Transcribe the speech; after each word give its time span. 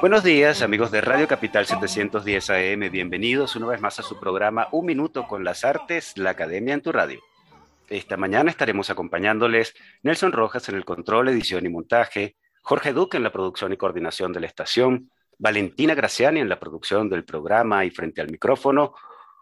Buenos 0.00 0.22
días, 0.22 0.62
amigos 0.62 0.92
de 0.92 1.00
Radio 1.00 1.26
Capital 1.26 1.66
710 1.66 2.50
AM. 2.50 2.90
Bienvenidos 2.90 3.56
una 3.56 3.66
vez 3.66 3.80
más 3.80 3.98
a 3.98 4.04
su 4.04 4.20
programa 4.20 4.68
Un 4.70 4.86
Minuto 4.86 5.26
con 5.26 5.42
las 5.42 5.64
Artes, 5.64 6.16
la 6.16 6.30
Academia 6.30 6.74
en 6.74 6.82
tu 6.82 6.92
Radio. 6.92 7.20
Esta 7.88 8.16
mañana 8.16 8.50
estaremos 8.50 8.90
acompañándoles 8.90 9.74
Nelson 10.02 10.30
Rojas 10.30 10.68
en 10.68 10.76
el 10.76 10.84
control, 10.84 11.28
edición 11.28 11.66
y 11.66 11.68
montaje, 11.68 12.36
Jorge 12.62 12.92
Duque 12.92 13.16
en 13.16 13.24
la 13.24 13.32
producción 13.32 13.72
y 13.72 13.76
coordinación 13.76 14.32
de 14.32 14.40
la 14.40 14.46
estación, 14.46 15.10
Valentina 15.36 15.94
Graciani 15.94 16.38
en 16.38 16.48
la 16.48 16.60
producción 16.60 17.08
del 17.08 17.24
programa 17.24 17.84
y 17.84 17.90
frente 17.90 18.20
al 18.20 18.30
micrófono, 18.30 18.94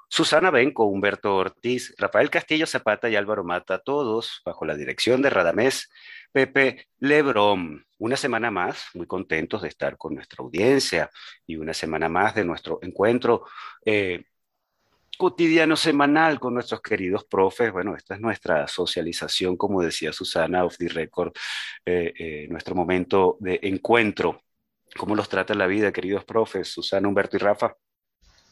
Susana 0.09 0.51
Benco, 0.51 0.85
Humberto 0.85 1.37
Ortiz, 1.37 1.95
Rafael 1.99 2.31
Castillo 2.31 2.67
Zapata 2.67 3.11
y 3.11 3.17
Álvaro 3.17 3.45
Mata, 3.45 3.79
todos 3.79 4.41
bajo 4.45 4.65
la 4.65 4.77
dirección 4.77 5.21
de 5.21 5.31
Radamés 5.31 5.91
Pepe 6.37 6.89
Lebrón. 6.99 7.87
Una 7.97 8.15
semana 8.15 8.51
más, 8.51 8.89
muy 8.93 9.07
contentos 9.07 9.63
de 9.63 9.69
estar 9.69 9.97
con 9.97 10.15
nuestra 10.15 10.45
audiencia 10.45 11.11
y 11.47 11.57
una 11.57 11.73
semana 11.73 12.11
más 12.11 12.35
de 12.35 12.45
nuestro 12.45 12.79
encuentro 12.83 13.47
eh, 13.87 14.23
cotidiano 15.17 15.77
semanal 15.77 16.39
con 16.39 16.53
nuestros 16.53 16.83
queridos 16.83 17.25
profes. 17.25 17.73
Bueno, 17.73 17.97
esta 17.97 18.17
es 18.17 18.21
nuestra 18.21 18.69
socialización, 18.69 19.57
como 19.57 19.81
decía 19.81 20.13
Susana, 20.13 20.63
off 20.67 20.77
the 20.77 20.89
record, 20.89 21.33
eh, 21.87 22.13
eh, 22.19 22.47
nuestro 22.51 22.75
momento 22.75 23.39
de 23.41 23.59
encuentro. 23.63 24.43
¿Cómo 24.95 25.15
los 25.15 25.31
trata 25.31 25.55
la 25.55 25.67
vida, 25.67 25.91
queridos 25.91 26.27
profes? 26.27 26.69
Susana, 26.69 27.09
Humberto 27.09 27.39
y 27.39 27.41
Rafa 27.41 27.75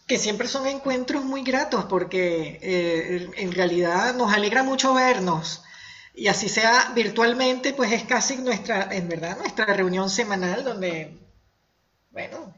que 0.07 0.19
siempre 0.19 0.49
son 0.49 0.67
encuentros 0.67 1.25
muy 1.25 1.43
gratos 1.43 1.87
porque 1.87 2.59
en 3.39 3.53
realidad 3.53 4.15
nos 4.15 4.35
alegra 4.35 4.63
mucho 4.63 4.93
vernos 4.93 5.65
y 6.17 6.29
así 6.29 6.49
sea 6.49 6.93
virtualmente, 6.95 7.73
pues 7.73 7.93
es 7.93 8.05
casi 8.05 8.37
nuestra, 8.37 8.89
en 8.95 9.09
verdad, 9.09 9.37
nuestra 9.37 9.67
reunión 9.67 10.09
semanal 10.09 10.63
donde, 10.63 11.11
bueno, 12.13 12.55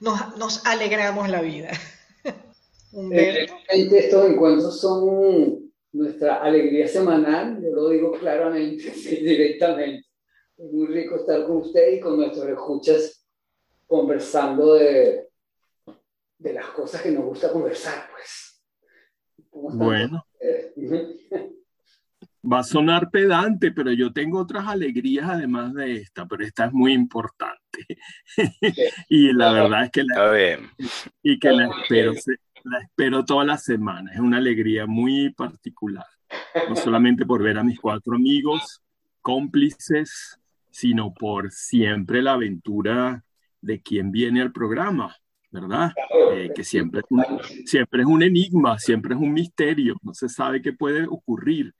nos, 0.00 0.64
alegramos 0.66 1.28
la 1.28 1.42
vida. 1.42 1.70
Eh, 3.10 3.48
estos 3.70 4.30
encuentros 4.30 4.80
son 4.80 5.72
nuestra 5.90 6.36
alegría 6.36 6.86
semanal, 6.86 7.60
yo 7.60 7.70
lo 7.74 7.88
digo 7.88 8.12
claramente, 8.12 8.88
directamente. 9.20 10.06
Es 10.56 10.70
muy 10.70 10.86
rico 10.86 11.16
estar 11.16 11.44
con 11.44 11.56
usted 11.56 11.94
y 11.94 11.98
con 11.98 12.16
nuestros 12.16 12.46
escuchas 12.46 13.26
conversando 13.88 14.74
de, 14.74 15.28
de 16.38 16.52
las 16.52 16.66
cosas 16.66 17.02
que 17.02 17.10
nos 17.10 17.24
gusta 17.24 17.50
conversar, 17.50 18.08
pues. 18.12 18.62
Bueno. 19.50 20.24
Va 22.50 22.58
a 22.58 22.64
sonar 22.64 23.10
pedante, 23.10 23.72
pero 23.72 23.92
yo 23.92 24.12
tengo 24.12 24.38
otras 24.38 24.66
alegrías 24.66 25.28
además 25.28 25.72
de 25.72 25.96
esta, 25.96 26.26
pero 26.26 26.44
esta 26.44 26.66
es 26.66 26.72
muy 26.72 26.92
importante. 26.92 27.86
y 29.08 29.32
la 29.32 29.52
verdad 29.52 29.84
es 29.84 29.90
que 29.90 30.04
la, 30.04 30.58
y 31.22 31.38
que 31.38 31.50
la 31.52 31.68
espero, 31.68 32.12
la 32.64 32.78
espero 32.80 33.24
toda 33.24 33.44
la 33.44 33.56
semana. 33.56 34.12
Es 34.12 34.20
una 34.20 34.38
alegría 34.38 34.86
muy 34.86 35.30
particular. 35.30 36.04
No 36.68 36.76
solamente 36.76 37.24
por 37.24 37.42
ver 37.42 37.58
a 37.58 37.64
mis 37.64 37.80
cuatro 37.80 38.14
amigos, 38.14 38.82
cómplices, 39.22 40.38
sino 40.70 41.14
por 41.14 41.50
siempre 41.50 42.20
la 42.20 42.32
aventura 42.32 43.24
de 43.60 43.80
quien 43.80 44.10
viene 44.10 44.42
al 44.42 44.52
programa. 44.52 45.16
¿verdad? 45.50 45.92
Eh, 46.32 46.50
que 46.52 46.64
siempre 46.64 47.00
es, 47.00 47.06
un, 47.10 47.24
siempre 47.64 48.00
es 48.02 48.06
un 48.08 48.24
enigma, 48.24 48.76
siempre 48.76 49.14
es 49.14 49.20
un 49.20 49.32
misterio, 49.32 49.94
no 50.02 50.12
se 50.12 50.28
sabe 50.28 50.60
qué 50.60 50.72
puede 50.72 51.06
ocurrir 51.06 51.72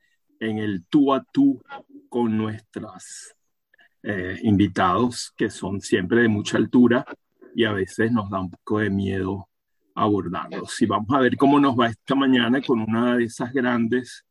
en 0.44 0.58
el 0.58 0.84
tú 0.86 1.12
a 1.12 1.24
tú 1.32 1.62
con 2.08 2.36
nuestros 2.36 3.34
eh, 4.02 4.38
invitados, 4.42 5.32
que 5.36 5.50
son 5.50 5.80
siempre 5.80 6.22
de 6.22 6.28
mucha 6.28 6.56
altura 6.56 7.04
y 7.54 7.64
a 7.64 7.72
veces 7.72 8.12
nos 8.12 8.30
da 8.30 8.40
un 8.40 8.50
poco 8.50 8.78
de 8.80 8.90
miedo 8.90 9.48
abordarlos. 9.94 10.80
Y 10.82 10.86
vamos 10.86 11.10
a 11.10 11.20
ver 11.20 11.36
cómo 11.36 11.60
nos 11.60 11.78
va 11.78 11.88
esta 11.88 12.14
mañana 12.14 12.60
con 12.62 12.80
una 12.80 13.16
de 13.16 13.24
esas 13.24 13.52
grandes 13.52 14.24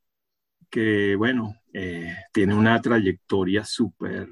que, 0.69 1.16
bueno, 1.16 1.56
eh, 1.73 2.16
tiene 2.31 2.53
una 2.56 2.81
trayectoria 2.81 3.63
súper, 3.63 4.28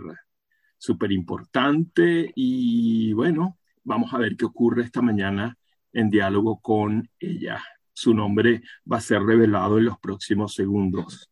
súper 0.78 1.12
importante 1.12 2.32
y, 2.36 3.14
bueno, 3.14 3.58
Vamos 3.84 4.14
a 4.14 4.18
ver 4.18 4.38
qué 4.38 4.46
ocurre 4.46 4.84
esta 4.84 5.02
mañana 5.02 5.58
en 5.92 6.10
diálogo 6.10 6.60
con 6.62 7.10
ella. 7.20 7.64
Su 7.94 8.14
nombre 8.14 8.62
va 8.90 8.98
a 8.98 9.02
ser 9.02 9.24
revelado 9.24 9.80
en 9.80 9.86
los 9.86 10.00
próximos 10.00 10.54
segundos. 10.54 11.31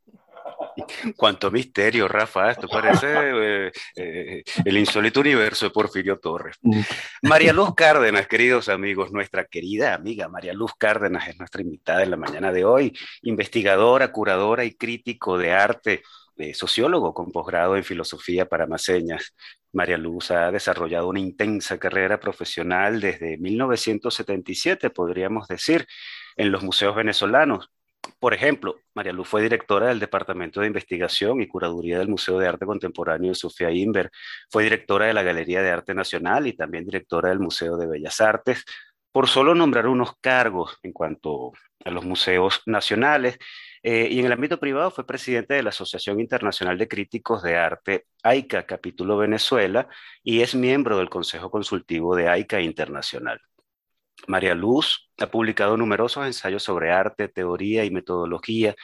Cuánto 1.15 1.51
misterio, 1.51 2.07
Rafa. 2.07 2.51
Esto 2.51 2.67
parece 2.67 3.07
eh, 3.11 3.71
eh, 3.95 4.43
el 4.65 4.77
insólito 4.77 5.19
universo 5.19 5.65
de 5.65 5.71
Porfirio 5.71 6.19
Torres. 6.19 6.57
Mm. 6.61 6.81
María 7.23 7.53
Luz 7.53 7.73
Cárdenas, 7.75 8.27
queridos 8.27 8.69
amigos, 8.69 9.11
nuestra 9.11 9.45
querida 9.45 9.93
amiga 9.93 10.27
María 10.27 10.53
Luz 10.53 10.73
Cárdenas 10.77 11.27
es 11.27 11.37
nuestra 11.37 11.61
invitada 11.61 12.03
en 12.03 12.11
la 12.11 12.17
mañana 12.17 12.51
de 12.51 12.65
hoy, 12.65 12.97
investigadora, 13.21 14.11
curadora 14.11 14.65
y 14.65 14.75
crítico 14.75 15.37
de 15.37 15.51
arte 15.51 16.01
sociólogo 16.53 17.13
con 17.13 17.31
posgrado 17.31 17.75
en 17.75 17.83
filosofía 17.83 18.47
para 18.47 18.65
maseñas. 18.65 19.33
María 19.71 19.97
Luz 19.97 20.31
ha 20.31 20.51
desarrollado 20.51 21.07
una 21.07 21.19
intensa 21.19 21.77
carrera 21.77 22.19
profesional 22.19 22.99
desde 23.01 23.37
1977, 23.37 24.89
podríamos 24.89 25.47
decir, 25.47 25.85
en 26.35 26.51
los 26.51 26.63
museos 26.63 26.95
venezolanos. 26.95 27.69
Por 28.19 28.33
ejemplo, 28.33 28.81
María 28.93 29.13
Luz 29.13 29.29
fue 29.29 29.41
directora 29.41 29.87
del 29.87 29.99
Departamento 29.99 30.59
de 30.59 30.67
Investigación 30.67 31.41
y 31.41 31.47
Curaduría 31.47 31.99
del 31.99 32.09
Museo 32.09 32.37
de 32.37 32.47
Arte 32.47 32.65
Contemporáneo 32.65 33.29
de 33.29 33.35
Sofía 33.35 33.71
Inver, 33.71 34.11
fue 34.49 34.63
directora 34.63 35.07
de 35.07 35.13
la 35.13 35.23
Galería 35.23 35.61
de 35.61 35.71
Arte 35.71 35.93
Nacional 35.93 36.45
y 36.47 36.53
también 36.53 36.85
directora 36.85 37.29
del 37.29 37.39
Museo 37.39 37.77
de 37.77 37.87
Bellas 37.87 38.19
Artes, 38.19 38.65
por 39.11 39.27
solo 39.27 39.55
nombrar 39.55 39.87
unos 39.87 40.13
cargos 40.21 40.77
en 40.83 40.91
cuanto 40.91 41.53
a 41.85 41.89
los 41.91 42.03
museos 42.03 42.61
nacionales 42.65 43.39
eh, 43.83 44.09
y 44.11 44.19
en 44.19 44.25
el 44.25 44.33
ámbito 44.33 44.59
privado 44.59 44.91
fue 44.91 45.05
presidente 45.05 45.53
de 45.53 45.63
la 45.63 45.69
Asociación 45.69 46.19
Internacional 46.19 46.77
de 46.77 46.87
Críticos 46.87 47.41
de 47.41 47.55
Arte, 47.55 48.05
AICA, 48.23 48.65
capítulo 48.65 49.17
Venezuela, 49.17 49.87
y 50.21 50.41
es 50.41 50.53
miembro 50.53 50.97
del 50.97 51.09
Consejo 51.09 51.49
Consultivo 51.49 52.15
de 52.15 52.27
AICA 52.27 52.59
Internacional. 52.61 53.39
María 54.27 54.55
Luz 54.55 55.09
ha 55.19 55.27
publicado 55.27 55.77
numerosos 55.77 56.25
ensayos 56.25 56.63
sobre 56.63 56.91
arte, 56.91 57.27
teoría 57.27 57.85
y 57.85 57.91
metodología, 57.91 58.75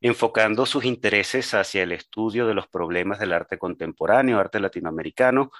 enfocando 0.00 0.66
sus 0.66 0.84
intereses 0.84 1.54
hacia 1.54 1.82
el 1.82 1.92
estudio 1.92 2.46
de 2.46 2.54
los 2.54 2.66
problemas 2.68 3.18
del 3.18 3.32
arte 3.32 3.58
contemporáneo, 3.58 4.38
arte 4.38 4.60
latinoamericano 4.60 5.50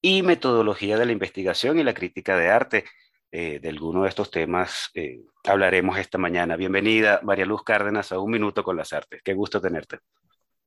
y 0.00 0.22
metodología 0.22 0.98
de 0.98 1.06
la 1.06 1.12
investigación 1.12 1.78
y 1.78 1.84
la 1.84 1.94
crítica 1.94 2.36
de 2.36 2.48
arte, 2.48 2.84
eh, 3.32 3.60
de 3.60 3.68
alguno 3.68 4.02
de 4.02 4.08
estos 4.08 4.30
temas 4.30 4.90
eh, 4.94 5.20
hablaremos 5.44 5.98
esta 5.98 6.18
mañana. 6.18 6.56
Bienvenida, 6.56 7.20
María 7.22 7.46
Luz 7.46 7.62
Cárdenas, 7.62 8.10
a 8.10 8.18
Un 8.18 8.30
Minuto 8.30 8.64
con 8.64 8.76
las 8.76 8.92
Artes. 8.92 9.22
Qué 9.22 9.34
gusto 9.34 9.60
tenerte. 9.60 9.98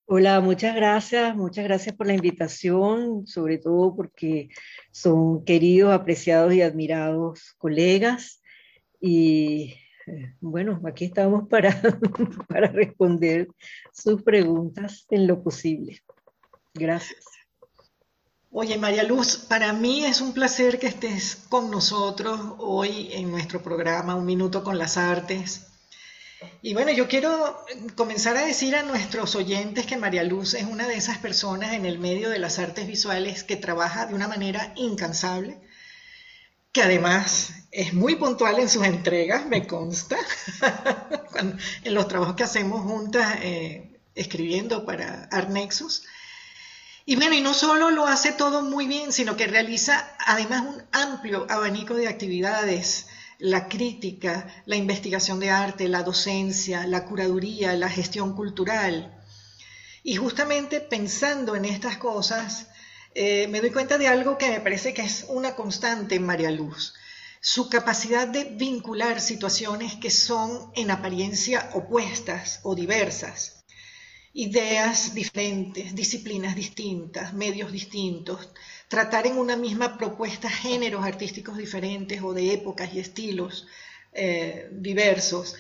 Hola, 0.05 0.41
muchas 0.41 0.75
gracias, 0.75 1.33
muchas 1.33 1.63
gracias 1.63 1.95
por 1.95 2.07
la 2.07 2.13
invitación, 2.13 3.25
sobre 3.25 3.57
todo 3.57 3.95
porque 3.95 4.49
son 4.91 5.45
queridos, 5.45 5.93
apreciados 5.93 6.53
y 6.53 6.61
admirados 6.61 7.55
colegas. 7.57 8.41
Y 8.99 9.75
eh, 10.05 10.35
bueno, 10.41 10.81
aquí 10.85 11.05
estamos 11.05 11.47
para, 11.47 11.81
para 12.49 12.67
responder 12.67 13.47
sus 13.93 14.21
preguntas 14.23 15.05
en 15.09 15.25
lo 15.25 15.41
posible. 15.41 16.03
Gracias. 16.73 17.23
Oye, 18.51 18.77
María 18.77 19.03
Luz, 19.03 19.37
para 19.37 19.71
mí 19.71 20.03
es 20.05 20.19
un 20.19 20.33
placer 20.33 20.79
que 20.79 20.87
estés 20.87 21.45
con 21.47 21.71
nosotros 21.71 22.39
hoy 22.59 23.09
en 23.13 23.31
nuestro 23.31 23.63
programa 23.63 24.15
Un 24.15 24.25
Minuto 24.25 24.63
con 24.63 24.77
las 24.77 24.97
Artes. 24.97 25.72
Y 26.61 26.73
bueno, 26.73 26.91
yo 26.91 27.07
quiero 27.07 27.65
comenzar 27.95 28.37
a 28.37 28.45
decir 28.45 28.75
a 28.75 28.83
nuestros 28.83 29.35
oyentes 29.35 29.85
que 29.85 29.97
María 29.97 30.23
Luz 30.23 30.53
es 30.53 30.63
una 30.63 30.87
de 30.87 30.95
esas 30.95 31.17
personas 31.17 31.73
en 31.73 31.85
el 31.85 31.99
medio 31.99 32.29
de 32.29 32.39
las 32.39 32.59
artes 32.59 32.87
visuales 32.87 33.43
que 33.43 33.55
trabaja 33.55 34.05
de 34.05 34.15
una 34.15 34.27
manera 34.27 34.73
incansable, 34.75 35.59
que 36.71 36.81
además 36.81 37.53
es 37.71 37.93
muy 37.93 38.15
puntual 38.15 38.59
en 38.59 38.69
sus 38.69 38.85
entregas, 38.85 39.45
me 39.45 39.67
consta, 39.67 40.17
en 41.83 41.93
los 41.93 42.07
trabajos 42.07 42.35
que 42.35 42.43
hacemos 42.43 42.81
juntas 42.81 43.37
eh, 43.41 43.99
escribiendo 44.15 44.85
para 44.85 45.27
Arnexus. 45.31 46.03
Y 47.05 47.15
bueno, 47.15 47.35
y 47.35 47.41
no 47.41 47.53
solo 47.53 47.91
lo 47.91 48.07
hace 48.07 48.31
todo 48.31 48.61
muy 48.61 48.87
bien, 48.87 49.11
sino 49.11 49.35
que 49.35 49.47
realiza 49.47 50.15
además 50.19 50.61
un 50.61 50.83
amplio 50.91 51.45
abanico 51.49 51.95
de 51.95 52.07
actividades, 52.07 53.07
la 53.43 53.67
crítica, 53.67 54.47
la 54.65 54.77
investigación 54.77 55.37
de 55.41 55.49
arte, 55.49 55.89
la 55.89 56.01
docencia, 56.01 56.87
la 56.87 57.03
curaduría, 57.03 57.73
la 57.73 57.89
gestión 57.89 58.37
cultural. 58.37 59.21
Y 60.01 60.15
justamente 60.15 60.79
pensando 60.79 61.53
en 61.57 61.65
estas 61.65 61.97
cosas, 61.97 62.67
eh, 63.13 63.47
me 63.49 63.59
doy 63.59 63.71
cuenta 63.71 63.97
de 63.97 64.07
algo 64.07 64.37
que 64.37 64.49
me 64.49 64.61
parece 64.61 64.93
que 64.93 65.01
es 65.01 65.25
una 65.27 65.55
constante 65.55 66.15
en 66.15 66.25
María 66.25 66.51
Luz, 66.51 66.93
su 67.41 67.69
capacidad 67.69 68.29
de 68.29 68.45
vincular 68.45 69.19
situaciones 69.19 69.95
que 69.95 70.09
son 70.09 70.71
en 70.73 70.89
apariencia 70.89 71.69
opuestas 71.73 72.61
o 72.63 72.75
diversas, 72.75 73.65
ideas 74.31 75.13
diferentes, 75.13 75.93
disciplinas 75.93 76.55
distintas, 76.55 77.33
medios 77.33 77.73
distintos, 77.73 78.49
tratar 78.93 79.25
en 79.25 79.39
una 79.39 79.55
misma 79.55 79.97
propuesta 79.97 80.51
géneros 80.51 81.03
artísticos 81.03 81.57
diferentes 81.57 82.21
o 82.21 82.31
de 82.31 82.53
épocas 82.53 82.93
y 82.93 82.99
estilos 82.99 83.65
eh, 84.13 84.69
diversos. 84.71 85.55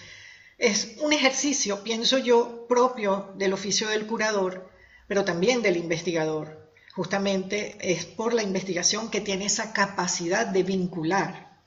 Es 0.59 0.97
un 1.01 1.13
ejercicio, 1.13 1.83
pienso 1.83 2.19
yo, 2.19 2.67
propio 2.69 3.33
del 3.35 3.53
oficio 3.53 3.89
del 3.89 4.05
curador, 4.05 4.69
pero 5.07 5.25
también 5.25 5.63
del 5.63 5.77
investigador. 5.77 6.71
Justamente 6.93 7.75
es 7.81 8.05
por 8.05 8.35
la 8.35 8.43
investigación 8.43 9.09
que 9.09 9.19
tiene 9.19 9.45
esa 9.45 9.73
capacidad 9.73 10.45
de 10.45 10.61
vincular. 10.61 11.63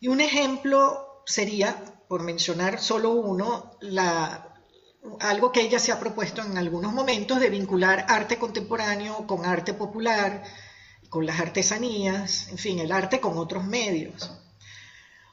Y 0.00 0.08
un 0.08 0.20
ejemplo 0.20 1.22
sería, 1.26 1.76
por 2.08 2.24
mencionar 2.24 2.80
solo 2.80 3.10
uno, 3.10 3.78
algo 5.20 5.52
que 5.52 5.60
ella 5.60 5.78
se 5.78 5.92
ha 5.92 6.00
propuesto 6.00 6.42
en 6.42 6.58
algunos 6.58 6.92
momentos 6.92 7.38
de 7.38 7.50
vincular 7.50 8.04
arte 8.08 8.36
contemporáneo 8.36 9.28
con 9.28 9.46
arte 9.46 9.74
popular, 9.74 10.42
con 11.12 11.26
las 11.26 11.40
artesanías, 11.40 12.48
en 12.48 12.56
fin, 12.56 12.78
el 12.78 12.90
arte 12.90 13.20
con 13.20 13.36
otros 13.36 13.64
medios. 13.64 14.30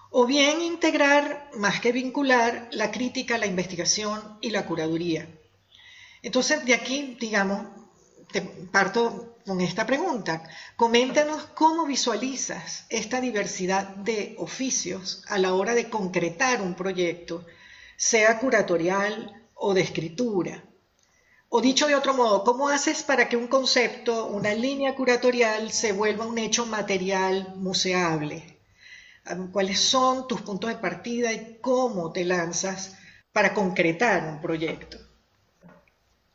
O 0.10 0.26
bien 0.26 0.60
integrar, 0.60 1.50
más 1.56 1.80
que 1.80 1.94
vincular, 1.94 2.68
la 2.74 2.92
crítica, 2.92 3.38
la 3.38 3.46
investigación 3.46 4.38
y 4.42 4.50
la 4.50 4.66
curaduría. 4.66 5.30
Entonces, 6.22 6.66
de 6.66 6.74
aquí, 6.74 7.16
digamos, 7.18 7.66
te 8.30 8.42
parto 8.42 9.38
con 9.46 9.62
esta 9.62 9.86
pregunta. 9.86 10.44
Coméntanos 10.76 11.46
cómo 11.56 11.86
visualizas 11.86 12.84
esta 12.90 13.22
diversidad 13.22 13.88
de 13.96 14.36
oficios 14.38 15.24
a 15.30 15.38
la 15.38 15.54
hora 15.54 15.76
de 15.76 15.90
concretar 15.90 16.62
un 16.62 16.74
proyecto, 16.74 17.46
sea 17.96 18.38
curatorial 18.38 19.48
o 19.56 19.74
de 19.74 19.80
escritura. 19.80 20.62
O 21.52 21.62
dicho 21.62 21.88
de 21.88 21.96
otro 21.96 22.14
modo, 22.14 22.44
¿cómo 22.44 22.70
haces 22.70 23.02
para 23.02 23.28
que 23.28 23.36
un 23.36 23.48
concepto, 23.48 24.28
una 24.28 24.54
línea 24.54 24.94
curatorial, 24.94 25.72
se 25.72 25.94
vuelva 25.94 26.28
un 26.28 26.38
hecho 26.38 26.68
material 26.68 27.56
museable? 27.56 28.60
¿Cuáles 29.52 29.80
son 29.80 30.28
tus 30.28 30.42
puntos 30.42 30.70
de 30.70 30.78
partida 30.78 31.34
y 31.34 31.58
cómo 31.60 32.12
te 32.12 32.24
lanzas 32.24 32.98
para 33.32 33.56
concretar 33.56 34.32
un 34.32 34.40
proyecto? 34.40 35.00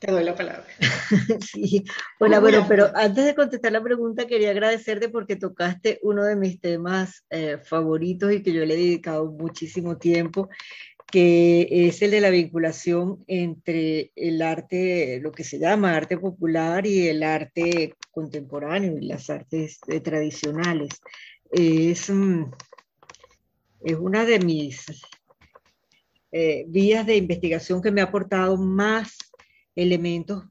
Te 0.01 0.11
doy 0.11 0.25
la 0.25 0.35
palabra. 0.35 0.67
sí, 1.41 1.85
hola, 2.19 2.41
bueno, 2.41 2.67
pero 2.69 2.91
antes 2.95 3.25
de 3.25 3.37
contestar 3.37 3.71
la 3.71 3.83
pregunta 3.83 4.27
quería 4.27 4.51
agradecerte 4.51 5.09
porque 5.09 5.37
tocaste 5.37 6.01
uno 6.03 6.25
de 6.25 6.35
mis 6.35 6.61
temas 6.61 7.25
eh, 7.31 7.59
favoritos 7.65 8.33
y 8.33 8.43
que 8.43 8.53
yo 8.53 8.65
le 8.67 8.75
he 8.75 8.79
dedicado 8.79 9.31
muchísimo 9.31 9.97
tiempo 9.97 10.51
que 11.07 11.87
es 11.87 12.03
el 12.03 12.11
de 12.11 12.21
la 12.21 12.31
vinculación 12.31 13.25
entre 13.27 14.11
el 14.17 14.43
arte, 14.43 15.21
lo 15.21 15.31
que 15.31 15.45
se 15.45 15.59
llama 15.59 15.95
arte 15.95 16.19
popular 16.19 16.87
y 16.87 17.09
el 17.09 17.23
arte 17.23 17.95
contemporáneo 18.11 18.99
y 18.99 19.07
las 19.07 19.31
artes 19.31 19.79
eh, 19.89 20.01
tradicionales. 20.01 21.01
Es, 21.51 22.11
mm, 22.11 22.45
es 23.85 23.97
una 23.97 24.25
de 24.25 24.39
mis 24.41 24.87
eh, 26.33 26.65
vías 26.67 27.07
de 27.07 27.17
investigación 27.17 27.81
que 27.81 27.93
me 27.93 28.01
ha 28.01 28.05
aportado 28.05 28.57
más 28.57 29.17
elementos 29.77 30.45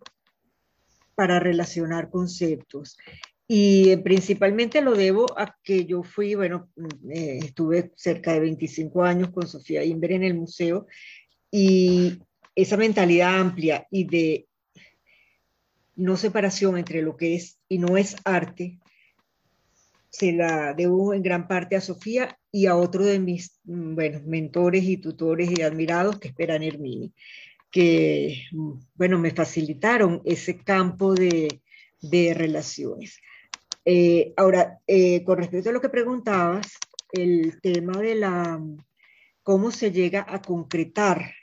para 1.16 1.40
relacionar 1.40 2.10
conceptos. 2.10 2.98
Y 3.56 3.98
principalmente 3.98 4.82
lo 4.82 4.96
debo 4.96 5.28
a 5.38 5.56
que 5.64 5.86
yo 5.86 6.02
fui, 6.02 6.34
bueno, 6.34 6.72
eh, 7.14 7.38
estuve 7.44 7.92
cerca 7.96 8.34
de 8.34 8.40
25 8.40 9.04
años 9.04 9.30
con 9.30 9.48
Sofía 9.48 9.84
Inver 9.84 10.14
en 10.14 10.24
el 10.24 10.34
museo 10.34 10.88
y 11.52 12.18
esa 12.56 12.78
mentalidad 12.78 13.40
amplia 13.40 13.86
y 13.92 14.06
de 14.06 14.48
no 15.96 16.18
separación 16.18 16.80
entre 16.80 17.04
lo 17.04 17.16
que 17.16 17.36
es 17.36 17.60
y 17.70 17.78
no 17.78 17.96
es 17.96 18.16
arte, 18.26 18.80
se 20.10 20.32
la 20.32 20.74
debo 20.74 21.14
en 21.14 21.22
gran 21.22 21.48
parte 21.48 21.76
a 21.76 21.82
Sofía 21.82 22.40
y 22.52 22.66
a 22.66 22.76
otro 22.76 23.06
de 23.06 23.20
mis 23.20 23.60
bueno, 23.66 24.20
mentores 24.26 24.84
y 24.84 24.98
tutores 24.98 25.52
y 25.56 25.62
admirados, 25.62 26.18
que 26.18 26.30
es 26.30 26.34
Peran 26.34 26.64
Hermini, 26.64 27.14
que 27.70 28.46
bueno, 28.96 29.20
me 29.20 29.30
facilitaron 29.30 30.24
ese 30.26 30.58
campo 30.58 31.14
de, 31.14 31.62
de 32.02 32.34
relaciones. 32.34 33.20
Eh, 33.86 34.34
ahora, 34.38 34.80
eh, 34.88 35.24
con 35.24 35.38
respecto 35.38 35.70
a 35.70 35.74
lo 35.74 35.82
que 35.82 35.90
preguntabas, 35.90 36.78
el 37.12 37.60
tema 37.62 38.00
de 38.00 38.16
la 38.16 38.62
cómo 39.44 39.72
se 39.72 39.92
llega 39.92 40.26
a 40.28 40.42
concretar 40.42 41.34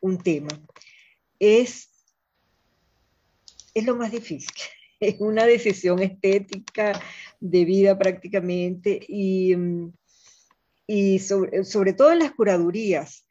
un 0.00 0.18
tema 0.18 0.48
es, 1.38 1.90
es 3.74 3.84
lo 3.84 3.96
más 3.96 4.10
difícil. 4.10 4.50
Es 5.00 5.20
una 5.20 5.46
decisión 5.46 6.02
estética 6.02 7.00
de 7.38 7.64
vida 7.64 7.96
prácticamente 7.96 8.98
y, 9.06 9.54
y 10.88 11.20
sobre, 11.20 11.62
sobre 11.62 11.92
todo 11.92 12.10
en 12.10 12.18
las 12.18 12.32
curadurías. 12.32 13.24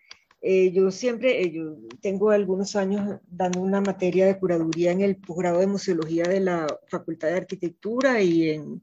Eh, 0.49 0.71
yo 0.71 0.91
siempre, 0.91 1.41
eh, 1.41 1.51
yo 1.51 1.75
tengo 1.99 2.31
algunos 2.31 2.77
años 2.77 3.19
dando 3.27 3.59
una 3.59 3.81
materia 3.81 4.25
de 4.25 4.39
curaduría 4.39 4.93
en 4.93 5.01
el 5.01 5.17
posgrado 5.17 5.59
de 5.59 5.67
museología 5.67 6.23
de 6.23 6.39
la 6.39 6.79
Facultad 6.87 7.27
de 7.27 7.35
Arquitectura 7.35 8.21
y 8.21 8.51
en, 8.51 8.81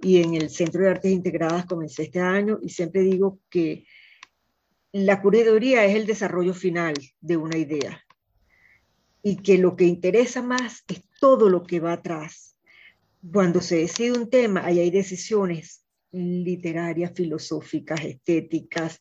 y 0.00 0.20
en 0.20 0.34
el 0.34 0.50
Centro 0.50 0.82
de 0.82 0.90
Artes 0.90 1.10
Integradas 1.10 1.64
comencé 1.64 2.02
este 2.02 2.20
año 2.20 2.58
y 2.60 2.68
siempre 2.68 3.00
digo 3.00 3.40
que 3.48 3.86
la 4.92 5.22
curaduría 5.22 5.86
es 5.86 5.96
el 5.96 6.04
desarrollo 6.04 6.52
final 6.52 6.92
de 7.22 7.38
una 7.38 7.56
idea 7.56 8.04
y 9.22 9.36
que 9.36 9.56
lo 9.56 9.76
que 9.76 9.84
interesa 9.84 10.42
más 10.42 10.84
es 10.88 11.02
todo 11.18 11.48
lo 11.48 11.62
que 11.62 11.80
va 11.80 11.94
atrás. 11.94 12.58
Cuando 13.32 13.62
se 13.62 13.76
decide 13.76 14.12
un 14.12 14.28
tema, 14.28 14.66
ahí 14.66 14.78
hay 14.78 14.90
decisiones 14.90 15.86
literarias, 16.10 17.12
filosóficas, 17.14 18.04
estéticas, 18.04 19.00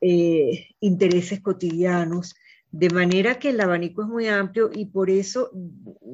eh, 0.00 0.68
intereses 0.80 1.40
cotidianos, 1.40 2.34
de 2.70 2.90
manera 2.90 3.38
que 3.38 3.50
el 3.50 3.60
abanico 3.60 4.02
es 4.02 4.08
muy 4.08 4.28
amplio 4.28 4.70
y 4.72 4.86
por 4.86 5.08
eso 5.08 5.50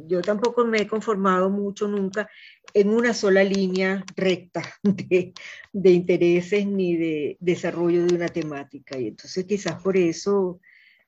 yo 0.06 0.20
tampoco 0.22 0.64
me 0.64 0.82
he 0.82 0.86
conformado 0.86 1.50
mucho 1.50 1.88
nunca 1.88 2.28
en 2.74 2.90
una 2.90 3.14
sola 3.14 3.42
línea 3.42 4.04
recta 4.14 4.62
de, 4.82 5.90
intereses 5.90 6.66
ni 6.66 6.96
de 6.96 7.36
desarrollo 7.40 8.06
de 8.06 8.14
una 8.14 8.28
temática. 8.28 8.98
Y 8.98 9.08
entonces 9.08 9.44
quizás 9.44 9.82
por 9.82 9.96
eso 9.96 10.60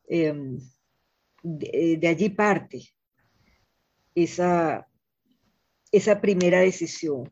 em, 0.09 0.59
de, 1.43 1.99
de, 2.01 2.09
allí 2.09 2.31
parte 2.31 2.83
esa, 4.15 4.89
esa 5.93 6.21
primera 6.21 6.61
decisión. 6.61 7.31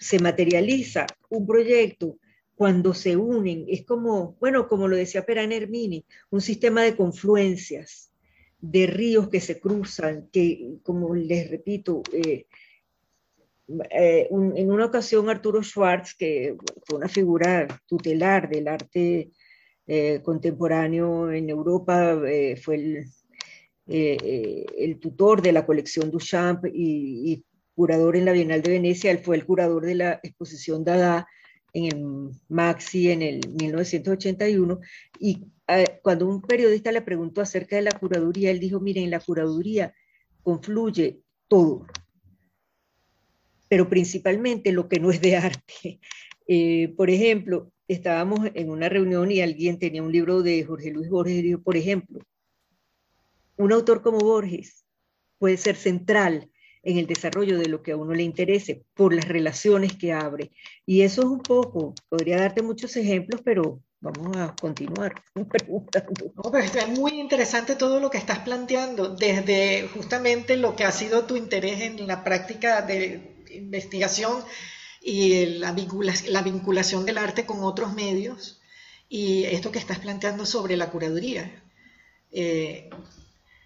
Se 0.00 0.18
materializa 0.18 1.06
un 1.28 1.46
proyecto 1.46 2.18
cuando 2.60 2.92
se 2.92 3.16
unen, 3.16 3.64
es 3.68 3.86
como, 3.86 4.36
bueno, 4.38 4.68
como 4.68 4.86
lo 4.86 4.94
decía 4.94 5.24
Peran 5.24 5.50
Hermini, 5.50 6.04
un 6.28 6.42
sistema 6.42 6.82
de 6.82 6.94
confluencias, 6.94 8.12
de 8.60 8.86
ríos 8.86 9.30
que 9.30 9.40
se 9.40 9.58
cruzan, 9.58 10.28
que, 10.30 10.74
como 10.82 11.14
les 11.14 11.50
repito, 11.50 12.02
eh, 12.12 12.44
eh, 13.90 14.28
en 14.30 14.70
una 14.70 14.84
ocasión 14.84 15.30
Arturo 15.30 15.62
Schwartz, 15.62 16.14
que 16.14 16.54
fue 16.84 16.98
una 16.98 17.08
figura 17.08 17.66
tutelar 17.86 18.50
del 18.50 18.68
arte 18.68 19.30
eh, 19.86 20.20
contemporáneo 20.22 21.32
en 21.32 21.48
Europa, 21.48 22.20
fue 22.62 22.74
el, 22.74 23.06
el, 23.86 25.00
tutor 25.00 25.40
de 25.40 25.52
la 25.52 25.64
colección 25.64 26.10
Duchamp 26.10 26.66
y, 26.66 27.32
y, 27.32 27.44
curador 27.74 28.16
en 28.16 28.26
la 28.26 28.32
Bienal 28.32 28.60
de 28.60 28.72
Venecia, 28.72 29.10
él 29.10 29.20
fue 29.20 29.36
el 29.36 29.46
curador 29.46 29.86
de 29.86 29.94
la 29.94 30.20
exposición 30.22 30.84
Dada 30.84 31.26
en 31.72 31.84
el 31.84 32.30
Maxi 32.48 33.10
en 33.10 33.22
el 33.22 33.40
1981, 33.48 34.80
y 35.18 35.44
eh, 35.68 36.00
cuando 36.02 36.26
un 36.26 36.42
periodista 36.42 36.92
le 36.92 37.02
preguntó 37.02 37.40
acerca 37.40 37.76
de 37.76 37.82
la 37.82 37.92
curaduría, 37.92 38.50
él 38.50 38.60
dijo, 38.60 38.80
miren, 38.80 39.04
en 39.04 39.10
la 39.10 39.20
curaduría 39.20 39.94
confluye 40.42 41.20
todo, 41.48 41.86
pero 43.68 43.88
principalmente 43.88 44.72
lo 44.72 44.88
que 44.88 45.00
no 45.00 45.10
es 45.10 45.20
de 45.20 45.36
arte. 45.36 46.00
Eh, 46.52 46.92
por 46.96 47.10
ejemplo, 47.10 47.70
estábamos 47.86 48.40
en 48.54 48.70
una 48.70 48.88
reunión 48.88 49.30
y 49.30 49.40
alguien 49.40 49.78
tenía 49.78 50.02
un 50.02 50.10
libro 50.10 50.42
de 50.42 50.64
Jorge 50.64 50.90
Luis 50.90 51.08
Borges 51.08 51.36
y 51.36 51.42
dijo, 51.42 51.62
por 51.62 51.76
ejemplo, 51.76 52.18
un 53.56 53.70
autor 53.70 54.02
como 54.02 54.18
Borges 54.18 54.84
puede 55.38 55.56
ser 55.56 55.76
central 55.76 56.50
en 56.82 56.98
el 56.98 57.06
desarrollo 57.06 57.58
de 57.58 57.68
lo 57.68 57.82
que 57.82 57.92
a 57.92 57.96
uno 57.96 58.14
le 58.14 58.22
interese, 58.22 58.84
por 58.94 59.14
las 59.14 59.28
relaciones 59.28 59.96
que 59.96 60.12
abre. 60.12 60.50
Y 60.86 61.02
eso 61.02 61.22
es 61.22 61.28
un 61.28 61.40
poco, 61.40 61.94
podría 62.08 62.38
darte 62.38 62.62
muchos 62.62 62.96
ejemplos, 62.96 63.42
pero 63.44 63.82
vamos 64.00 64.36
a 64.36 64.54
continuar 64.60 65.22
preguntando. 65.48 66.32
No, 66.34 66.50
pero 66.50 66.88
muy 66.88 67.20
interesante 67.20 67.76
todo 67.76 68.00
lo 68.00 68.10
que 68.10 68.18
estás 68.18 68.40
planteando, 68.40 69.14
desde 69.14 69.88
justamente 69.88 70.56
lo 70.56 70.74
que 70.74 70.84
ha 70.84 70.92
sido 70.92 71.24
tu 71.24 71.36
interés 71.36 71.80
en 71.82 72.06
la 72.06 72.24
práctica 72.24 72.82
de 72.82 73.44
investigación 73.50 74.42
y 75.02 75.46
la 75.46 75.72
vinculación, 75.72 76.32
la 76.32 76.42
vinculación 76.42 77.04
del 77.04 77.18
arte 77.18 77.46
con 77.46 77.62
otros 77.62 77.94
medios 77.94 78.60
y 79.08 79.44
esto 79.44 79.72
que 79.72 79.78
estás 79.78 79.98
planteando 79.98 80.46
sobre 80.46 80.76
la 80.76 80.90
curaduría. 80.90 81.62
Eh, 82.32 82.88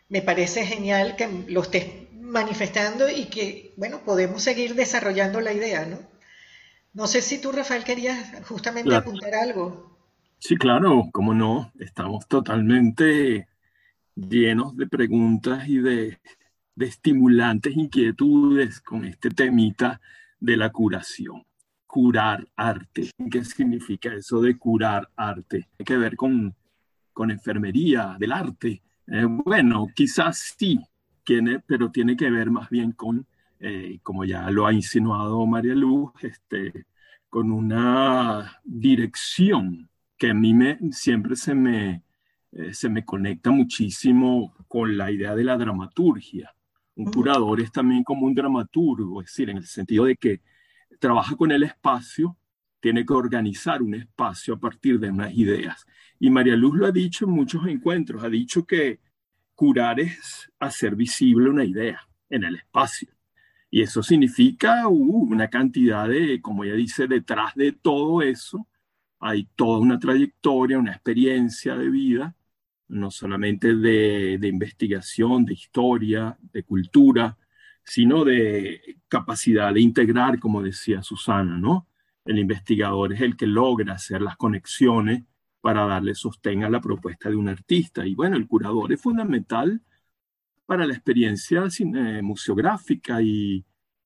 me 0.09 0.23
parece 0.23 0.65
genial 0.65 1.17
que 1.17 1.29
lo 1.49 1.63
estés 1.63 2.04
manifestando 2.35 3.09
y 3.09 3.27
que, 3.27 3.73
bueno, 3.79 4.01
podemos 4.05 4.43
seguir 4.43 4.75
desarrollando 4.75 5.41
la 5.41 5.55
idea, 5.55 5.87
¿no? 5.87 5.99
No 6.93 7.07
sé 7.07 7.23
si 7.23 7.41
tú, 7.41 7.51
Rafael, 7.51 7.85
querías 7.85 8.45
justamente 8.47 8.95
apuntar 8.95 9.35
algo. 9.35 9.97
Sí, 10.39 10.57
claro, 10.57 11.09
cómo 11.13 11.33
no. 11.33 11.73
Estamos 11.79 12.29
totalmente 12.29 13.49
llenos 14.15 14.77
de 14.77 14.87
preguntas 14.87 15.67
y 15.69 15.79
de, 15.79 16.19
de 16.75 16.87
estimulantes 16.87 17.75
inquietudes 17.77 18.81
con 18.81 19.05
este 19.05 19.31
temita 19.31 20.01
de 20.39 20.57
la 20.57 20.71
curación. 20.71 21.45
Curar 21.87 22.47
arte. 22.57 23.11
¿Qué 23.31 23.45
significa 23.45 24.13
eso 24.13 24.41
de 24.41 24.59
curar 24.59 25.09
arte? 25.17 25.69
Tiene 25.77 25.87
que 25.87 25.97
ver 25.97 26.17
con, 26.17 26.55
con 27.13 27.31
enfermería 27.31 28.17
del 28.19 28.33
arte. 28.33 28.83
Eh, 29.07 29.25
bueno, 29.29 29.89
quizás 29.95 30.55
sí, 30.59 30.79
tiene, 31.25 31.61
pero 31.61 31.91
tiene 31.91 32.17
que 32.17 32.31
ver 32.31 32.51
más 32.51 32.71
bien 32.71 32.93
con, 32.93 33.27
eh, 33.61 33.99
como 34.03 34.25
ya 34.25 34.51
lo 34.51 34.67
ha 34.67 34.73
insinuado 34.73 35.47
María 35.47 35.75
Luz, 35.75 36.13
este, 36.23 36.87
con 37.29 37.51
una 37.51 38.61
dirección 38.65 39.89
que 40.17 40.31
a 40.31 40.35
mí 40.35 40.55
me, 40.55 40.79
siempre 40.93 41.37
se 41.37 41.55
me, 41.55 42.03
eh, 42.53 42.73
se 42.73 42.89
me 42.89 43.05
conecta 43.05 43.51
muchísimo 43.51 44.55
con 44.69 44.97
la 44.97 45.11
idea 45.11 45.35
de 45.35 45.45
la 45.45 45.57
dramaturgia. 45.57 46.55
Un 46.97 47.11
curador 47.11 47.61
es 47.61 47.73
también 47.73 48.05
como 48.05 48.27
un 48.27 48.35
dramaturgo, 48.35 49.21
es 49.21 49.27
decir, 49.27 49.51
en 49.51 49.57
el 49.59 49.67
sentido 49.67 50.05
de 50.05 50.17
que 50.17 50.43
trabaja 51.01 51.37
con 51.37 51.51
el 51.51 51.65
espacio, 51.65 52.37
tiene 52.81 53.05
que 53.05 53.15
organizar 53.15 53.83
un 53.83 53.95
espacio 53.95 54.55
a 54.55 54.61
partir 54.61 55.01
de 55.01 55.11
unas 55.11 55.35
ideas. 55.35 55.87
Y 56.21 56.31
María 56.31 56.55
Luz 56.55 56.77
lo 56.77 56.87
ha 56.87 56.93
dicho 56.93 57.25
en 57.25 57.33
muchos 57.33 57.67
encuentros, 57.67 58.23
ha 58.23 58.29
dicho 58.29 58.65
que 58.67 59.01
curar 59.55 60.01
es 60.01 60.51
hacer 60.59 60.97
visible 60.97 61.49
una 61.49 61.65
idea 61.65 62.01
en 62.29 62.45
el 62.45 62.57
espacio. 62.57 63.09
Y 63.71 63.83
eso 63.83 64.03
significa 64.03 64.87
uh, 64.89 64.93
una 64.95 65.49
cantidad 65.49 66.09
de, 66.09 66.41
como 66.41 66.65
ella 66.65 66.75
dice, 66.75 67.07
detrás 67.07 67.55
de 67.55 67.73
todo 67.73 68.23
eso 68.23 68.67
hay 69.19 69.49
toda 69.57 69.79
una 69.79 69.99
trayectoria, 69.99 70.79
una 70.79 70.93
experiencia 70.93 71.77
de 71.77 71.89
vida, 71.89 72.37
no 72.89 73.11
solamente 73.11 73.75
de, 73.75 74.39
de 74.39 74.49
investigación, 74.49 75.45
de 75.45 75.55
historia, 75.55 76.37
de 76.53 76.63
cultura, 76.63 77.37
sino 77.83 78.25
de 78.25 78.99
capacidad 79.09 79.73
de 79.73 79.81
integrar, 79.81 80.39
como 80.39 80.63
decía 80.63 81.03
Susana, 81.03 81.59
¿no? 81.59 81.89
El 82.25 82.39
investigador 82.39 83.13
es 83.13 83.21
el 83.21 83.37
que 83.37 83.47
logra 83.47 83.95
hacer 83.95 84.23
las 84.23 84.37
conexiones 84.37 85.25
para 85.65 85.87
darle 85.87 86.15
sostén 86.15 86.63
a 86.63 86.69
la 86.69 86.79
propuesta 86.79 87.31
de 87.31 87.37
un 87.37 87.49
artista. 87.49 88.07
Y 88.07 88.15
bueno, 88.15 88.37
el 88.37 88.47
curador 88.47 88.93
es 88.93 89.01
fundamental 89.01 89.81
para 90.67 90.87
la 90.87 90.93
experiencia 90.93 91.71
cine, 91.71 92.21
museográfica 92.21 93.23
y, 93.23 93.65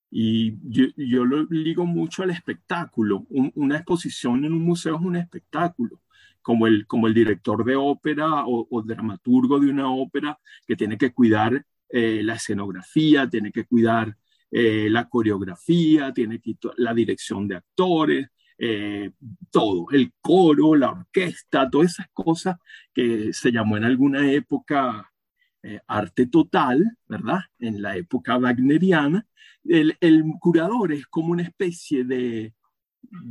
y 0.08 0.54
yo, 0.62 1.24
lo 1.24 1.42
ligo 1.50 1.84
mucho 1.84 2.22
al 2.22 2.30
espectáculo. 2.30 3.26
una 3.30 3.76
exposición 3.78 4.44
en 4.44 4.52
un 4.52 4.62
museo 4.62 4.94
es 4.94 5.02
un 5.02 5.16
espectáculo, 5.16 6.00
como 6.42 6.68
el, 6.68 6.86
como 6.86 7.08
el 7.08 7.14
director 7.14 7.64
de 7.64 7.74
ópera 7.74 8.44
o, 8.46 8.82
dramaturgo 8.82 9.58
de 9.58 9.68
una 9.68 9.90
ópera 9.90 10.38
que 10.64 10.76
tiene 10.76 10.96
que 10.96 11.12
cuidar 11.12 11.66
eh, 11.88 12.20
la 12.22 12.34
escenografía, 12.34 13.28
tiene 13.28 13.50
que 13.50 13.64
cuidar 13.64 14.16
eh, 14.52 14.86
la 14.88 15.08
coreografía, 15.08 16.12
tiene 16.12 16.40
que 16.40 16.56
la 16.76 16.94
dirección 16.94 17.48
de 17.48 17.56
actores, 17.56 18.28
eh, 18.58 19.12
todo, 19.50 19.86
el 19.92 20.12
coro, 20.20 20.74
la 20.74 20.90
orquesta, 20.90 21.70
todas 21.70 21.92
esas 21.92 22.08
cosas 22.12 22.56
que 22.92 23.32
se 23.32 23.52
llamó 23.52 23.76
en 23.76 23.84
alguna 23.84 24.30
época 24.30 25.12
eh, 25.62 25.80
arte 25.86 26.26
total, 26.26 26.84
¿verdad? 27.06 27.40
En 27.58 27.80
la 27.82 27.96
época 27.96 28.36
wagneriana, 28.36 29.26
el, 29.64 29.96
curador 30.40 30.92
es 30.92 31.06
como 31.06 31.32
una 31.32 31.42
especie 31.42 32.04
de, 32.04 32.54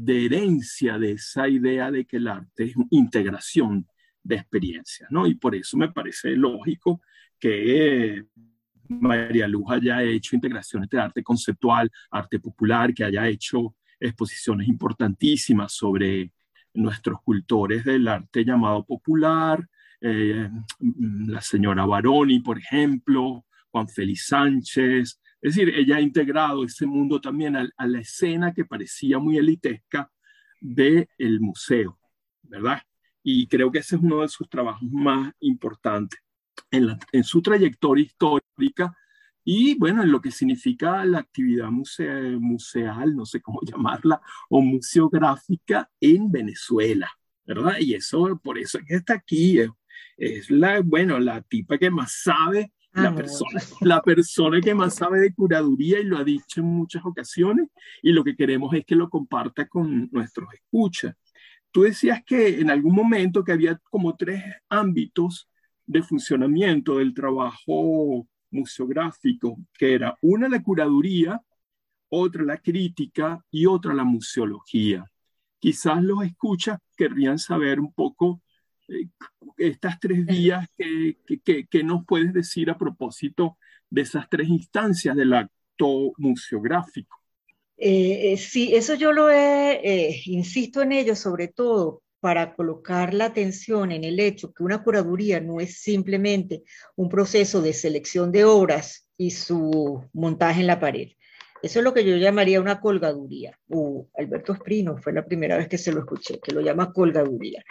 herencia 0.07 0.97
de 0.97 1.13
esa 1.13 1.47
idea 1.49 1.91
de 1.91 2.05
que 2.05 2.17
el 2.17 2.27
arte 2.27 2.65
es 2.65 2.73
integración 2.91 3.87
de 4.23 4.35
experiencias, 4.35 5.09
¿no? 5.11 5.27
Y 5.27 5.35
por 5.35 5.55
eso 5.55 5.77
me 5.77 5.91
parece 5.91 6.35
lógico 6.35 7.01
que 7.39 8.25
María 8.87 9.47
Luz 9.47 9.65
haya 9.69 10.01
hecho 10.03 10.35
integraciones 10.35 10.89
de 10.89 10.99
arte 10.99 11.23
conceptual, 11.23 11.91
arte 12.11 12.39
popular, 12.39 12.93
que 12.93 13.03
haya 13.03 13.27
hecho 13.27 13.75
exposiciones 13.99 14.67
importantísimas 14.67 15.73
sobre 15.73 16.31
nuestros 16.73 17.21
cultores 17.21 17.83
del 17.83 18.07
arte 18.07 18.45
llamado 18.45 18.85
popular, 18.85 19.67
eh, 20.01 20.49
la 21.27 21.41
señora 21.41 21.85
Baroni, 21.85 22.39
por 22.39 22.59
ejemplo, 22.59 23.45
Juan 23.71 23.87
Félix 23.87 24.27
Sánchez. 24.27 25.19
Es 25.41 25.55
decir, 25.55 25.73
ella 25.75 25.97
ha 25.97 26.01
integrado 26.01 26.63
ese 26.63 26.85
mundo 26.85 27.19
también 27.19 27.55
a, 27.55 27.69
la 27.77 27.99
escena 27.99 28.53
que 28.53 28.65
parecía 28.65 29.19
muy 29.19 29.37
elitesca 29.37 30.09
del 30.59 31.07
el 31.17 31.39
museo, 31.39 31.99
¿verdad? 32.43 32.81
Y 33.23 33.47
creo 33.47 33.71
que 33.71 33.79
ese 33.79 33.95
es 33.95 34.01
uno 34.01 34.21
de 34.21 34.29
sus 34.29 34.49
trabajos 34.49 34.87
más 34.91 35.33
importantes. 35.39 36.19
En 36.71 37.23
su 37.23 37.41
trayectoria 37.41 38.05
histórica, 38.05 38.95
y 39.49 39.75
bueno, 39.75 40.03
en 40.03 40.11
lo 40.11 40.19
que 40.19 40.29
significa 40.29 41.05
la 41.05 41.19
actividad 41.19 41.69
museal, 41.71 43.15
no 43.15 43.25
sé 43.25 43.41
cómo 43.41 43.61
llamarla, 43.63 44.19
o 44.49 44.61
museográfica 44.61 45.89
en 46.01 46.29
Venezuela, 46.29 47.09
¿verdad? 47.45 47.75
Y 47.79 47.93
eso, 47.93 48.37
por 48.43 48.57
eso 48.57 48.77
es 48.77 48.83
que 48.85 48.95
está 48.95 49.13
aquí, 49.13 49.59
es, 50.17 50.51
la, 50.51 50.81
bueno, 50.81 51.17
la 51.17 51.41
tipa 51.43 51.77
que 51.77 51.89
más 51.89 52.23
sabe, 52.23 52.73
la, 52.91 53.15
persona, 53.15 53.61
la 53.79 54.01
persona 54.01 54.59
que 54.59 54.75
más 54.75 54.95
sabe 54.95 55.21
de 55.21 55.33
curaduría 55.33 56.01
y 56.01 56.03
lo 56.03 56.17
ha 56.17 56.25
dicho 56.25 56.59
en 56.59 56.65
muchas 56.65 57.05
ocasiones, 57.05 57.69
y 58.03 58.11
lo 58.11 58.25
que 58.25 58.35
queremos 58.35 58.73
es 58.73 58.83
que 58.83 58.95
lo 58.95 59.09
comparta 59.09 59.65
con 59.65 60.09
nuestros 60.11 60.53
escuchas. 60.53 61.15
Tú 61.71 61.83
decías 61.83 62.21
que 62.25 62.59
en 62.59 62.69
algún 62.69 62.93
momento 62.93 63.45
que 63.45 63.53
había 63.53 63.79
como 63.89 64.13
tres 64.17 64.43
ámbitos 64.67 65.49
de 65.85 66.03
funcionamiento 66.03 66.97
del 66.97 67.13
trabajo 67.13 68.27
museográfico, 68.51 69.57
que 69.77 69.93
era 69.93 70.17
una 70.21 70.47
la 70.47 70.61
curaduría, 70.61 71.41
otra 72.09 72.43
la 72.43 72.57
crítica 72.57 73.43
y 73.51 73.65
otra 73.65 73.93
la 73.93 74.03
museología. 74.03 75.09
Quizás 75.59 76.01
los 76.03 76.23
escuchas 76.23 76.79
querrían 76.95 77.39
saber 77.39 77.79
un 77.79 77.91
poco 77.93 78.41
eh, 78.87 79.07
estas 79.57 79.99
tres 79.99 80.25
vías 80.25 80.67
que, 80.77 81.17
que, 81.69 81.83
nos 81.83 82.05
puedes 82.05 82.33
decir 82.33 82.69
a 82.69 82.77
propósito 82.77 83.57
de 83.89 84.01
esas 84.01 84.29
tres 84.29 84.47
instancias 84.47 85.15
del 85.15 85.33
acto 85.33 86.13
museográfico. 86.17 87.17
Eh, 87.77 88.33
eh, 88.33 88.37
sí, 88.37 88.73
eso 88.75 88.95
yo 88.95 89.11
lo 89.11 89.29
he, 89.29 90.21
insisto 90.25 90.81
en 90.81 90.91
ello 90.91 91.15
sobre 91.15 91.47
todo 91.47 92.01
para 92.27 92.53
colocar 92.55 93.13
la 93.13 93.23
atención 93.23 93.89
en 93.93 94.03
el 94.03 94.19
hecho 94.19 94.51
que 94.51 94.61
una 94.61 94.83
curaduría 94.83 95.39
no 95.39 95.61
es 95.61 95.79
simplemente 95.79 96.63
un 96.97 97.07
proceso 97.07 97.61
de 97.61 97.71
selección 97.71 98.33
de 98.33 98.43
obras 98.43 99.07
y 99.17 99.31
su 99.31 100.03
montaje 100.11 100.59
en 100.59 100.67
la 100.67 100.77
pared. 100.77 101.07
Eso 101.63 101.79
es 101.79 101.85
lo 101.85 101.93
que 101.93 102.03
yo 102.03 102.17
llamaría 102.17 102.59
una 102.59 102.81
colgaduría. 102.81 103.57
Uh, 103.69 104.05
Alberto 104.17 104.51
Esprino 104.51 104.97
fue 104.97 105.13
la 105.13 105.25
primera 105.25 105.55
vez 105.55 105.69
que 105.69 105.77
se 105.77 105.93
lo 105.93 106.01
escuché, 106.01 106.41
que 106.41 106.51
lo 106.51 106.59
llama 106.59 106.91
colgaduría. 106.91 107.63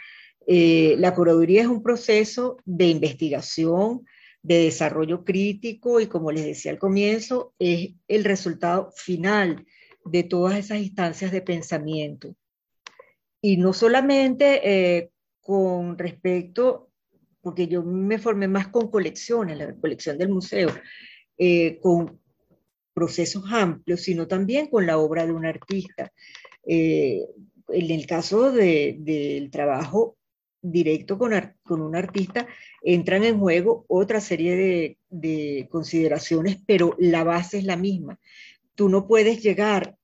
Eh, 0.46 0.96
la 0.96 1.14
curaduría 1.14 1.60
es 1.60 1.68
un 1.68 1.82
proceso 1.82 2.56
de 2.64 2.86
investigación, 2.86 4.06
de 4.40 4.60
desarrollo 4.60 5.22
crítico 5.22 6.00
y 6.00 6.06
como 6.06 6.32
les 6.32 6.46
decía 6.46 6.70
al 6.70 6.78
comienzo, 6.78 7.52
es 7.58 7.90
el 8.08 8.24
resultado 8.24 8.90
final 8.96 9.66
de 10.06 10.22
todas 10.22 10.56
esas 10.56 10.78
instancias 10.78 11.30
de 11.30 11.42
pensamiento 11.42 12.34
y 13.40 13.56
no 13.56 13.72
solamente 13.72 14.60
eh, 14.64 15.10
con 15.40 15.96
respecto, 15.98 16.90
porque 17.40 17.68
yo 17.68 17.82
me 17.82 18.18
formé 18.18 18.48
más 18.48 18.68
con 18.68 18.90
colecciones, 18.90 19.56
la 19.58 19.74
colección 19.76 20.18
del 20.18 20.30
museo, 20.30 20.70
eh, 21.38 21.78
con 21.80 22.20
procesos 22.92 23.44
amplios, 23.52 24.00
sino 24.00 24.26
también 24.26 24.68
con 24.68 24.86
la 24.86 24.98
obra 24.98 25.26
de 25.26 25.32
un 25.32 25.46
artista. 25.46 26.12
Eh, 26.66 27.24
en 27.68 27.90
el 27.90 28.06
caso 28.06 28.52
del 28.52 29.50
trabajo 29.50 30.16
directo 30.60 31.18
con, 31.18 31.32
con 31.62 31.82
un 31.82 31.94
artista, 31.94 32.46
entran 32.82 33.22
en 33.24 33.38
juego 33.38 33.84
otra 33.88 34.20
serie 34.20 34.56
de, 34.56 34.98
de 35.08 35.68
consideraciones, 35.70 36.58
pero 36.66 36.96
la 36.98 37.22
base 37.22 37.58
es 37.58 37.64
la 37.64 37.76
misma. 37.76 38.18
Tú 38.74 38.88
no 38.88 39.06
puedes 39.06 39.42
llegar 39.42 39.96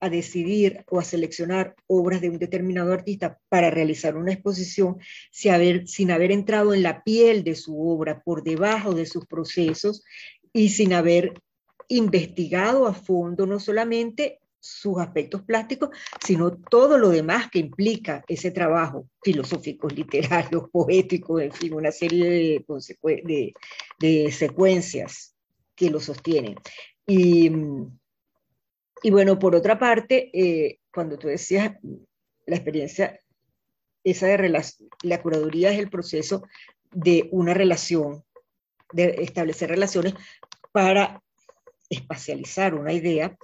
a 0.00 0.10
decidir 0.10 0.84
o 0.90 0.98
a 0.98 1.04
seleccionar 1.04 1.74
obras 1.86 2.20
de 2.20 2.30
un 2.30 2.38
determinado 2.38 2.92
artista 2.92 3.38
para 3.48 3.70
realizar 3.70 4.16
una 4.16 4.32
exposición 4.32 4.98
sin 5.30 5.52
haber, 6.10 6.30
entrado 6.30 6.74
en 6.74 6.82
la 6.82 7.02
piel 7.02 7.44
de 7.44 7.54
su 7.54 7.80
obra, 7.80 8.22
por 8.22 8.42
debajo 8.42 8.94
de 8.94 9.06
sus 9.06 9.26
procesos 9.26 10.04
y 10.52 10.70
sin 10.70 10.92
haber 10.92 11.34
investigado 11.88 12.86
a 12.86 12.94
fondo 12.94 13.46
no 13.46 13.60
solamente 13.60 14.40
sus 14.58 14.98
aspectos 14.98 15.42
plásticos, 15.42 15.90
sino 16.24 16.56
todo 16.56 16.98
lo 16.98 17.10
demás 17.10 17.48
que 17.50 17.60
implica 17.60 18.24
ese 18.26 18.50
trabajo 18.50 19.08
filosófico, 19.22 19.88
literario, 19.88 20.68
poético, 20.72 21.38
en 21.38 21.52
fin, 21.52 21.74
una 21.74 21.92
serie 21.92 22.64
de, 22.64 23.54
de, 24.00 24.32
secuencias 24.32 25.36
que 25.76 25.88
lo 25.88 26.00
sostienen. 26.00 26.56
Y, 27.06 27.52
y 29.02 29.10
bueno, 29.10 29.38
por 29.38 29.54
otra 29.54 29.78
parte, 29.78 30.30
eh, 30.32 30.78
cuando 30.92 31.18
tú 31.18 31.28
decías 31.28 31.74
la 32.46 32.56
experiencia, 32.56 33.20
esa 34.04 34.26
de 34.26 34.62
la 35.02 35.22
curaduría 35.22 35.72
es 35.72 35.78
el 35.78 35.90
proceso 35.90 36.46
de 36.92 37.28
una 37.32 37.54
relación, 37.54 38.24
de 38.92 39.16
establecer 39.18 39.68
relaciones 39.68 40.14
para 40.72 41.22
espacializar 41.88 42.74
una 42.74 42.92
idea 42.92 43.36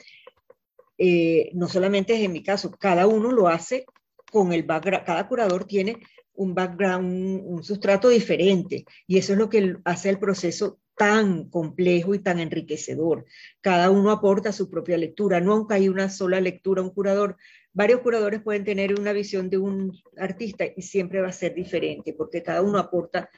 eh, 1.04 1.50
no 1.54 1.66
solamente 1.66 2.14
es 2.14 2.20
en 2.20 2.32
mi 2.32 2.44
caso, 2.44 2.70
cada 2.70 3.08
uno 3.08 3.32
lo 3.32 3.48
hace 3.48 3.86
con 4.30 4.52
el 4.52 4.62
background, 4.62 5.04
cada 5.04 5.26
curador 5.26 5.64
tiene 5.64 5.98
un 6.34 6.54
background, 6.54 7.42
un, 7.44 7.64
sustrato 7.64 8.08
diferente, 8.08 8.84
y 9.08 9.18
eso 9.18 9.32
es 9.32 9.38
lo 9.40 9.48
que 9.48 9.78
hace 9.84 10.10
el 10.10 10.20
proceso 10.20 10.78
tan 10.96 11.48
complejo 11.48 12.14
y 12.14 12.18
tan 12.18 12.38
enriquecedor. 12.38 13.24
Cada 13.60 13.90
uno 13.90 14.10
aporta 14.10 14.52
su 14.52 14.70
propia 14.70 14.98
lectura, 14.98 15.40
nunca 15.40 15.76
hay 15.76 15.88
una 15.88 16.08
sola 16.08 16.40
lectura, 16.40 16.82
un 16.82 16.90
curador. 16.90 17.36
Varios 17.72 18.00
curadores 18.00 18.42
pueden 18.42 18.64
tener 18.64 18.98
una 18.98 19.12
visión 19.12 19.48
de 19.48 19.58
un 19.58 19.98
artista 20.16 20.64
y 20.76 20.82
siempre 20.82 21.20
va 21.20 21.28
a 21.28 21.32
ser 21.32 21.54
diferente, 21.54 22.12
porque 22.12 22.42
cada 22.42 22.62
uno 22.62 22.78
aporta 22.78 23.30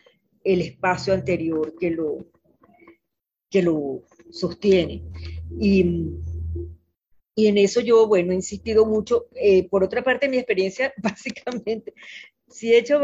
el 0.43 0.61
espacio 0.61 1.15
anterior 1.15 1.75
que 1.79 1.91
lo, 1.91 2.27
que 3.49 3.63
lo 3.63 4.03
sostiene. 4.31 5.05
Y 5.59 6.11
y 7.37 7.49
en 7.49 7.59
eso 7.59 7.81
yo, 7.81 8.07
bueno, 8.07 8.33
he 8.33 8.37
insistido 8.37 8.87
mucho. 8.87 9.27
Eh, 9.35 9.69
por 9.69 9.83
otra 9.83 10.03
parte, 10.03 10.29
mi 10.29 10.37
experiencia, 10.37 10.93
básicamente, 11.03 11.95
sí 12.49 12.73
he 12.73 12.79
hecho 12.79 13.01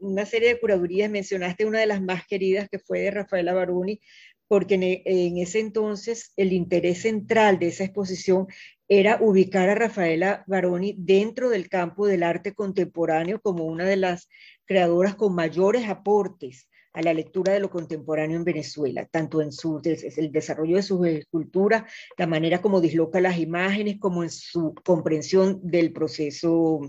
una 0.00 0.26
serie 0.26 0.48
de 0.48 0.60
curadurías, 0.60 1.10
mencionaste 1.10 1.66
una 1.66 1.80
de 1.80 1.86
las 1.86 2.02
más 2.02 2.26
queridas 2.26 2.68
que 2.68 2.78
fue 2.78 3.00
de 3.00 3.10
Rafaela 3.10 3.54
Baroni, 3.54 4.00
porque 4.48 5.02
en, 5.04 5.38
ese 5.38 5.60
entonces 5.60 6.32
el 6.36 6.52
interés 6.52 7.02
central 7.02 7.58
de 7.58 7.68
esa 7.68 7.84
exposición 7.84 8.46
era 8.88 9.18
ubicar 9.20 9.68
a 9.68 9.74
Rafaela 9.74 10.42
Baroni 10.46 10.94
dentro 10.98 11.50
del 11.50 11.68
campo 11.68 12.06
del 12.06 12.22
arte 12.22 12.54
contemporáneo 12.54 13.40
como 13.40 13.64
una 13.64 13.84
de 13.84 13.96
las 13.96 14.28
creadoras 14.64 15.14
con 15.14 15.34
mayores 15.34 15.88
aportes 15.88 16.68
a 16.94 17.02
la 17.02 17.12
lectura 17.12 17.52
de 17.52 17.60
lo 17.60 17.70
contemporáneo 17.70 18.38
en 18.38 18.44
Venezuela, 18.44 19.06
tanto 19.06 19.42
en 19.42 19.52
su, 19.52 19.80
el 19.84 20.32
desarrollo 20.32 20.76
de 20.76 20.82
sus 20.82 21.06
esculturas, 21.06 21.84
la 22.16 22.26
manera 22.26 22.60
como 22.60 22.80
disloca 22.80 23.20
las 23.20 23.38
imágenes, 23.38 23.98
como 24.00 24.24
en 24.24 24.30
su 24.30 24.74
comprensión 24.84 25.60
del 25.62 25.92
proceso 25.92 26.80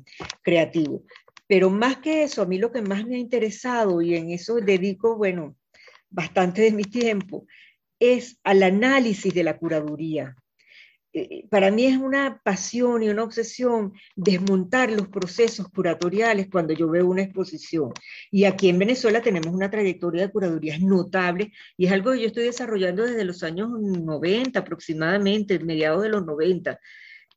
creativo. 0.42 1.04
Pero 1.50 1.72
más 1.72 1.98
que 1.98 2.22
eso, 2.22 2.44
a 2.44 2.46
mí 2.46 2.60
lo 2.60 2.72
que 2.72 2.84
más 2.84 3.08
me 3.08 3.16
ha 3.16 3.18
interesado, 3.18 4.04
y 4.04 4.14
en 4.16 4.30
eso 4.30 4.58
dedico, 4.58 5.18
bueno, 5.18 5.58
bastante 6.12 6.62
de 6.62 6.72
mi 6.72 6.84
tiempo, 6.84 7.48
es 8.00 8.40
al 8.44 8.62
análisis 8.62 9.34
de 9.34 9.44
la 9.44 9.58
curaduría, 9.58 10.36
eh, 11.12 11.48
para 11.50 11.72
mí 11.72 11.86
es 11.86 11.98
una 11.98 12.40
pasión 12.44 13.02
y 13.02 13.10
una 13.10 13.24
obsesión 13.24 13.94
desmontar 14.16 14.92
los 14.92 15.08
procesos 15.08 15.68
curatoriales 15.70 16.50
cuando 16.52 16.74
yo 16.74 16.88
veo 16.88 17.08
una 17.08 17.24
exposición. 17.24 17.94
Y 18.30 18.44
aquí 18.44 18.70
en 18.70 18.78
Venezuela 18.78 19.20
tenemos 19.20 19.52
una 19.52 19.72
trayectoria 19.72 20.22
de 20.22 20.32
curadurías 20.32 20.80
notable 20.82 21.52
y 21.78 21.88
es 21.88 21.92
algo 21.92 22.12
que 22.12 22.22
yo 22.22 22.28
estoy 22.28 22.44
desarrollando 22.44 23.04
desde 23.06 23.26
los 23.26 23.42
años 23.42 23.72
90 23.72 24.60
aproximadamente, 24.60 25.58
mediados 25.58 26.04
de 26.04 26.10
los 26.10 26.24
90 26.28 26.80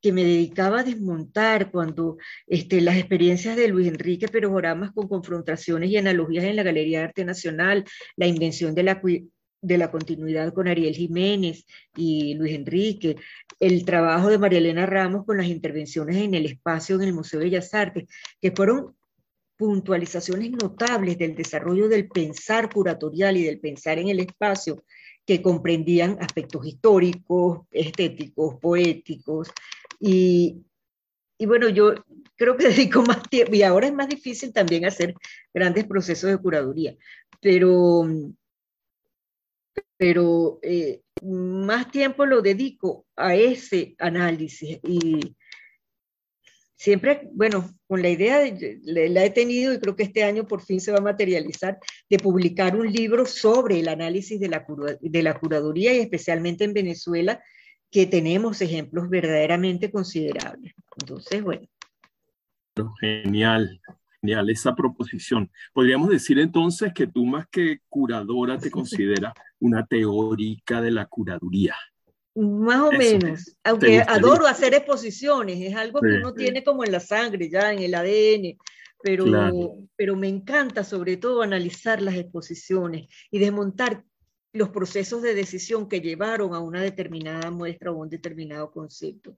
que 0.02 0.12
me 0.12 0.24
dedicaba 0.24 0.80
a 0.80 0.84
desmontar 0.84 1.70
cuando 1.70 2.18
este, 2.46 2.80
las 2.80 2.96
experiencias 2.96 3.56
de 3.56 3.68
Luis 3.68 3.86
Enrique 3.86 4.28
Perojoramas 4.28 4.90
con 4.92 5.08
confrontaciones 5.08 5.90
y 5.90 5.96
analogías 5.96 6.44
en 6.44 6.56
la 6.56 6.64
Galería 6.64 6.98
de 6.98 7.04
Arte 7.04 7.24
Nacional, 7.24 7.84
la 8.16 8.26
invención 8.26 8.74
de 8.74 8.82
la 8.82 9.00
de 9.64 9.78
la 9.78 9.92
continuidad 9.92 10.52
con 10.52 10.66
Ariel 10.66 10.96
Jiménez 10.96 11.64
y 11.96 12.34
Luis 12.34 12.52
Enrique, 12.52 13.14
el 13.60 13.84
trabajo 13.84 14.28
de 14.28 14.36
María 14.36 14.58
Elena 14.58 14.86
Ramos 14.86 15.24
con 15.24 15.36
las 15.36 15.46
intervenciones 15.46 16.16
en 16.16 16.34
el 16.34 16.46
espacio 16.46 16.96
en 16.96 17.02
el 17.02 17.14
Museo 17.14 17.38
de 17.38 17.46
Bellas 17.46 17.72
Artes, 17.72 18.08
que 18.40 18.50
fueron 18.50 18.96
puntualizaciones 19.56 20.50
notables 20.50 21.16
del 21.16 21.36
desarrollo 21.36 21.88
del 21.88 22.08
pensar 22.08 22.68
curatorial 22.68 23.36
y 23.36 23.44
del 23.44 23.60
pensar 23.60 24.00
en 24.00 24.08
el 24.08 24.18
espacio, 24.18 24.82
que 25.24 25.40
comprendían 25.40 26.16
aspectos 26.20 26.66
históricos, 26.66 27.60
estéticos, 27.70 28.56
poéticos. 28.60 29.48
Y, 30.04 30.64
y 31.38 31.46
bueno, 31.46 31.68
yo 31.68 31.94
creo 32.36 32.56
que 32.56 32.68
dedico 32.68 33.02
más 33.02 33.22
tiempo, 33.30 33.54
y 33.54 33.62
ahora 33.62 33.86
es 33.86 33.94
más 33.94 34.08
difícil 34.08 34.52
también 34.52 34.84
hacer 34.84 35.14
grandes 35.54 35.84
procesos 35.84 36.30
de 36.30 36.38
curaduría, 36.38 36.96
pero 37.40 38.04
pero 39.96 40.58
eh, 40.62 41.00
más 41.22 41.92
tiempo 41.92 42.26
lo 42.26 42.42
dedico 42.42 43.06
a 43.14 43.36
ese 43.36 43.94
análisis 44.00 44.80
y 44.82 45.36
siempre, 46.74 47.28
bueno, 47.32 47.70
con 47.86 48.02
la 48.02 48.08
idea, 48.08 48.40
de, 48.40 48.80
la 48.82 49.24
he 49.24 49.30
tenido 49.30 49.72
y 49.72 49.78
creo 49.78 49.94
que 49.94 50.02
este 50.02 50.24
año 50.24 50.48
por 50.48 50.60
fin 50.60 50.80
se 50.80 50.90
va 50.90 50.98
a 50.98 51.02
materializar, 51.02 51.78
de 52.10 52.18
publicar 52.18 52.74
un 52.74 52.92
libro 52.92 53.24
sobre 53.24 53.78
el 53.78 53.86
análisis 53.86 54.40
de 54.40 54.48
la, 54.48 54.66
de 55.00 55.22
la 55.22 55.38
curaduría 55.38 55.94
y 55.94 56.00
especialmente 56.00 56.64
en 56.64 56.74
Venezuela, 56.74 57.40
que 57.92 58.06
tenemos 58.06 58.62
ejemplos 58.62 59.10
verdaderamente 59.10 59.90
considerables. 59.90 60.72
Entonces, 60.98 61.42
bueno. 61.42 61.68
Genial, 62.98 63.80
genial 64.20 64.48
esa 64.48 64.74
proposición. 64.74 65.50
Podríamos 65.74 66.08
decir 66.08 66.38
entonces 66.38 66.94
que 66.94 67.06
tú 67.06 67.26
más 67.26 67.46
que 67.48 67.80
curadora 67.90 68.58
te 68.58 68.70
consideras 68.70 69.34
una 69.60 69.86
teórica 69.86 70.80
de 70.80 70.90
la 70.90 71.04
curaduría. 71.04 71.76
Más 72.34 72.80
o 72.80 72.92
menos, 72.92 73.54
aunque 73.62 74.00
adoro 74.00 74.46
hacer 74.46 74.72
exposiciones, 74.72 75.60
es 75.60 75.76
algo 75.76 76.00
que 76.00 76.16
uno 76.16 76.32
tiene 76.32 76.64
como 76.64 76.82
en 76.82 76.92
la 76.92 77.00
sangre, 77.00 77.50
ya 77.50 77.74
en 77.74 77.80
el 77.80 77.94
ADN, 77.94 78.56
pero, 79.02 79.26
pero 79.96 80.16
me 80.16 80.28
encanta 80.28 80.82
sobre 80.82 81.18
todo 81.18 81.42
analizar 81.42 82.00
las 82.00 82.14
exposiciones 82.14 83.06
y 83.30 83.38
desmontar 83.38 84.02
los 84.52 84.68
procesos 84.68 85.22
de 85.22 85.34
decisión 85.34 85.88
que 85.88 86.00
llevaron 86.00 86.54
a 86.54 86.60
una 86.60 86.80
determinada 86.80 87.50
muestra 87.50 87.90
o 87.90 87.96
un 87.96 88.08
determinado 88.08 88.70
concepto. 88.70 89.36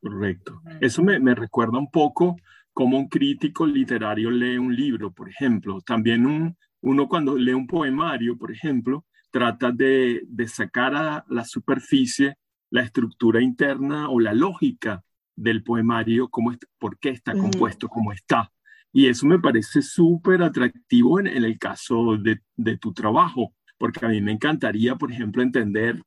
Correcto. 0.00 0.62
Eso 0.80 1.02
me, 1.02 1.18
me 1.18 1.34
recuerda 1.34 1.78
un 1.78 1.90
poco 1.90 2.36
cómo 2.72 2.96
un 2.96 3.08
crítico 3.08 3.66
literario 3.66 4.30
lee 4.30 4.56
un 4.56 4.74
libro, 4.74 5.12
por 5.12 5.28
ejemplo. 5.28 5.80
También 5.82 6.26
un, 6.26 6.56
uno 6.80 7.08
cuando 7.08 7.36
lee 7.36 7.52
un 7.52 7.66
poemario, 7.66 8.38
por 8.38 8.50
ejemplo, 8.50 9.04
trata 9.30 9.70
de, 9.72 10.22
de 10.26 10.48
sacar 10.48 10.94
a 10.94 11.24
la 11.28 11.44
superficie 11.44 12.36
la 12.70 12.82
estructura 12.82 13.42
interna 13.42 14.08
o 14.08 14.20
la 14.20 14.32
lógica 14.32 15.02
del 15.36 15.62
poemario, 15.62 16.28
cómo 16.28 16.54
por 16.78 16.98
qué 16.98 17.10
está 17.10 17.32
compuesto 17.32 17.88
como 17.88 18.12
está. 18.12 18.50
Y 18.92 19.06
eso 19.06 19.26
me 19.26 19.38
parece 19.38 19.82
súper 19.82 20.42
atractivo 20.42 21.20
en, 21.20 21.26
en, 21.26 21.44
el 21.44 21.58
caso 21.58 22.16
de, 22.16 22.40
de, 22.56 22.76
tu 22.76 22.92
trabajo, 22.92 23.54
porque 23.80 24.04
a 24.04 24.10
mí 24.10 24.20
me 24.20 24.32
encantaría, 24.32 24.94
por 24.96 25.10
ejemplo, 25.10 25.42
entender 25.42 26.02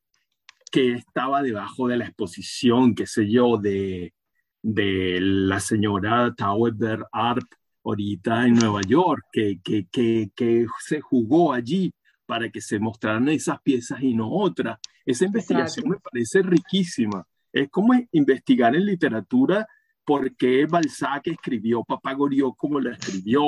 qué 0.71 0.93
estaba 0.93 1.41
debajo 1.41 1.87
de 1.87 1.97
la 1.97 2.05
exposición, 2.05 2.93
qué 2.93 3.07
sé 3.07 3.27
yo, 3.27 3.57
de, 3.57 4.13
de 4.61 5.17
la 5.19 5.59
señora 5.59 6.35
Tauber 6.37 7.03
Art 7.11 7.47
ahorita 7.83 8.45
en 8.45 8.53
Nueva 8.53 8.81
York, 8.87 9.23
que, 9.31 9.59
que, 9.63 9.87
que, 9.91 10.29
que, 10.35 10.67
se 10.85 11.01
jugó 11.01 11.51
allí 11.51 11.91
para 12.27 12.47
que 12.51 12.61
se 12.61 12.77
mostraran 12.77 13.27
esas 13.29 13.59
piezas 13.63 14.03
y 14.03 14.13
no 14.13 14.29
otras. 14.29 14.77
Esa 15.03 15.25
investigación 15.25 15.89
me 15.89 15.97
parece 15.97 16.43
riquísima. 16.43 17.25
Es 17.51 17.69
como 17.71 17.95
investigar 18.11 18.75
en 18.75 18.85
literatura 18.85 19.67
por 20.05 20.35
qué 20.35 20.67
Balzac 20.67 21.25
escribió 21.25 21.83
Papagorió 21.83 22.53
como 22.53 22.79
lo 22.79 22.91
escribió 22.91 23.43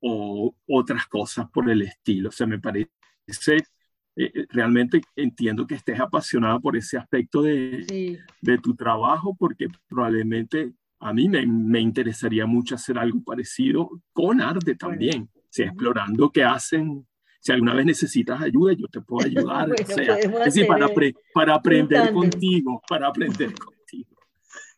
o 0.00 0.54
otras 0.66 1.06
cosas 1.06 1.50
por 1.50 1.68
el 1.68 1.82
estilo. 1.82 2.30
O 2.30 2.32
sea, 2.32 2.46
me 2.46 2.58
parece 2.58 2.90
eh, 3.28 4.32
eh, 4.34 4.46
realmente 4.50 5.00
entiendo 5.14 5.66
que 5.66 5.76
estés 5.76 6.00
apasionada 6.00 6.58
por 6.58 6.76
ese 6.76 6.98
aspecto 6.98 7.42
de, 7.42 8.18
de 8.40 8.58
tu 8.58 8.74
trabajo, 8.74 9.36
porque 9.38 9.68
probablemente 9.88 10.72
a 11.00 11.12
mí 11.12 11.28
me, 11.28 11.80
interesaría 11.80 12.46
mucho 12.46 12.74
hacer 12.74 12.98
algo 12.98 13.22
parecido 13.22 13.88
con 14.12 14.40
arte 14.40 14.74
también, 14.74 15.30
explorando 15.56 16.30
qué 16.30 16.42
hacen. 16.42 17.06
Si 17.40 17.52
alguna 17.52 17.74
vez 17.74 17.86
necesitas 17.86 18.42
ayuda, 18.42 18.72
yo 18.72 18.88
te 18.88 19.00
puedo 19.00 19.24
ayudar. 19.24 19.70
es 19.78 20.44
decir, 20.44 20.66
para, 20.66 20.88
para 21.32 21.54
aprender 21.54 22.12
contigo, 22.12 22.82
para 22.88 23.08
aprender 23.08 23.54
contigo. 23.54 24.16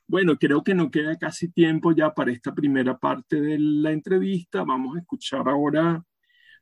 Bueno, 0.06 0.36
creo 0.36 0.62
que 0.62 0.74
no 0.74 0.90
queda 0.90 1.16
casi 1.16 1.50
tiempo 1.50 1.92
ya 1.92 2.12
para 2.12 2.32
esta 2.32 2.52
primera 2.52 2.98
parte 2.98 3.40
de 3.40 3.58
la 3.58 3.92
entrevista. 3.92 4.64
Vamos 4.64 4.96
a 4.96 5.00
escuchar 5.00 5.48
ahora 5.48 6.04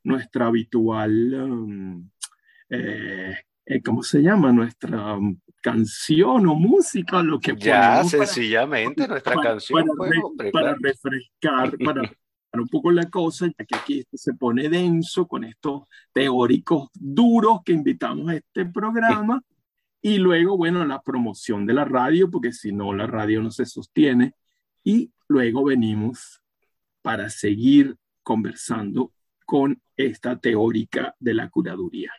nuestra 0.09 0.47
habitual 0.47 1.35
um, 1.35 2.11
eh, 2.71 3.35
eh, 3.71 3.83
¿cómo 3.83 4.03
se 4.03 4.23
llama? 4.23 4.51
Nuestra 4.51 5.14
um, 5.14 5.38
canción 5.61 6.47
o 6.47 6.55
música, 6.55 7.23
lo 7.23 7.38
que 7.38 7.55
Ya, 7.57 8.03
sencillamente 8.03 9.07
nuestra 9.07 9.35
canción. 9.35 9.85
Para, 10.51 10.75
refrescar, 10.75 11.77
para, 11.85 12.11
un 12.55 12.68
poco 12.68 12.90
la 12.90 13.11
cosa, 13.11 13.47
ya 13.47 13.64
que 13.66 13.77
aquí 13.77 14.05
se 14.11 14.33
pone 14.33 14.71
denso 14.71 15.29
con 15.29 15.44
estos 15.44 15.83
teóricos 16.14 16.88
duros 16.94 17.61
que 17.62 17.73
invitamos 17.73 18.31
a 18.31 18.37
este 18.37 18.64
programa. 18.64 19.42
Y 20.01 20.16
luego, 20.16 20.57
bueno, 20.57 20.87
la 20.87 21.03
promoción 21.03 21.66
de 21.66 21.75
la 21.75 21.85
radio, 21.85 22.31
porque 22.31 22.53
si 22.53 22.73
no, 22.73 22.94
la 22.94 23.07
radio 23.07 23.42
no 23.42 23.51
se 23.51 23.66
sostiene. 23.66 24.33
Y 24.83 25.12
luego 25.29 25.64
venimos 25.64 26.40
para 27.03 27.29
seguir 27.29 27.97
conversando 28.23 29.12
con 29.48 29.80
esta 29.96 30.38
teórica 30.38 31.16
de 31.18 31.32
la 31.32 31.48
curaduría. 31.48 32.12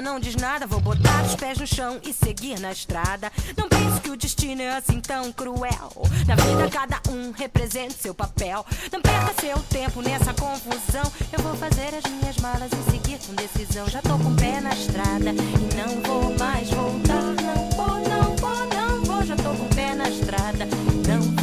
Não 0.00 0.18
diz 0.18 0.36
nada. 0.36 0.66
Vou 0.66 0.80
botar 0.80 1.22
os 1.24 1.34
pés 1.34 1.58
no 1.58 1.66
chão 1.66 2.00
e 2.02 2.12
seguir 2.12 2.58
na 2.60 2.72
estrada. 2.72 3.30
Não 3.56 3.68
pense 3.68 4.00
que 4.00 4.10
o 4.10 4.16
destino 4.16 4.62
é 4.62 4.76
assim 4.76 5.00
tão 5.00 5.32
cruel. 5.32 5.92
Na 6.26 6.34
vida, 6.34 6.68
cada 6.70 7.00
um 7.10 7.32
representa 7.32 7.94
seu 7.94 8.14
papel. 8.14 8.64
Não 8.92 9.00
perca 9.00 9.34
seu 9.40 9.58
tempo 9.70 10.02
nessa 10.02 10.32
confusão. 10.34 11.10
Eu 11.32 11.42
vou 11.42 11.54
fazer 11.56 11.94
as 11.94 12.10
minhas 12.10 12.36
malas 12.38 12.70
e 12.72 12.90
seguir 12.90 13.18
com 13.26 13.34
decisão. 13.34 13.88
Já 13.88 14.00
tô 14.02 14.18
com 14.18 14.30
o 14.30 14.36
pé 14.36 14.60
na 14.60 14.70
estrada 14.70 15.30
e 15.30 15.74
não 15.76 16.02
vou 16.02 16.38
mais 16.38 16.70
voltar. 16.70 17.22
Não 17.22 17.70
vou, 17.70 17.98
não 18.08 18.36
vou, 18.36 18.66
não 18.66 19.04
vou. 19.04 19.22
Já 19.24 19.36
tô 19.36 19.50
com 19.54 19.66
o 19.66 19.74
pé 19.74 19.94
na 19.94 20.08
estrada. 20.08 20.66
Não 21.06 21.33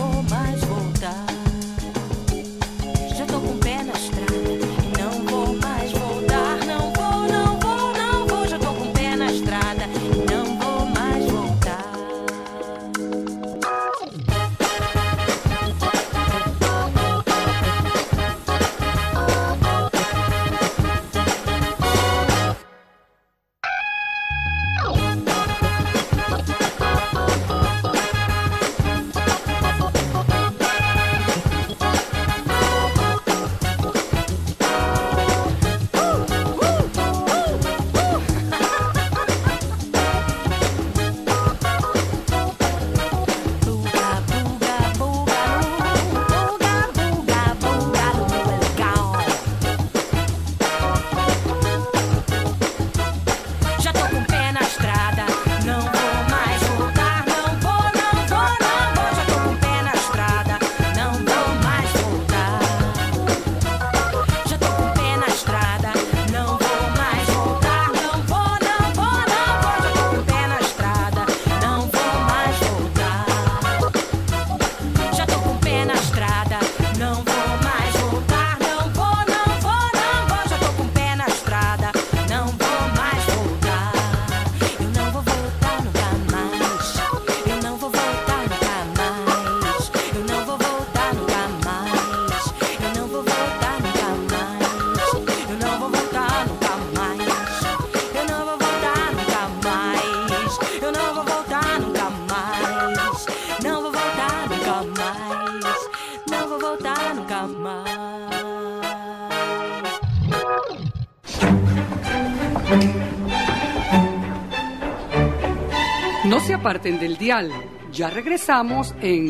parten 116.62 117.00
del 117.00 117.18
dial. 117.18 117.52
Ya 117.92 118.10
regresamos 118.10 118.94
en 119.02 119.30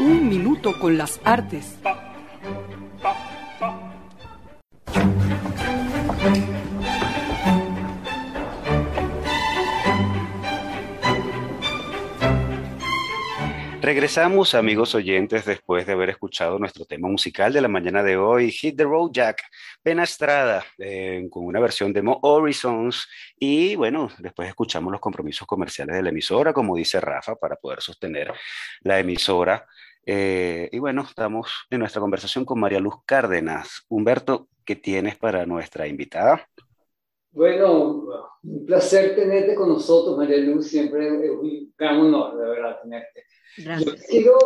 Un 0.00 0.28
Minuto 0.28 0.78
con 0.80 0.98
las 0.98 1.20
Artes. 1.24 1.78
Regresamos, 13.80 14.54
amigos 14.54 14.94
oyentes, 14.94 15.44
después 15.44 15.86
de 15.86 15.92
haber 15.92 16.10
escuchado 16.10 16.58
nuestro 16.58 16.84
tema 16.84 17.08
musical 17.08 17.52
de 17.52 17.60
la 17.60 17.68
mañana 17.68 18.02
de 18.02 18.16
hoy, 18.16 18.50
Hit 18.50 18.76
the 18.76 18.84
Road 18.84 19.10
Jack, 19.12 19.42
Pena 19.82 20.04
Estrada, 20.04 20.64
eh, 20.78 21.26
con 21.30 21.44
una 21.44 21.58
versión 21.58 21.92
de 21.92 22.02
Mo 22.02 22.20
Horizons. 22.22 23.08
Y 23.36 23.74
bueno, 23.74 24.08
después 24.18 24.48
escuchamos 24.48 24.92
los 24.92 25.00
compromisos 25.00 25.46
comerciales 25.46 25.96
de 25.96 26.02
la 26.02 26.10
emisora, 26.10 26.52
como 26.52 26.76
dice 26.76 27.00
Rafa, 27.00 27.34
para 27.34 27.56
poder 27.56 27.80
sostener 27.80 28.32
la 28.82 29.00
emisora. 29.00 29.66
Eh, 30.04 30.68
y 30.72 30.78
bueno, 30.78 31.02
estamos 31.02 31.66
en 31.70 31.80
nuestra 31.80 32.00
conversación 32.00 32.44
con 32.44 32.60
María 32.60 32.80
Luz 32.80 32.96
Cárdenas. 33.04 33.84
Humberto, 33.88 34.48
¿qué 34.64 34.76
tienes 34.76 35.16
para 35.16 35.46
nuestra 35.46 35.86
invitada? 35.86 36.48
Bueno, 37.32 38.04
un 38.42 38.66
placer 38.66 39.16
tenerte 39.16 39.54
con 39.54 39.68
nosotros, 39.68 40.16
María 40.16 40.38
Luz. 40.38 40.68
Siempre 40.68 41.06
es 41.06 41.30
un 41.30 41.72
gran 41.76 41.98
honor, 41.98 42.36
de 42.36 42.48
verdad, 42.48 42.78
tenerte. 42.82 43.24
Yo 43.56 43.94
quiero, 44.08 44.38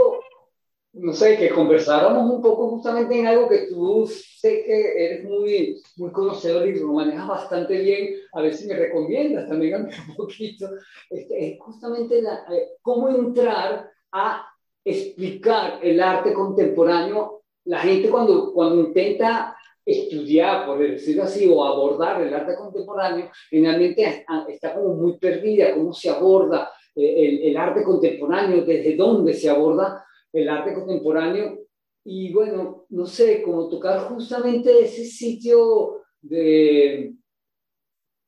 no 0.99 1.13
sé, 1.13 1.37
que 1.37 1.51
conversáramos 1.51 2.31
un 2.31 2.41
poco 2.41 2.71
justamente 2.71 3.19
en 3.19 3.27
algo 3.27 3.49
que 3.49 3.67
tú 3.69 4.07
sé 4.07 4.65
que 4.65 5.05
eres 5.05 5.25
muy, 5.25 5.83
muy 5.97 6.11
conocedor 6.11 6.67
y 6.67 6.79
lo 6.79 6.93
manejas 6.93 7.29
bastante 7.29 7.79
bien. 7.79 8.15
A 8.33 8.41
ver 8.41 8.55
si 8.55 8.67
me 8.67 8.75
recomiendas 8.75 9.49
también 9.49 9.75
a 9.75 9.79
mí 9.79 9.91
un 10.09 10.17
poquito. 10.17 10.69
Este, 11.11 11.53
es 11.53 11.61
justamente 11.61 12.23
la, 12.23 12.47
eh, 12.51 12.71
cómo 12.81 13.11
entrar 13.11 13.91
a 14.13 14.47
explicar 14.85 15.81
el 15.83 16.01
arte 16.01 16.33
contemporáneo. 16.33 17.43
La 17.65 17.81
gente 17.81 18.09
cuando, 18.09 18.53
cuando 18.55 18.81
intenta 18.81 19.55
estudiar, 19.85 20.67
por 20.67 20.79
decirlo 20.79 21.25
así, 21.25 21.47
o 21.47 21.63
abordar 21.63 22.23
el 22.23 22.33
arte 22.33 22.57
contemporáneo, 22.57 23.31
generalmente 23.51 24.25
está 24.49 24.75
como 24.75 24.95
muy 24.95 25.19
perdida, 25.19 25.75
cómo 25.75 25.93
se 25.93 26.09
aborda, 26.09 26.73
el, 26.95 27.55
arte 27.57 27.83
contemporáneo, 27.83 28.65
desde 28.65 28.97
dónde 28.97 29.35
se 29.35 29.51
aborda 29.51 30.06
el 30.37 30.49
arte 30.49 30.75
contemporáneo. 30.75 31.61
Y 32.05 32.33
bueno, 32.33 32.87
no 32.91 33.07
sé, 33.07 33.43
como 33.43 33.69
tocar 33.69 34.09
justamente 34.09 34.85
ese 34.85 35.05
sitio 35.05 36.03
de 36.21 37.15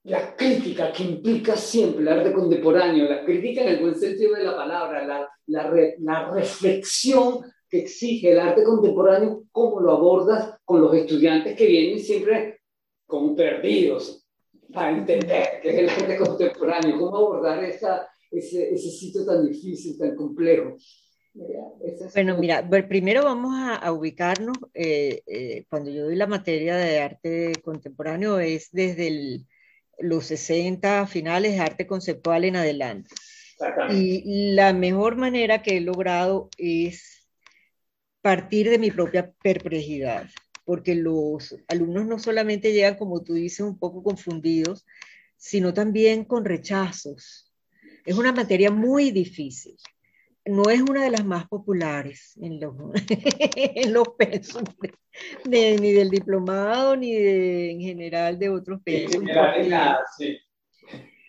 la 0.05 0.35
crítica 0.35 0.90
que 0.90 1.05
implica 1.05 1.57
siempre 1.57 2.01
el 2.01 2.09
arte 2.09 2.33
contemporáneo, 2.33 3.09
la 3.09 3.25
crítica 3.25 3.62
en 3.62 3.68
el 3.68 3.81
buen 3.81 3.94
sentido 3.94 4.35
de 4.35 4.44
la 4.44 4.57
palabra, 4.57 5.07
la, 5.07 5.29
la, 5.47 5.71
la 5.99 6.31
reflexión 6.33 7.40
que 7.68 7.81
exige 7.81 8.33
el 8.33 8.40
arte 8.40 8.64
contemporáneo, 8.64 9.44
cómo 9.53 9.81
lo 9.81 9.92
abordas 9.92 10.55
con 10.64 10.81
los 10.81 10.94
estudiantes 10.94 11.55
que 11.57 11.66
vienen 11.66 12.01
siempre 12.01 12.61
como 13.07 13.37
perdidos 13.37 14.27
para 14.73 14.97
entender 14.97 15.61
qué 15.62 15.71
es 15.71 15.79
el 15.79 15.88
arte 15.90 16.16
contemporáneo, 16.16 16.99
cómo 16.99 17.16
abordar 17.16 17.62
esa, 17.64 18.09
ese, 18.31 18.73
ese 18.73 18.90
sitio 18.90 19.25
tan 19.27 19.47
difícil, 19.47 19.99
tan 19.99 20.16
complejo. 20.16 20.77
Bueno, 22.14 22.38
mira, 22.38 22.68
primero 22.88 23.24
vamos 23.24 23.55
a, 23.59 23.92
ubicarnos, 23.92 24.57
eh, 24.74 25.22
eh, 25.27 25.64
cuando 25.68 25.90
yo 25.90 26.05
doy 26.05 26.16
la 26.16 26.27
materia 26.27 26.77
de 26.77 27.01
arte 27.01 27.53
contemporáneo 27.62 28.38
es 28.40 28.70
desde 28.72 29.44
los 29.98 30.27
60 30.27 31.07
finales 31.07 31.53
de 31.53 31.61
arte 31.61 31.87
conceptual 31.87 32.44
en 32.44 32.57
adelante. 32.57 33.11
Y 33.90 34.53
la 34.55 34.72
mejor 34.72 35.16
manera 35.16 35.62
que 35.62 35.77
he 35.77 35.81
logrado 35.81 36.48
es 36.59 37.29
partir 38.22 38.70
de 38.70 38.79
mi 38.79 38.90
propia 38.90 39.33
perplejidad, 39.42 40.29
porque 40.64 40.94
los 40.94 41.57
alumnos 41.66 42.07
no 42.07 42.18
solamente 42.18 42.72
llegan, 42.72 42.96
como 42.96 43.22
tú 43.22 43.35
dices, 43.35 43.61
un 43.61 43.79
poco 43.79 44.03
confundidos, 44.03 44.87
sino 45.37 45.74
también 45.74 46.24
con 46.24 46.44
rechazos 46.44 47.48
es 48.09 48.16
una 48.16 48.33
materia 48.33 48.70
muy 48.70 49.11
difícil. 49.11 49.77
No 50.48 50.70
es 50.70 50.80
una 50.80 51.04
de 51.04 51.11
las 51.11 51.26
más 51.26 51.46
populares 51.46 52.32
en 52.40 52.58
los, 52.58 52.74
en 53.56 53.92
los 53.92 54.08
pensos, 54.16 54.62
ni 55.44 55.92
del 55.92 56.08
diplomado, 56.08 56.96
ni 56.96 57.14
en 57.14 57.80
general 57.80 58.38
de 58.38 58.48
otros 58.48 58.80
pensos. 58.82 59.22
Porque, 59.22 60.38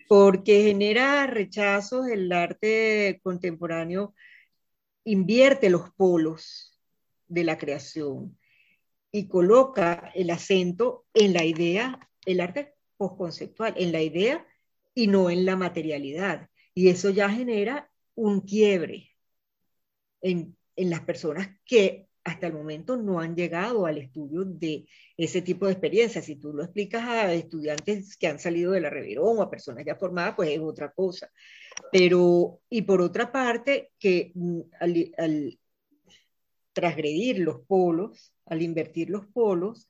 porque 0.08 0.62
genera 0.62 1.26
rechazos, 1.26 2.08
el 2.08 2.32
arte 2.32 3.20
contemporáneo 3.22 4.14
invierte 5.04 5.68
los 5.68 5.90
polos 5.90 6.80
de 7.28 7.44
la 7.44 7.58
creación 7.58 8.38
y 9.12 9.28
coloca 9.28 10.12
el 10.14 10.30
acento 10.30 11.04
en 11.12 11.34
la 11.34 11.44
idea, 11.44 12.08
el 12.24 12.40
arte 12.40 12.74
postconceptual, 12.96 13.74
en 13.76 13.92
la 13.92 14.00
idea 14.00 14.46
y 14.94 15.08
no 15.08 15.28
en 15.28 15.44
la 15.44 15.56
materialidad. 15.56 16.48
Y 16.74 16.88
eso 16.88 17.10
ya 17.10 17.28
genera 17.28 17.90
un 18.14 18.40
quiebre 18.40 19.09
en, 20.20 20.56
las 20.76 21.00
personas 21.00 21.48
que 21.64 22.08
hasta 22.24 22.46
el 22.46 22.54
momento 22.54 22.96
no 22.96 23.20
han 23.20 23.36
llegado 23.36 23.84
al 23.84 23.98
estudio 23.98 24.44
de 24.44 24.86
ese 25.16 25.42
tipo 25.42 25.66
de 25.66 25.72
experiencias. 25.72 26.24
Si 26.24 26.36
tú 26.36 26.54
lo 26.54 26.62
explicas 26.62 27.02
a 27.02 27.32
estudiantes 27.34 28.16
que 28.16 28.26
han 28.28 28.38
salido 28.38 28.72
de 28.72 28.80
la 28.80 28.88
Reverón 28.88 29.38
o 29.38 29.42
a 29.42 29.50
personas 29.50 29.84
ya 29.84 29.96
formadas, 29.96 30.34
pues 30.36 30.50
es 30.50 30.60
otra 30.60 30.90
cosa. 30.92 31.30
Pero, 31.92 32.60
y 32.70 32.82
por 32.82 33.02
otra 33.02 33.30
parte, 33.30 33.92
que 33.98 34.32
mm, 34.34 34.60
al, 34.80 35.12
al 35.18 35.58
transgredir 36.72 37.40
los 37.40 37.60
polos, 37.66 38.32
al 38.46 38.62
invertir 38.62 39.10
los 39.10 39.26
polos, 39.26 39.88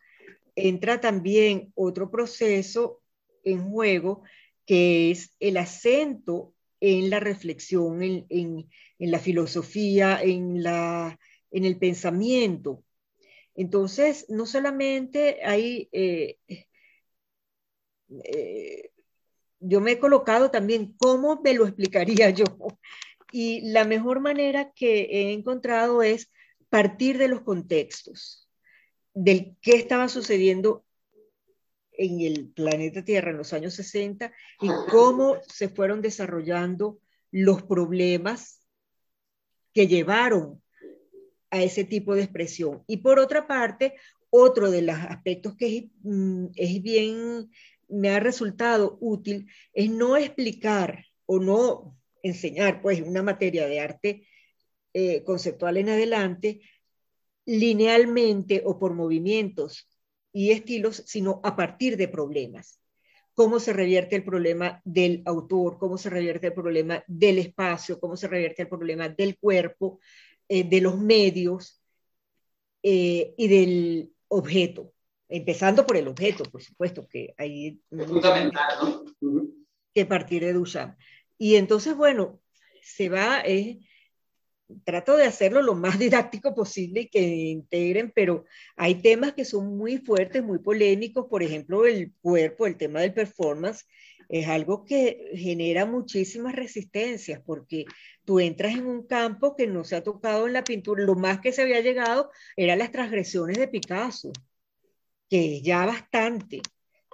entra 0.56 1.00
también 1.00 1.72
otro 1.74 2.10
proceso 2.10 3.02
en 3.44 3.70
juego 3.70 4.22
que 4.66 5.10
es 5.10 5.34
el 5.40 5.56
acento 5.56 6.54
en 6.80 7.10
la 7.10 7.20
reflexión, 7.20 8.02
en, 8.02 8.68
la 8.98 9.18
filosofía, 9.18 10.20
en, 10.22 10.62
la, 10.62 11.18
en 11.50 11.64
el 11.64 11.78
pensamiento. 11.78 12.84
Entonces, 13.54 14.26
no 14.28 14.46
solamente 14.46 15.44
hay, 15.44 15.88
eh, 15.92 16.38
eh, 18.24 18.90
yo 19.60 19.80
me 19.80 19.92
he 19.92 19.98
colocado 19.98 20.50
también 20.50 20.94
cómo 20.96 21.40
me 21.42 21.54
lo 21.54 21.66
explicaría 21.66 22.30
yo. 22.30 22.44
Y 23.32 23.70
la 23.70 23.84
mejor 23.84 24.20
manera 24.20 24.72
que 24.72 25.02
he 25.02 25.32
encontrado 25.32 26.02
es 26.02 26.30
partir 26.68 27.18
de 27.18 27.28
los 27.28 27.42
contextos, 27.42 28.48
del 29.12 29.56
qué 29.60 29.72
estaba 29.76 30.08
sucediendo 30.08 30.84
en 32.00 32.22
el 32.22 32.48
planeta 32.48 33.04
Tierra 33.04 33.30
en 33.30 33.36
los 33.36 33.52
años 33.52 33.74
60 33.74 34.32
y 34.62 34.68
cómo 34.90 35.36
se 35.46 35.68
fueron 35.68 36.00
desarrollando 36.00 36.98
los 37.30 37.62
problemas 37.62 38.66
que 39.74 39.86
llevaron 39.86 40.62
a 41.50 41.62
ese 41.62 41.84
tipo 41.84 42.14
de 42.14 42.22
expresión. 42.22 42.82
Y 42.86 42.98
por 42.98 43.18
otra 43.18 43.46
parte, 43.46 43.96
otro 44.30 44.70
de 44.70 44.80
los 44.80 44.96
aspectos 44.96 45.56
que 45.56 45.90
mm, 46.02 46.46
es, 46.56 46.82
bien, 46.82 47.50
me 47.88 48.08
ha 48.08 48.18
resultado 48.18 48.96
útil, 49.02 49.50
es 49.74 49.90
no 49.90 50.16
explicar 50.16 51.04
o 51.26 51.38
no 51.38 51.98
enseñar, 52.22 52.80
pues, 52.80 53.02
una 53.02 53.22
materia 53.22 53.66
de 53.66 53.78
arte 53.78 54.26
eh, 54.94 55.22
conceptual 55.24 55.76
en 55.76 55.90
adelante, 55.90 56.62
linealmente 57.44 58.62
o 58.64 58.78
por 58.78 58.94
movimientos 58.94 59.89
y 60.32 60.50
estilos, 60.50 61.02
sino 61.06 61.40
a 61.42 61.56
partir 61.56 61.96
de 61.96 62.08
problemas. 62.08 62.80
Cómo 63.34 63.60
se 63.60 63.72
revierte 63.72 64.16
el 64.16 64.24
problema 64.24 64.80
del 64.84 65.22
autor, 65.24 65.78
cómo 65.78 65.96
se 65.96 66.10
revierte 66.10 66.48
el 66.48 66.52
problema 66.52 67.02
del 67.06 67.38
espacio, 67.38 67.98
cómo 67.98 68.16
se 68.16 68.28
revierte 68.28 68.62
el 68.62 68.68
problema 68.68 69.08
del 69.08 69.38
cuerpo, 69.38 70.00
eh, 70.48 70.64
de 70.64 70.80
los 70.80 70.98
medios 70.98 71.82
eh, 72.82 73.34
y 73.36 73.48
del 73.48 74.12
objeto. 74.28 74.92
Empezando 75.28 75.86
por 75.86 75.96
el 75.96 76.08
objeto, 76.08 76.44
por 76.44 76.62
supuesto, 76.62 77.06
que 77.06 77.34
hay 77.38 77.80
fundamental, 77.88 79.04
¿no? 79.20 79.46
que 79.94 80.06
partir 80.06 80.44
de 80.44 80.52
Duchamp. 80.52 80.98
Y 81.38 81.54
entonces, 81.54 81.96
bueno, 81.96 82.40
se 82.82 83.08
va, 83.08 83.42
trato 84.84 85.16
de 85.16 85.24
hacerlo 85.24 85.62
lo 85.62 85.74
más 85.74 85.98
didáctico 85.98 86.54
posible 86.54 87.02
y 87.02 87.08
que 87.08 87.20
integren, 87.20 88.12
pero 88.14 88.44
hay 88.76 88.96
temas 88.96 89.32
que 89.34 89.44
son 89.44 89.76
muy 89.76 89.98
fuertes, 89.98 90.42
muy 90.42 90.58
polémicos, 90.58 91.26
por 91.28 91.42
ejemplo, 91.42 91.86
el 91.86 92.12
cuerpo, 92.20 92.66
el 92.66 92.76
tema 92.76 93.00
del 93.00 93.14
performance, 93.14 93.86
es 94.28 94.46
algo 94.46 94.84
que 94.84 95.32
genera 95.34 95.86
muchísimas 95.86 96.54
resistencias 96.54 97.42
porque 97.44 97.84
tú 98.24 98.38
entras 98.38 98.74
en 98.74 98.86
un 98.86 99.06
campo 99.06 99.56
que 99.56 99.66
no 99.66 99.82
se 99.82 99.96
ha 99.96 100.04
tocado 100.04 100.46
en 100.46 100.52
la 100.52 100.62
pintura, 100.62 101.04
lo 101.04 101.16
más 101.16 101.40
que 101.40 101.52
se 101.52 101.62
había 101.62 101.80
llegado 101.80 102.30
eran 102.56 102.78
las 102.78 102.92
transgresiones 102.92 103.58
de 103.58 103.68
Picasso, 103.68 104.32
que 105.28 105.56
es 105.56 105.62
ya 105.62 105.84
bastante 105.84 106.62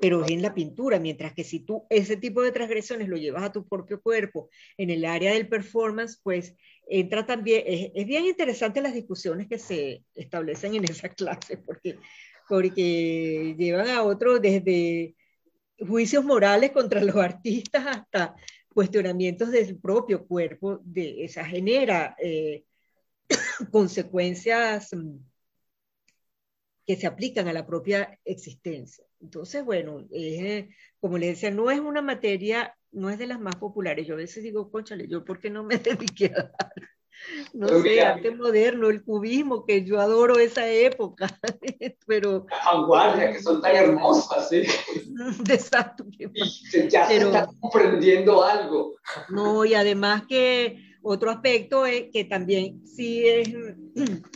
pero 0.00 0.24
es 0.24 0.30
en 0.30 0.42
la 0.42 0.54
pintura, 0.54 0.98
mientras 0.98 1.32
que 1.32 1.44
si 1.44 1.60
tú 1.60 1.86
ese 1.88 2.16
tipo 2.16 2.42
de 2.42 2.52
transgresiones 2.52 3.08
lo 3.08 3.16
llevas 3.16 3.44
a 3.44 3.52
tu 3.52 3.66
propio 3.66 4.00
cuerpo 4.00 4.50
en 4.76 4.90
el 4.90 5.04
área 5.04 5.32
del 5.32 5.48
performance, 5.48 6.20
pues 6.22 6.54
entra 6.86 7.24
también, 7.24 7.62
es, 7.66 8.06
bien 8.06 8.26
interesante 8.26 8.80
las 8.80 8.94
discusiones 8.94 9.48
que 9.48 9.58
se 9.58 10.04
establecen 10.14 10.74
en 10.74 10.84
esa 10.84 11.08
clase, 11.14 11.56
porque, 11.58 11.98
porque 12.48 13.54
llevan 13.58 13.88
a 13.88 14.02
otro 14.02 14.38
desde 14.38 15.14
juicios 15.78 16.24
morales 16.24 16.72
contra 16.72 17.02
los 17.02 17.16
artistas 17.16 17.86
hasta 17.86 18.34
cuestionamientos 18.68 19.50
del 19.50 19.78
propio 19.78 20.26
cuerpo, 20.26 20.80
de 20.84 21.24
esa 21.24 21.44
genera 21.44 22.14
eh, 22.22 22.64
consecuencias 23.72 24.92
mm, 24.92 25.16
que 26.86 26.96
se 26.96 27.06
aplican 27.06 27.48
a 27.48 27.52
la 27.52 27.66
propia 27.66 28.18
existencia. 28.24 29.04
Entonces, 29.20 29.64
bueno, 29.64 30.06
como 31.00 31.18
le 31.18 31.28
decía, 31.28 31.50
no 31.50 31.70
es 31.70 31.80
una 31.80 32.00
materia, 32.00 32.76
no 32.92 33.10
es 33.10 33.18
de 33.18 33.26
las 33.26 33.40
más 33.40 33.56
populares. 33.56 34.06
Yo 34.06 34.14
a 34.14 34.18
veces 34.18 34.44
digo, 34.44 34.70
conchale, 34.70 35.08
¿yo 35.08 35.24
por 35.24 35.40
qué 35.40 35.50
no 35.50 35.64
me 35.64 35.78
dediqué 35.78 36.26
a 36.26 36.42
dar? 36.42 36.72
No 37.54 37.66
sé, 37.80 38.02
arte 38.02 38.30
moderno, 38.30 38.88
el 38.88 39.02
cubismo, 39.02 39.64
que 39.64 39.84
yo 39.84 40.00
adoro 40.00 40.38
esa 40.38 40.68
época, 40.68 41.26
pero... 42.06 42.46
Vanguardia, 42.64 43.32
que 43.32 43.42
son 43.42 43.62
tan 43.62 43.74
hermosas, 43.74 44.50
¿sí? 44.50 44.62
Exacto. 45.48 46.04
ya 46.90 47.08
se 47.08 47.16
está 47.16 47.48
comprendiendo 47.58 48.44
algo. 48.44 48.96
No, 49.30 49.64
y 49.64 49.74
además 49.74 50.24
que 50.28 50.78
otro 51.02 51.30
aspecto 51.30 51.86
es 51.86 52.10
que 52.12 52.24
también 52.24 52.86
sí 52.86 53.26
es 53.26 53.48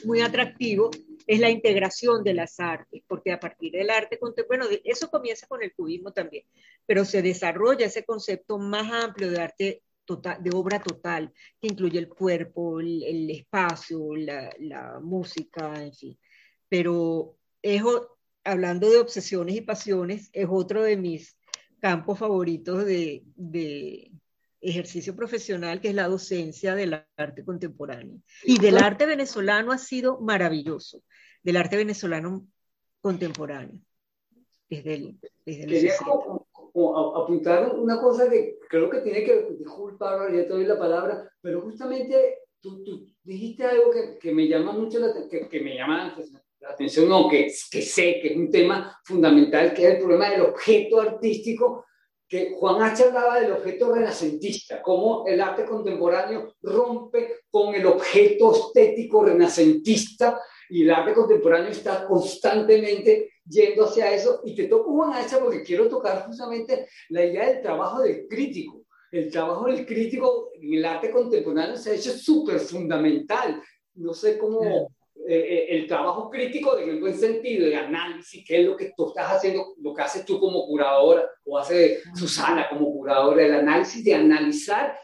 muy 0.04 0.22
atractivo 0.22 0.90
es 1.30 1.38
la 1.38 1.48
integración 1.48 2.24
de 2.24 2.34
las 2.34 2.58
artes, 2.58 3.04
porque 3.06 3.30
a 3.30 3.38
partir 3.38 3.70
del 3.70 3.88
arte 3.88 4.18
contemporáneo, 4.18 4.66
bueno, 4.66 4.82
eso 4.84 5.08
comienza 5.08 5.46
con 5.46 5.62
el 5.62 5.72
cubismo 5.72 6.12
también, 6.12 6.44
pero 6.84 7.04
se 7.04 7.22
desarrolla 7.22 7.86
ese 7.86 8.04
concepto 8.04 8.58
más 8.58 8.90
amplio 8.90 9.30
de 9.30 9.40
arte 9.40 9.82
total, 10.04 10.42
de 10.42 10.50
obra 10.52 10.82
total, 10.82 11.32
que 11.60 11.68
incluye 11.68 12.00
el 12.00 12.08
cuerpo, 12.08 12.80
el, 12.80 13.30
espacio, 13.30 14.16
la, 14.16 14.98
música, 15.00 15.80
en 15.80 15.94
fin. 15.94 16.18
Pero 16.68 17.36
es, 17.62 17.80
hablando 18.42 18.90
de 18.90 18.98
obsesiones 18.98 19.54
y 19.54 19.60
pasiones, 19.60 20.30
es 20.32 20.48
otro 20.50 20.82
de 20.82 20.96
mis 20.96 21.38
campos 21.78 22.18
favoritos 22.18 22.84
de, 22.84 23.22
de 23.36 24.10
ejercicio 24.60 25.14
profesional, 25.14 25.80
que 25.80 25.90
es 25.90 25.94
la 25.94 26.08
docencia 26.08 26.74
del 26.74 27.04
arte 27.16 27.44
contemporáneo. 27.44 28.20
Y 28.42 28.58
del 28.58 28.78
arte 28.78 29.06
venezolano 29.06 29.70
ha 29.70 29.78
sido 29.78 30.18
maravilloso 30.20 31.04
del 31.42 31.57
arte 31.57 31.76
venezolano 31.76 32.46
contemporáneo. 33.00 33.81
Desde 34.68 34.94
el, 34.94 35.20
desde 35.44 35.66
Quería 35.66 35.94
apuntar 36.74 37.74
una 37.74 38.00
cosa 38.00 38.31
que 38.31 38.59
creo 38.68 38.88
que 38.88 39.00
tiene 39.00 39.24
que, 39.24 39.57
disculpa, 39.59 40.31
ya 40.31 40.42
te 40.42 40.48
doy 40.48 40.64
la 40.64 40.79
palabra, 40.79 41.29
pero 41.40 41.62
justamente 41.62 42.38
tú, 42.61 42.85
tú 42.85 43.07
dijiste 43.24 43.64
algo 43.64 43.90
que, 43.90 44.18
que, 44.18 44.33
me 44.33 44.46
llama 44.46 44.72
mucho 44.72 45.00
la, 45.00 45.12
que, 45.29 45.48
que 45.48 45.61
me 45.61 45.74
llama 45.74 46.14
la 46.61 46.68
atención, 46.68 47.09
no, 47.09 47.29
que, 47.29 47.50
que 47.70 47.83
sé 47.83 48.20
que 48.20 48.29
es 48.29 48.37
un 48.37 48.50
tema 48.50 49.00
fundamental, 49.05 49.74
que 49.74 49.85
es 49.85 49.94
el 49.94 49.98
problema 49.98 50.31
del 50.31 50.42
objeto 50.42 51.00
artístico 51.00 51.85
que 52.29 52.55
Juan 52.57 52.81
H. 52.81 53.03
hablaba 53.03 53.40
del 53.40 53.50
objeto 53.50 53.92
renacentista, 53.92 54.81
cómo 54.81 55.26
el 55.26 55.40
arte 55.40 55.64
contemporáneo 55.64 56.55
rompe 56.62 57.40
con 57.50 57.74
el 57.74 57.85
objeto 57.87 58.55
estético 58.55 59.24
renacentista 59.24 60.40
y 60.70 60.83
el 60.83 60.90
arte 60.90 61.12
contemporáneo 61.12 61.70
está 61.70 62.06
constantemente 62.06 63.33
yendo 63.44 63.85
hacia 63.85 64.12
eso. 64.12 64.40
Y 64.44 64.54
te 64.54 64.64
toco 64.64 64.92
Juan 64.92 65.12
H. 65.12 65.37
porque 65.38 65.62
quiero 65.62 65.88
tocar 65.88 66.24
justamente 66.26 66.88
la 67.09 67.24
idea 67.24 67.48
del 67.48 67.62
trabajo 67.62 68.02
del 68.02 68.26
crítico. 68.28 68.85
El 69.11 69.30
trabajo 69.30 69.66
del 69.66 69.85
crítico 69.85 70.50
en 70.54 70.74
el 70.74 70.85
arte 70.85 71.11
contemporáneo 71.11 71.76
se 71.76 71.90
ha 71.90 71.94
hecho 71.94 72.12
súper 72.12 72.61
fundamental. 72.61 73.61
No 73.94 74.14
sé 74.14 74.38
cómo 74.38 74.62
eh, 74.64 74.87
eh, 75.26 75.66
el 75.70 75.87
trabajo 75.88 76.30
crítico 76.30 76.78
en 76.78 76.90
el 76.90 77.00
buen 77.00 77.18
sentido, 77.18 77.66
de 77.66 77.76
análisis, 77.76 78.44
qué 78.46 78.61
es 78.61 78.66
lo 78.66 78.76
que 78.76 78.92
tú 78.96 79.09
estás 79.09 79.33
haciendo, 79.33 79.74
lo 79.83 79.92
que 79.92 80.02
haces 80.02 80.24
tú 80.24 80.38
como 80.38 80.64
curadora 80.66 81.28
o 81.44 81.59
hace 81.59 82.00
Susana 82.14 82.68
como 82.68 82.92
curadora, 82.92 83.44
el 83.44 83.54
análisis 83.54 84.04
de 84.04 84.14
analizar. 84.14 84.96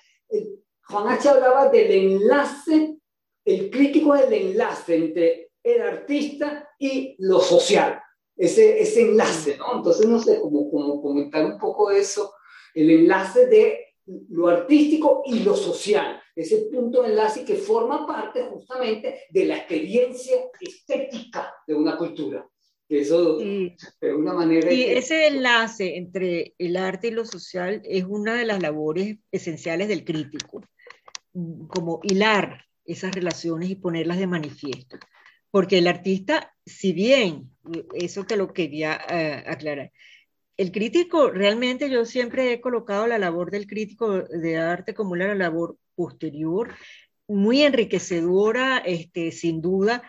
Juan 0.88 1.09
H. 1.09 1.29
hablaba 1.29 1.68
del 1.68 1.90
enlace, 1.90 2.96
el 3.44 3.70
crítico 3.70 4.14
es 4.14 4.26
el 4.26 4.33
enlace 4.33 4.94
entre 4.94 5.45
el 5.74 5.83
artista 5.83 6.68
y 6.79 7.16
lo 7.18 7.40
social, 7.40 8.00
ese, 8.37 8.81
ese 8.81 9.02
enlace, 9.02 9.57
¿no? 9.57 9.76
Entonces, 9.76 10.07
no 10.07 10.20
sé, 10.20 10.40
como, 10.40 10.70
como 10.70 11.02
comentar 11.02 11.44
un 11.44 11.59
poco 11.59 11.90
eso, 11.90 12.35
el 12.74 12.90
enlace 12.90 13.46
de 13.46 13.87
lo 14.29 14.48
artístico 14.48 15.22
y 15.26 15.40
lo 15.40 15.57
social, 15.57 16.20
ese 16.37 16.68
punto 16.72 17.02
de 17.02 17.09
enlace 17.09 17.44
que 17.44 17.57
forma 17.57 18.07
parte 18.07 18.42
justamente 18.44 19.22
de 19.31 19.46
la 19.46 19.57
experiencia 19.57 20.37
estética 20.61 21.52
de 21.66 21.74
una 21.74 21.96
cultura. 21.96 22.48
Eso 22.88 23.38
de 23.38 23.74
una 24.14 24.33
manera... 24.33 24.72
Y 24.72 24.85
ese 24.85 25.26
enlace 25.26 25.96
entre 25.96 26.55
el 26.59 26.76
arte 26.76 27.09
y 27.09 27.11
lo 27.11 27.24
social 27.24 27.83
es 27.85 28.05
una 28.05 28.37
de 28.37 28.44
las 28.44 28.62
labores 28.62 29.16
esenciales 29.33 29.88
del 29.88 30.05
crítico, 30.05 30.62
como 31.66 31.98
hilar 32.05 32.64
esas 32.85 33.12
relaciones 33.12 33.70
y 33.70 33.74
ponerlas 33.74 34.18
de 34.18 34.29
manifiesto. 34.29 34.98
Porque 35.56 35.78
el 35.78 35.86
artista, 35.86 36.54
si 36.66 36.92
bien, 36.92 37.50
eso 37.94 38.24
te 38.24 38.36
lo 38.36 38.52
quería 38.52 39.00
eh, 39.08 39.42
aclarar, 39.46 39.90
el 40.58 40.70
crítico, 40.70 41.30
realmente 41.30 41.88
yo 41.88 42.04
siempre 42.04 42.52
he 42.52 42.60
colocado 42.60 43.06
la 43.06 43.16
labor 43.16 43.50
del 43.50 43.66
crítico 43.66 44.20
de 44.20 44.58
arte 44.58 44.92
como 44.92 45.12
una 45.12 45.34
labor 45.34 45.78
posterior, 45.94 46.74
muy 47.26 47.62
enriquecedora, 47.62 48.82
este, 48.84 49.32
sin 49.32 49.62
duda, 49.62 50.02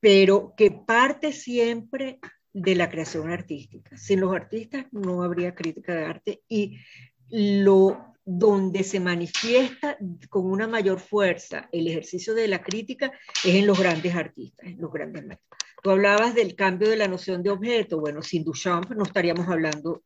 pero 0.00 0.54
que 0.56 0.72
parte 0.72 1.32
siempre 1.32 2.18
de 2.52 2.74
la 2.74 2.90
creación 2.90 3.30
artística. 3.30 3.96
Sin 3.96 4.18
los 4.18 4.34
artistas 4.34 4.86
no 4.90 5.22
habría 5.22 5.54
crítica 5.54 5.94
de 5.94 6.04
arte 6.04 6.42
y 6.48 6.80
lo 7.28 8.12
donde 8.30 8.84
se 8.84 9.00
manifiesta 9.00 9.96
con 10.28 10.44
una 10.44 10.66
mayor 10.66 11.00
fuerza 11.00 11.66
el 11.72 11.88
ejercicio 11.88 12.34
de 12.34 12.46
la 12.46 12.62
crítica 12.62 13.10
es 13.42 13.54
en 13.54 13.66
los 13.66 13.80
grandes 13.80 14.14
artistas, 14.14 14.68
en 14.68 14.78
los 14.78 14.92
grandes 14.92 15.24
maestros. 15.24 15.58
Tú 15.82 15.90
hablabas 15.90 16.34
del 16.34 16.54
cambio 16.54 16.90
de 16.90 16.98
la 16.98 17.08
noción 17.08 17.42
de 17.42 17.48
objeto. 17.48 17.98
Bueno, 17.98 18.20
sin 18.20 18.44
Duchamp 18.44 18.90
no 18.90 19.04
estaríamos 19.04 19.48
hablando 19.48 20.02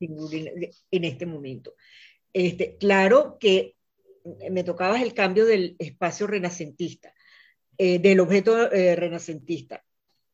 en 0.00 1.04
este 1.04 1.26
momento. 1.26 1.74
Este, 2.32 2.78
claro 2.78 3.36
que 3.38 3.76
me 4.50 4.64
tocabas 4.64 5.02
el 5.02 5.12
cambio 5.12 5.44
del 5.44 5.76
espacio 5.78 6.26
renacentista, 6.26 7.12
eh, 7.76 7.98
del 7.98 8.20
objeto 8.20 8.72
eh, 8.72 8.96
renacentista. 8.96 9.84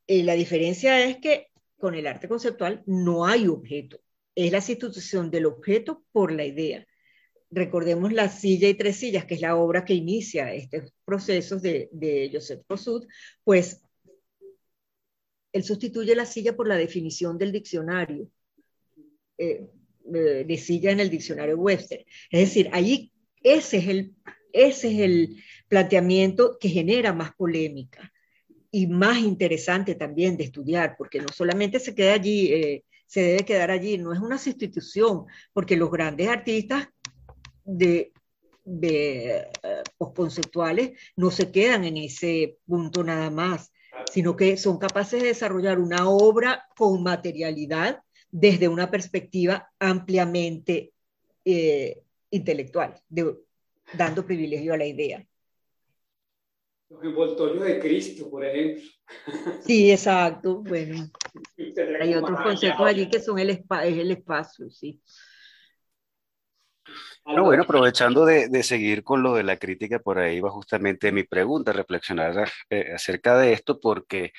Eh, 0.06 0.22
la 0.22 0.34
diferencia 0.34 1.04
es 1.04 1.16
que 1.16 1.48
con 1.78 1.96
el 1.96 2.06
arte 2.06 2.28
conceptual 2.28 2.84
no 2.86 3.26
hay 3.26 3.48
objeto 3.48 3.98
es 4.36 4.52
la 4.52 4.60
sustitución 4.60 5.30
del 5.30 5.46
objeto 5.46 6.04
por 6.12 6.30
la 6.30 6.44
idea. 6.44 6.86
Recordemos 7.50 8.12
La 8.12 8.28
silla 8.28 8.68
y 8.68 8.74
tres 8.74 8.96
sillas, 8.96 9.24
que 9.24 9.34
es 9.34 9.40
la 9.40 9.56
obra 9.56 9.84
que 9.84 9.94
inicia 9.94 10.52
estos 10.52 10.92
procesos 11.04 11.62
de, 11.62 11.88
de 11.92 12.30
Joseph 12.32 12.62
pues 13.42 13.82
él 15.52 15.64
sustituye 15.64 16.14
la 16.14 16.26
silla 16.26 16.54
por 16.54 16.68
la 16.68 16.76
definición 16.76 17.38
del 17.38 17.50
diccionario, 17.50 18.28
eh, 19.38 19.66
eh, 20.14 20.44
de 20.46 20.58
silla 20.58 20.90
en 20.90 21.00
el 21.00 21.08
diccionario 21.08 21.56
Webster. 21.56 22.04
Es 22.30 22.40
decir, 22.40 22.68
allí 22.72 23.10
ese 23.42 23.78
es 23.78 23.88
el, 23.88 24.14
ese 24.52 24.88
es 24.88 24.98
el 24.98 25.42
planteamiento 25.68 26.58
que 26.60 26.68
genera 26.68 27.14
más 27.14 27.34
polémica 27.34 28.12
y 28.70 28.86
más 28.86 29.18
interesante 29.18 29.94
también 29.94 30.36
de 30.36 30.44
estudiar, 30.44 30.94
porque 30.98 31.20
no 31.20 31.28
solamente 31.28 31.80
se 31.80 31.94
queda 31.94 32.12
allí 32.14 32.52
eh, 32.52 32.84
se 33.06 33.22
debe 33.22 33.44
quedar 33.44 33.70
allí, 33.70 33.98
no 33.98 34.12
es 34.12 34.20
una 34.20 34.38
sustitución, 34.38 35.26
porque 35.52 35.76
los 35.76 35.90
grandes 35.90 36.28
artistas 36.28 36.88
de, 37.64 38.12
de 38.64 39.48
eh, 39.62 40.94
no 41.16 41.30
se 41.30 41.50
quedan 41.50 41.84
en 41.84 41.96
ese 41.96 42.58
punto 42.66 43.04
nada 43.04 43.30
más, 43.30 43.72
sino 44.12 44.36
que 44.36 44.56
son 44.56 44.78
capaces 44.78 45.22
de 45.22 45.28
desarrollar 45.28 45.78
una 45.78 46.08
obra 46.08 46.66
con 46.76 47.02
materialidad 47.02 48.02
desde 48.30 48.68
una 48.68 48.90
perspectiva 48.90 49.70
ampliamente 49.78 50.92
eh, 51.44 52.02
intelectual, 52.30 53.00
dando 53.94 54.26
privilegio 54.26 54.74
a 54.74 54.76
la 54.76 54.86
idea. 54.86 55.26
Los 56.88 57.02
envoltorios 57.02 57.64
de 57.64 57.80
Cristo, 57.80 58.30
por 58.30 58.44
ejemplo. 58.44 58.82
Sí, 59.64 59.90
exacto. 59.90 60.62
Bueno, 60.62 61.08
hay 62.00 62.14
otros 62.14 62.40
conceptos 62.40 62.86
allí 62.86 63.08
que 63.08 63.20
son 63.20 63.38
el, 63.38 63.50
es 63.50 63.60
el 63.70 64.10
espacio, 64.12 64.70
sí. 64.70 65.00
No, 67.24 67.42
bueno, 67.42 67.64
aprovechando 67.64 68.24
de, 68.24 68.48
de, 68.48 68.62
seguir 68.62 69.02
con 69.02 69.20
lo 69.20 69.34
de 69.34 69.42
la 69.42 69.56
crítica, 69.56 69.98
por 69.98 70.18
ahí 70.18 70.40
va 70.40 70.50
justamente 70.50 71.10
mi 71.10 71.24
pregunta, 71.24 71.72
reflexionar 71.72 72.48
eh, 72.70 72.92
acerca 72.94 73.36
de 73.36 73.52
esto, 73.52 73.80
porque 73.80 74.32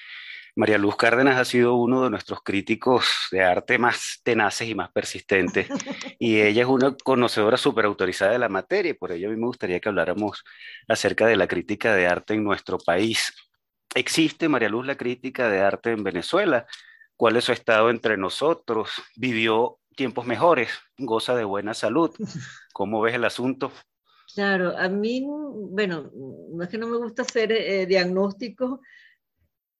María 0.58 0.80
Luz 0.80 0.96
Cárdenas 0.96 1.38
ha 1.38 1.46
sido 1.46 1.76
uno 1.76 2.04
de 2.04 2.10
nuestros 2.10 2.41
críticos 2.41 3.06
de 3.32 3.43
arte 3.43 3.78
más 3.78 4.22
tenaces 4.24 4.67
y 4.67 4.76
más 4.76 4.91
persistentes, 4.91 5.67
y 6.20 6.41
ella 6.41 6.63
es 6.63 6.67
una 6.67 6.96
conocedora 7.04 7.58
súper 7.58 7.86
autorizada 7.86 8.32
de 8.32 8.39
la 8.39 8.49
materia, 8.49 8.89
y 8.89 8.95
por 8.95 9.12
ello 9.12 9.30
a 9.30 9.32
mí 9.32 9.38
me 9.38 9.45
gustaría 9.45 9.80
que 9.80 9.89
habláramos 9.89 10.43
acerca 10.88 11.28
de 11.28 11.36
la 11.36 11.47
crítica 11.47 11.95
de 11.95 12.08
arte 12.08 12.34
en 12.34 12.43
nuestro 12.43 12.80
país. 12.80 13.34
¿Existe, 13.93 14.49
María 14.49 14.70
Luz, 14.70 14.86
la 14.86 14.97
crítica 14.97 15.47
de 15.47 15.62
arte 15.62 15.91
en 15.91 16.03
Venezuela? 16.03 16.66
¿Cuál 17.16 17.38
es 17.38 17.45
su 17.45 17.51
estado 17.51 17.89
entre 17.89 18.18
nosotros? 18.18 18.89
¿Vivió 19.16 19.80
tiempos 19.97 20.26
mejores, 20.26 20.70
goza 20.97 21.36
de 21.36 21.43
buena 21.43 21.74
salud. 21.74 22.12
¿Cómo 22.74 23.01
ves 23.01 23.16
el 23.16 23.26
asunto? 23.26 23.72
Claro, 24.34 24.78
a 24.78 24.88
mí, 24.88 25.26
bueno, 25.26 26.12
no 26.14 26.64
es 26.64 26.70
que 26.70 26.78
no 26.78 26.88
me 26.88 26.97
gusta 26.97 27.24
hacer 27.24 27.51
eh, 27.51 27.86
diagnósticos, 27.86 28.80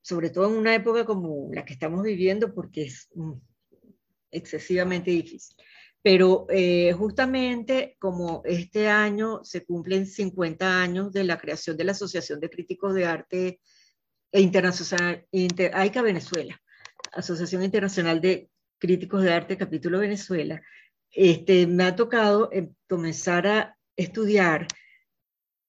sobre 0.08 0.30
todo 0.30 0.48
en 0.48 0.54
una 0.54 0.74
época 0.74 1.04
como 1.04 1.50
la 1.54 1.66
que 1.66 1.74
estamos 1.74 2.02
viviendo, 2.02 2.54
porque 2.54 2.84
es 2.84 3.10
mm, 3.14 3.34
excesivamente 4.32 5.12
difícil. 5.12 5.58
Pero 6.02 6.46
eh, 6.50 6.94
justamente 6.94 7.98
como 8.00 8.42
este 8.46 8.88
año 8.88 9.44
se 9.44 9.66
cumplen 9.66 10.06
50 10.06 10.82
años 10.82 11.12
de 11.12 11.26
la 11.26 11.38
creación 11.38 11.76
de 11.76 11.84
la 11.84 11.92
Asociación 11.92 12.40
de 12.40 12.50
Críticos 12.50 12.94
de 12.94 13.06
Arte 13.06 13.60
e 14.32 14.40
Internacional, 14.40 15.26
Inter, 15.32 15.76
AICA 15.76 16.02
Venezuela, 16.02 16.58
Asociación 17.12 17.64
Internacional 17.64 18.22
de 18.22 18.50
Críticos 18.78 19.24
de 19.24 19.34
Arte, 19.34 19.58
capítulo 19.58 20.00
Venezuela, 20.00 20.62
este, 21.12 21.68
me 21.68 21.84
ha 21.84 21.98
tocado 21.98 22.50
eh, 22.54 22.70
comenzar 22.88 23.46
a 23.46 23.78
estudiar 23.98 24.68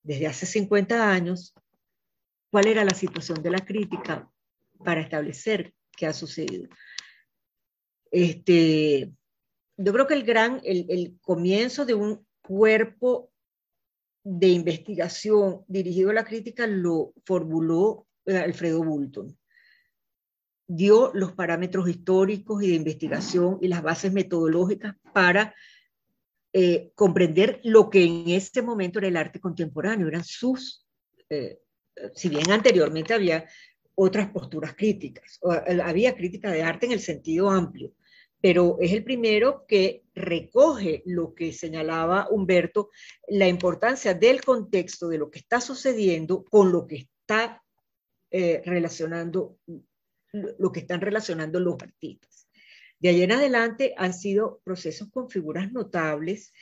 desde 0.05 0.28
hace 0.28 0.47
50 0.47 1.11
años 1.11 1.55
cuál 2.51 2.67
era 2.67 2.85
la 2.85 2.95
situación 2.95 3.43
de 3.43 3.51
la 3.51 3.65
crítica 3.65 4.31
para 4.85 5.01
establecer 5.01 5.75
qué 5.97 6.07
ha 6.07 6.13
sucedido. 6.13 6.69
Este, 8.11 9.13
yo 9.77 9.93
creo 9.93 10.07
que 10.07 10.15
el 10.15 10.25
gran, 10.25 10.61
el, 10.65 10.87
el 10.89 11.19
comienzo 11.21 11.85
de 11.85 11.95
un 11.95 12.27
cuerpo 12.43 13.31
de 14.25 14.49
investigación 14.49 15.65
dirigido 15.69 16.11
a 16.11 16.15
la 16.15 16.25
crítica 16.25 16.67
lo 16.67 17.13
formuló 17.25 18.07
eh, 18.27 18.37
Alfredo 18.37 18.83
Bulton. 18.83 19.39
Dio 20.67 21.13
los 21.15 21.33
parámetros 21.33 21.89
históricos 21.89 22.63
y 22.63 22.69
de 22.69 22.75
investigación 22.75 23.59
y 23.63 23.69
las 23.69 23.83
bases 23.83 24.13
metodológicas 24.13 24.97
para 25.15 25.55
eh, 26.53 26.93
comprender 26.95 27.61
lo 27.65 27.89
que 27.89 28.05
en 28.05 28.29
ese 28.29 28.61
momento 28.61 28.99
era 28.99 29.09
el 29.09 29.17
arte 29.17 29.41
contemporáneo, 29.41 30.09
eran 30.09 30.25
sus, 30.25 30.87
eh, 31.31 31.59
si 32.15 32.29
bien 32.29 32.51
anteriormente 32.51 33.15
había 33.15 33.47
otras 33.95 34.31
posturas 34.31 34.75
críticas, 34.75 35.41
había 35.83 36.15
crítica 36.15 36.51
de 36.51 36.63
arte 36.63 36.87
en 36.87 36.93
el 36.93 37.01
sentido 37.01 37.51
amplio, 37.51 37.93
pero 38.41 38.79
es 38.81 38.93
el 38.93 39.03
primero 39.03 39.65
que 39.67 40.05
recoge 40.15 41.03
lo 41.05 41.35
que 41.35 41.53
señalaba 41.53 42.29
Humberto, 42.31 42.91
la 43.27 43.49
importancia 43.49 44.15
del 44.15 44.41
contexto 44.41 45.09
de 45.09 45.19
lo 45.19 45.31
que 45.31 45.41
está 45.41 45.61
sucediendo 45.61 46.45
con 46.45 46.71
lo 46.71 46.87
que 46.87 47.09
está 47.21 47.63
eh, 48.31 48.63
relacionando, 48.65 49.59
lo 50.33 50.71
que 50.71 50.81
están 50.81 51.01
relacionando 51.01 51.59
los 51.59 51.77
artistas. 51.83 52.49
De 53.01 53.09
ahí 53.09 53.23
en 53.23 53.33
adelante 53.33 53.95
han 53.97 54.13
sido 54.13 54.61
procesos 54.65 55.09
con 55.11 55.31
figuras 55.31 55.73
notables, 55.73 56.53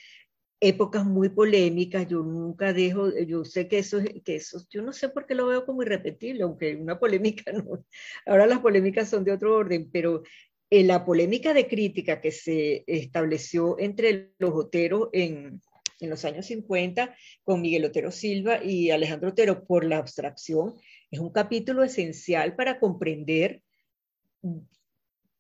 épocas 0.61 1.05
muy 1.05 1.29
polémicas, 1.29 2.09
yo 2.09 2.23
nunca 2.23 2.73
dejo, 2.73 3.11
yo 3.27 3.45
sé 3.45 3.69
que 3.69 3.79
eso, 3.79 3.99
que 4.25 4.37
eso, 4.37 4.65
yo 4.71 4.83
no 4.83 4.93
sé 4.93 5.09
por 5.09 5.27
qué 5.27 5.35
lo 5.35 5.47
veo 5.47 5.67
como 5.67 5.83
irrepetible, 5.83 6.43
aunque 6.43 6.77
una 6.77 6.99
polémica 6.99 7.53
no, 7.53 7.85
ahora 8.25 8.47
las 8.47 8.61
polémicas 8.61 9.09
son 9.09 9.25
de 9.25 9.33
otro 9.33 9.55
orden, 9.57 9.91
pero 9.93 10.23
en 10.71 10.87
la 10.87 11.05
polémica 11.05 11.55
de 11.55 11.69
crítica 11.69 12.21
que 12.21 12.33
se 12.33 12.85
estableció 12.87 13.79
entre 13.79 14.33
los 14.39 14.53
Otero 14.55 15.11
en, 15.13 15.61
en 16.01 16.11
los 16.11 16.25
años 16.25 16.47
50 16.47 17.15
con 17.45 17.61
Miguel 17.61 17.85
Otero 17.85 18.11
Silva 18.11 18.63
y 18.65 18.91
Alejandro 18.91 19.31
Otero 19.31 19.65
por 19.65 19.85
la 19.85 19.99
abstracción, 19.99 20.75
es 21.11 21.21
un 21.21 21.31
capítulo 21.31 21.85
esencial 21.85 22.57
para 22.57 22.81
comprender 22.81 23.63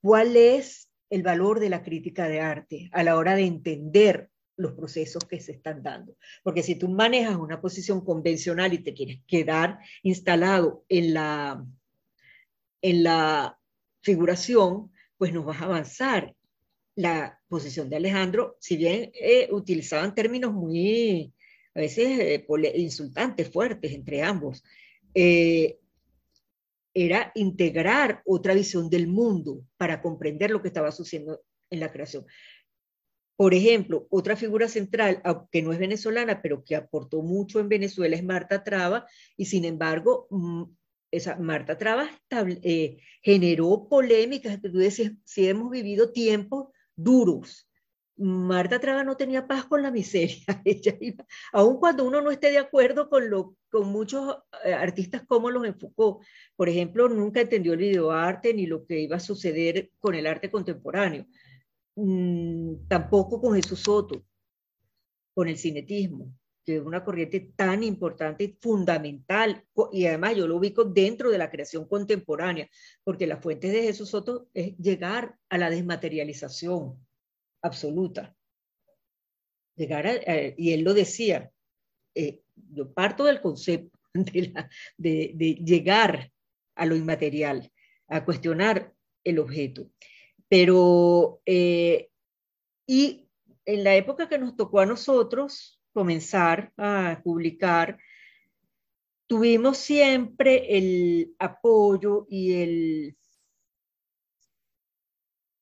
cuál 0.00 0.36
es 0.36 0.90
el 1.10 1.22
valor 1.22 1.60
de 1.60 1.70
la 1.70 1.82
crítica 1.82 2.28
de 2.28 2.40
arte 2.40 2.88
a 2.92 3.02
la 3.02 3.16
hora 3.16 3.34
de 3.34 3.46
entender 3.46 4.30
los 4.56 4.72
procesos 4.72 5.24
que 5.24 5.40
se 5.40 5.52
están 5.52 5.82
dando. 5.82 6.16
Porque 6.42 6.62
si 6.62 6.76
tú 6.76 6.88
manejas 6.88 7.36
una 7.36 7.60
posición 7.60 8.04
convencional 8.04 8.72
y 8.72 8.78
te 8.78 8.94
quieres 8.94 9.20
quedar 9.26 9.78
instalado 10.02 10.84
en 10.88 11.14
la, 11.14 11.64
en 12.82 13.02
la 13.02 13.58
figuración, 14.02 14.92
pues 15.18 15.32
no 15.32 15.44
vas 15.44 15.60
a 15.60 15.64
avanzar. 15.64 16.34
La 16.98 17.38
posición 17.48 17.90
de 17.90 17.96
Alejandro, 17.96 18.56
si 18.58 18.78
bien 18.78 19.10
eh, 19.12 19.48
utilizaban 19.50 20.14
términos 20.14 20.54
muy, 20.54 21.30
a 21.74 21.80
veces 21.80 22.18
eh, 22.18 22.46
insultantes, 22.76 23.50
fuertes 23.50 23.92
entre 23.92 24.22
ambos, 24.22 24.64
eh, 25.12 25.78
era 26.94 27.32
integrar 27.34 28.22
otra 28.24 28.54
visión 28.54 28.88
del 28.88 29.08
mundo 29.08 29.62
para 29.76 30.00
comprender 30.00 30.50
lo 30.50 30.62
que 30.62 30.68
estaba 30.68 30.90
sucediendo 30.90 31.42
en 31.68 31.80
la 31.80 31.92
creación. 31.92 32.24
Por 33.36 33.52
ejemplo, 33.52 34.06
otra 34.10 34.34
figura 34.34 34.66
central, 34.66 35.22
que 35.52 35.62
no 35.62 35.72
es 35.72 35.78
venezolana, 35.78 36.40
pero 36.40 36.64
que 36.64 36.74
aportó 36.74 37.22
mucho 37.22 37.60
en 37.60 37.68
Venezuela, 37.68 38.16
es 38.16 38.24
Marta 38.24 38.64
Traba, 38.64 39.06
y 39.36 39.44
sin 39.44 39.66
embargo, 39.66 40.26
mm, 40.30 40.64
Marta 41.40 41.76
Traba 41.76 42.08
eh, 42.62 42.98
generó 43.22 43.88
polémicas, 43.88 44.58
si 45.24 45.48
hemos 45.48 45.70
vivido 45.70 46.12
tiempos 46.12 46.68
duros. 46.94 47.68
Marta 48.18 48.80
Traba 48.80 49.04
no 49.04 49.18
tenía 49.18 49.46
paz 49.46 49.66
con 49.66 49.82
la 49.82 49.90
miseria, 49.90 50.38
ella 50.64 50.96
aun 51.52 51.78
cuando 51.78 52.04
uno 52.06 52.22
no 52.22 52.30
esté 52.30 52.50
de 52.50 52.58
acuerdo 52.58 53.10
con, 53.10 53.24
con 53.68 53.88
muchos 53.88 54.38
eh, 54.64 54.72
artistas 54.72 55.22
como 55.26 55.50
los 55.50 55.66
enfocó. 55.66 56.20
Por 56.56 56.70
ejemplo, 56.70 57.08
nunca 57.10 57.42
entendió 57.42 57.74
el 57.74 57.80
videoarte 57.80 58.54
ni 58.54 58.66
lo 58.66 58.86
que 58.86 59.00
iba 59.00 59.16
a 59.16 59.20
suceder 59.20 59.90
con 60.00 60.14
el 60.14 60.26
arte 60.26 60.50
contemporáneo 60.50 61.26
Mm, 61.96 62.86
tampoco 62.88 63.40
con 63.40 63.54
Jesús 63.54 63.80
Soto, 63.80 64.22
con 65.34 65.48
el 65.48 65.56
cinetismo, 65.56 66.30
que 66.64 66.76
es 66.76 66.82
una 66.82 67.02
corriente 67.02 67.52
tan 67.56 67.82
importante 67.82 68.44
y 68.44 68.58
fundamental, 68.60 69.64
y 69.92 70.06
además 70.06 70.36
yo 70.36 70.46
lo 70.46 70.56
ubico 70.56 70.84
dentro 70.84 71.30
de 71.30 71.38
la 71.38 71.50
creación 71.50 71.88
contemporánea, 71.88 72.68
porque 73.02 73.26
la 73.26 73.38
fuente 73.38 73.68
de 73.68 73.82
Jesús 73.82 74.10
Soto 74.10 74.48
es 74.52 74.76
llegar 74.76 75.38
a 75.48 75.56
la 75.56 75.70
desmaterialización 75.70 76.98
absoluta. 77.62 78.36
Llegar 79.74 80.22
y 80.56 80.72
él 80.72 80.82
lo 80.82 80.92
decía, 80.92 81.50
eh, 82.14 82.42
yo 82.72 82.92
parto 82.92 83.24
del 83.24 83.40
concepto 83.40 83.98
de 84.98 85.62
llegar 85.64 86.30
a 86.74 86.86
lo 86.86 86.94
inmaterial, 86.94 87.70
a 88.08 88.24
cuestionar 88.24 88.94
el 89.24 89.38
objeto. 89.38 89.90
Pero, 90.48 91.40
eh, 91.44 92.10
y 92.86 93.28
en 93.64 93.84
la 93.84 93.96
época 93.96 94.28
que 94.28 94.38
nos 94.38 94.56
tocó 94.56 94.80
a 94.80 94.86
nosotros 94.86 95.80
comenzar 95.92 96.72
a 96.76 97.20
publicar, 97.24 97.98
tuvimos 99.26 99.78
siempre 99.78 100.76
el 100.78 101.34
apoyo 101.38 102.26
y 102.28 102.54
el, 102.54 103.16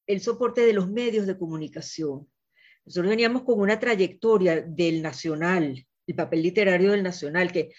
el 0.06 0.20
soporte 0.20 0.62
de 0.62 0.74
los 0.74 0.90
medios 0.90 1.26
de 1.26 1.38
comunicación. 1.38 2.28
Nosotros 2.84 3.10
veníamos 3.10 3.42
con 3.42 3.60
una 3.60 3.80
trayectoria 3.80 4.60
del 4.60 5.00
Nacional, 5.00 5.86
el 6.06 6.14
papel 6.14 6.42
literario 6.42 6.90
del 6.90 7.02
Nacional, 7.02 7.50
que 7.50 7.70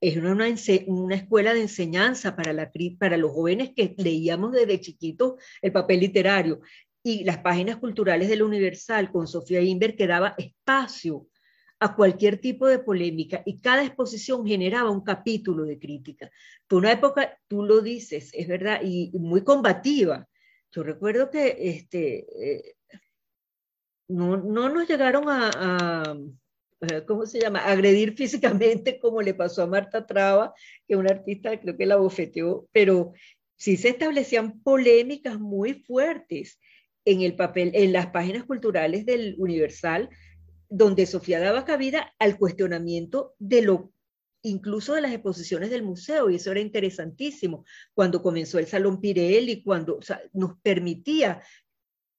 es 0.00 0.16
una, 0.16 0.48
una, 0.86 1.14
escuela 1.14 1.54
de 1.54 1.62
enseñanza 1.62 2.36
para, 2.36 2.52
la, 2.52 2.70
para 2.98 3.16
los 3.16 3.32
jóvenes 3.32 3.72
que 3.74 3.94
leíamos 3.98 4.52
desde 4.52 4.80
chiquitos 4.80 5.34
el 5.60 5.72
papel 5.72 6.00
literario. 6.00 6.60
Y 7.02 7.24
las 7.24 7.38
páginas 7.38 7.76
culturales 7.76 8.28
del 8.28 8.42
Universal 8.42 9.10
con 9.10 9.26
Sofía 9.26 9.60
Inver 9.60 9.96
que 9.96 10.06
daba 10.06 10.34
espacio 10.36 11.26
a 11.80 11.94
cualquier 11.94 12.38
tipo 12.38 12.66
de 12.66 12.80
polémica 12.80 13.42
y 13.46 13.60
cada 13.60 13.84
exposición 13.84 14.44
generaba 14.44 14.90
un 14.90 15.02
capítulo 15.02 15.64
de 15.64 15.78
crítica. 15.78 16.30
Fue 16.68 16.78
una 16.78 16.92
época, 16.92 17.38
tú 17.46 17.62
lo 17.64 17.80
dices, 17.80 18.30
es 18.34 18.48
verdad, 18.48 18.80
y, 18.82 19.10
muy 19.18 19.42
combativa. 19.42 20.28
Yo 20.72 20.82
recuerdo 20.82 21.30
que 21.30 21.56
este, 21.58 22.26
eh, 22.44 22.74
no, 24.08 24.36
no, 24.36 24.68
nos 24.68 24.88
llegaron 24.88 25.24
a 25.28 26.16
¿cómo 27.06 27.26
se 27.26 27.40
llama? 27.40 27.64
Agredir 27.64 28.14
físicamente 28.16 28.98
como 28.98 29.22
le 29.22 29.34
pasó 29.34 29.62
a 29.62 29.66
Marta 29.66 30.06
Traba, 30.06 30.54
que 30.86 30.96
una 30.96 31.10
artista 31.10 31.58
creo 31.60 31.76
que 31.76 31.86
la 31.86 31.96
bofeteó, 31.96 32.68
pero 32.72 33.12
sí 33.56 33.76
se 33.76 33.90
establecían 33.90 34.60
polémicas 34.62 35.38
muy 35.38 35.74
fuertes 35.74 36.58
en 37.04 37.22
el 37.22 37.34
papel, 37.36 37.70
en 37.74 37.92
las 37.92 38.08
páginas 38.08 38.44
culturales 38.44 39.06
del 39.06 39.34
Universal, 39.38 40.10
donde 40.68 41.06
Sofía 41.06 41.40
daba 41.40 41.64
cabida 41.64 42.14
al 42.18 42.38
cuestionamiento 42.38 43.34
de 43.38 43.62
lo 43.62 43.92
incluso 44.42 44.94
de 44.94 45.00
las 45.00 45.12
exposiciones 45.12 45.70
del 45.70 45.82
museo, 45.82 46.30
y 46.30 46.36
eso 46.36 46.52
era 46.52 46.60
interesantísimo, 46.60 47.64
cuando 47.92 48.22
comenzó 48.22 48.58
el 48.58 48.66
Salón 48.66 49.00
Pirelli, 49.00 49.62
cuando 49.62 49.98
nos 50.32 50.58
permitía 50.60 51.42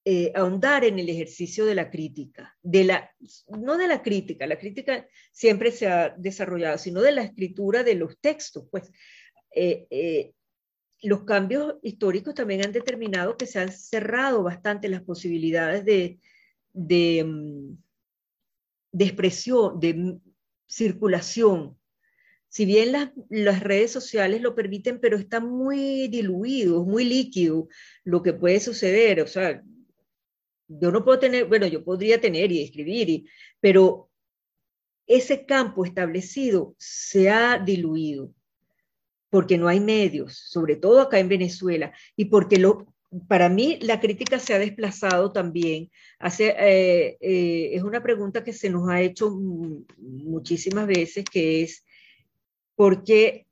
eh, 0.02 0.32
ahondar 0.34 0.84
en 0.84 0.98
el 0.98 1.10
ejercicio 1.10 1.66
de 1.66 1.74
la 1.74 1.90
crítica, 1.90 2.56
de 2.62 2.84
la, 2.84 3.10
no 3.48 3.76
de 3.76 3.86
la 3.86 4.02
crítica, 4.02 4.46
la 4.46 4.58
crítica 4.58 5.06
siempre 5.30 5.72
se 5.72 5.88
ha 5.88 6.14
desarrollado, 6.16 6.78
sino 6.78 7.02
de 7.02 7.12
la 7.12 7.22
escritura 7.22 7.84
de 7.84 7.96
los 7.96 8.18
textos, 8.18 8.64
pues, 8.70 8.90
eh, 9.54 9.86
eh, 9.90 10.32
los 11.02 11.24
cambios 11.24 11.74
históricos 11.82 12.34
también 12.34 12.64
han 12.64 12.72
determinado 12.72 13.36
que 13.36 13.44
se 13.44 13.58
han 13.58 13.70
cerrado 13.72 14.42
bastante 14.42 14.88
las 14.88 15.02
posibilidades 15.02 15.84
de, 15.84 16.18
de, 16.72 17.24
mm, 17.24 17.76
de 18.92 19.04
expresión, 19.04 19.80
de 19.80 20.18
circulación. 20.66 21.76
Si 22.48 22.64
bien 22.64 22.92
las, 22.92 23.10
las, 23.28 23.60
redes 23.60 23.92
sociales 23.92 24.40
lo 24.40 24.54
permiten, 24.54 24.98
pero 24.98 25.18
está 25.18 25.40
muy 25.40 26.08
diluido, 26.08 26.84
muy 26.84 27.04
líquido 27.04 27.68
lo 28.02 28.22
que 28.22 28.32
puede 28.32 28.60
suceder. 28.60 29.20
O 29.20 29.26
sea, 29.26 29.62
yo 30.78 30.92
no 30.92 31.04
puedo 31.04 31.18
tener, 31.18 31.46
bueno, 31.46 31.66
yo 31.66 31.82
podría 31.82 32.20
tener 32.20 32.52
y 32.52 32.62
escribir, 32.62 33.28
pero 33.58 34.08
ese 35.06 35.44
campo 35.44 35.84
establecido 35.84 36.76
se 36.78 37.28
ha 37.28 37.58
diluido 37.58 38.32
porque 39.30 39.58
no 39.58 39.68
hay 39.68 39.80
medios, 39.80 40.36
sobre 40.36 40.76
todo 40.76 41.00
acá 41.00 41.18
en 41.18 41.28
Venezuela, 41.28 41.92
y 42.16 42.26
porque 42.26 42.58
lo, 42.58 42.94
para 43.28 43.48
mí 43.48 43.78
la 43.80 44.00
crítica 44.00 44.38
se 44.38 44.54
ha 44.54 44.58
desplazado 44.58 45.32
también. 45.32 45.90
Hace, 46.18 46.54
eh, 46.58 47.16
eh, 47.20 47.70
es 47.72 47.82
una 47.82 48.02
pregunta 48.02 48.44
que 48.44 48.52
se 48.52 48.70
nos 48.70 48.88
ha 48.88 49.00
hecho 49.00 49.30
muchísimas 49.98 50.86
veces, 50.86 51.24
que 51.24 51.62
es, 51.62 51.84
¿por 52.76 53.04
qué 53.04 53.46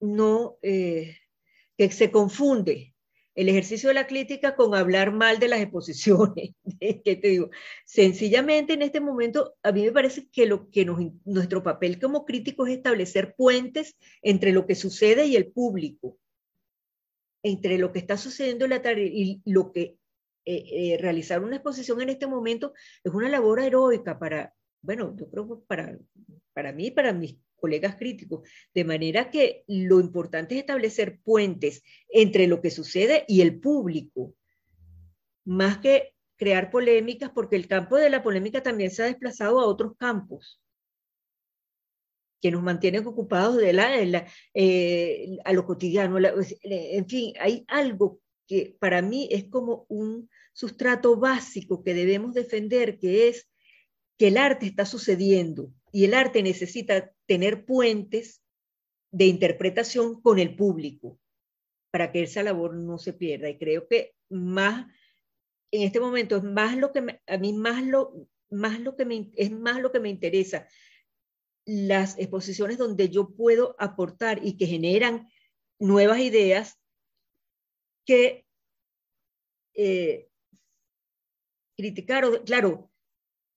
no, 0.00 0.56
eh, 0.62 1.16
que 1.76 1.90
se 1.90 2.10
confunde 2.10 2.94
el 3.38 3.48
ejercicio 3.48 3.88
de 3.88 3.94
la 3.94 4.08
crítica 4.08 4.56
con 4.56 4.74
hablar 4.74 5.12
mal 5.12 5.38
de 5.38 5.46
las 5.46 5.60
exposiciones. 5.60 6.56
¿Qué 6.80 7.16
te 7.22 7.28
digo? 7.28 7.50
Sencillamente 7.84 8.72
en 8.72 8.82
este 8.82 9.00
momento 9.00 9.54
a 9.62 9.70
mí 9.70 9.84
me 9.84 9.92
parece 9.92 10.28
que, 10.28 10.44
lo, 10.44 10.68
que 10.70 10.84
nuestro 11.24 11.62
papel 11.62 12.00
como 12.00 12.24
críticos 12.24 12.68
es 12.68 12.78
establecer 12.78 13.36
puentes 13.36 13.96
entre 14.22 14.50
lo 14.50 14.66
que 14.66 14.74
sucede 14.74 15.26
y 15.26 15.36
el 15.36 15.52
público, 15.52 16.18
entre 17.44 17.78
lo 17.78 17.92
que 17.92 18.00
está 18.00 18.16
sucediendo 18.16 18.64
en 18.64 18.70
la 18.72 18.92
y 18.92 19.40
lo 19.44 19.70
que 19.70 19.98
eh, 20.44 20.94
eh, 20.94 20.98
realizar 21.00 21.40
una 21.40 21.56
exposición 21.56 22.00
en 22.00 22.08
este 22.08 22.26
momento 22.26 22.72
es 23.04 23.14
una 23.14 23.28
labor 23.28 23.60
heroica 23.60 24.18
para, 24.18 24.52
bueno, 24.82 25.14
yo 25.16 25.30
creo 25.30 25.62
para, 25.68 25.96
para 26.54 26.72
mí, 26.72 26.90
para 26.90 27.12
mis 27.12 27.36
colegas 27.58 27.96
críticos. 27.96 28.48
De 28.74 28.84
manera 28.84 29.30
que 29.30 29.64
lo 29.66 30.00
importante 30.00 30.54
es 30.54 30.60
establecer 30.60 31.20
puentes 31.22 31.82
entre 32.08 32.46
lo 32.46 32.60
que 32.60 32.70
sucede 32.70 33.24
y 33.28 33.42
el 33.42 33.60
público, 33.60 34.34
más 35.44 35.78
que 35.78 36.14
crear 36.36 36.70
polémicas, 36.70 37.30
porque 37.34 37.56
el 37.56 37.66
campo 37.66 37.96
de 37.96 38.10
la 38.10 38.22
polémica 38.22 38.62
también 38.62 38.90
se 38.90 39.02
ha 39.02 39.06
desplazado 39.06 39.60
a 39.60 39.66
otros 39.66 39.96
campos 39.98 40.60
que 42.40 42.50
nos 42.50 42.62
mantienen 42.62 43.06
ocupados 43.06 43.56
de 43.56 43.72
la, 43.72 44.26
eh, 44.54 45.38
a 45.44 45.52
lo 45.52 45.64
cotidiano. 45.64 46.18
en 46.18 47.08
fin, 47.08 47.32
hay 47.40 47.64
algo 47.66 48.20
que 48.46 48.76
para 48.78 49.02
mí 49.02 49.28
es 49.30 49.44
como 49.48 49.86
un 49.88 50.30
sustrato 50.52 51.16
básico 51.16 51.82
que 51.82 51.94
debemos 51.94 52.34
defender, 52.34 52.98
que 52.98 53.28
es 53.28 53.48
que 54.16 54.28
el 54.28 54.38
arte 54.38 54.66
está 54.66 54.84
sucediendo 54.84 55.72
y 55.92 56.04
el 56.04 56.14
arte 56.14 56.42
necesita 56.42 57.12
tener 57.26 57.64
puentes 57.64 58.42
de 59.10 59.26
interpretación 59.26 60.20
con 60.20 60.38
el 60.38 60.54
público 60.54 61.18
para 61.90 62.12
que 62.12 62.22
esa 62.22 62.42
labor 62.42 62.74
no 62.74 62.98
se 62.98 63.12
pierda. 63.12 63.48
Y 63.48 63.58
creo 63.58 63.88
que 63.88 64.14
más, 64.28 64.86
en 65.70 65.82
este 65.82 66.00
momento, 66.00 66.36
es 66.36 66.42
más 66.42 66.76
lo 66.76 66.92
que 66.92 67.20
a 67.26 67.38
mí 67.38 67.52
más 67.52 67.84
lo, 67.84 68.28
más 68.50 68.80
lo 68.80 68.96
que 68.96 69.04
me, 69.04 69.30
es 69.36 69.50
más 69.50 69.80
lo 69.80 69.92
que 69.92 70.00
me 70.00 70.10
interesa 70.10 70.66
las 71.68 72.18
exposiciones 72.18 72.78
donde 72.78 73.10
yo 73.10 73.34
puedo 73.34 73.76
aportar 73.78 74.40
y 74.42 74.56
que 74.56 74.66
generan 74.66 75.28
nuevas 75.78 76.18
ideas 76.20 76.80
que 78.06 78.46
eh, 79.74 80.30
criticar, 81.76 82.42
claro, 82.44 82.87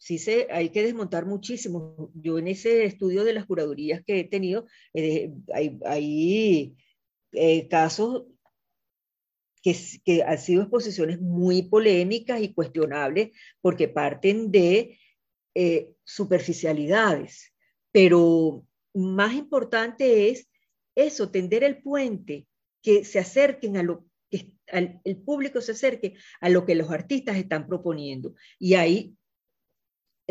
sí 0.01 0.17
se, 0.17 0.47
hay 0.49 0.69
que 0.71 0.81
desmontar 0.81 1.27
muchísimo. 1.27 2.11
Yo 2.15 2.39
en 2.39 2.47
ese 2.47 2.85
estudio 2.85 3.23
de 3.23 3.33
las 3.33 3.45
curadurías 3.45 4.03
que 4.03 4.21
he 4.21 4.23
tenido, 4.23 4.65
eh, 4.95 5.31
hay, 5.53 6.75
eh, 7.33 7.67
casos 7.67 8.23
que, 9.61 9.75
que, 10.03 10.23
han 10.23 10.39
sido 10.39 10.63
exposiciones 10.63 11.21
muy 11.21 11.61
polémicas 11.61 12.41
y 12.41 12.51
cuestionables 12.51 13.29
porque 13.61 13.89
parten 13.89 14.51
de 14.51 14.97
eh, 15.53 15.91
superficialidades. 16.03 17.53
Pero 17.91 18.65
más 18.95 19.35
importante 19.35 20.31
es 20.31 20.49
eso, 20.95 21.29
tender 21.29 21.63
el 21.63 21.79
puente, 21.83 22.47
que 22.81 23.05
se 23.05 23.19
acerquen 23.19 23.77
a 23.77 23.83
lo 23.83 24.07
que 24.31 24.51
el 24.65 25.17
público 25.17 25.61
se 25.61 25.73
acerque 25.73 26.15
a 26.39 26.49
lo 26.49 26.65
que 26.65 26.73
los 26.73 26.89
artistas 26.89 27.37
están 27.37 27.67
proponiendo. 27.67 28.33
Y 28.57 28.73
ahí 28.73 29.15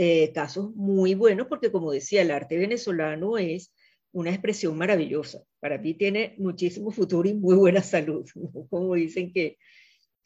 eh, 0.03 0.33
casos 0.33 0.75
muy 0.75 1.15
buenos, 1.15 1.47
porque 1.47 1.71
como 1.71 1.93
decía, 1.93 2.23
el 2.23 2.31
arte 2.31 2.57
venezolano 2.57 3.37
es 3.37 3.75
una 4.13 4.31
expresión 4.31 4.79
maravillosa. 4.79 5.43
Para 5.61 5.77
mí 5.77 5.93
tiene 5.93 6.37
muchísimo 6.39 6.91
futuro 6.91 7.29
y 7.29 7.35
muy 7.35 7.55
buena 7.55 7.83
salud, 7.83 8.25
como 8.71 8.95
dicen 8.95 9.31
que, 9.31 9.59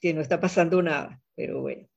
que 0.00 0.14
no 0.14 0.20
está 0.20 0.40
pasando 0.40 0.80
nada, 0.80 1.20
pero 1.34 1.62
bueno. 1.62 1.88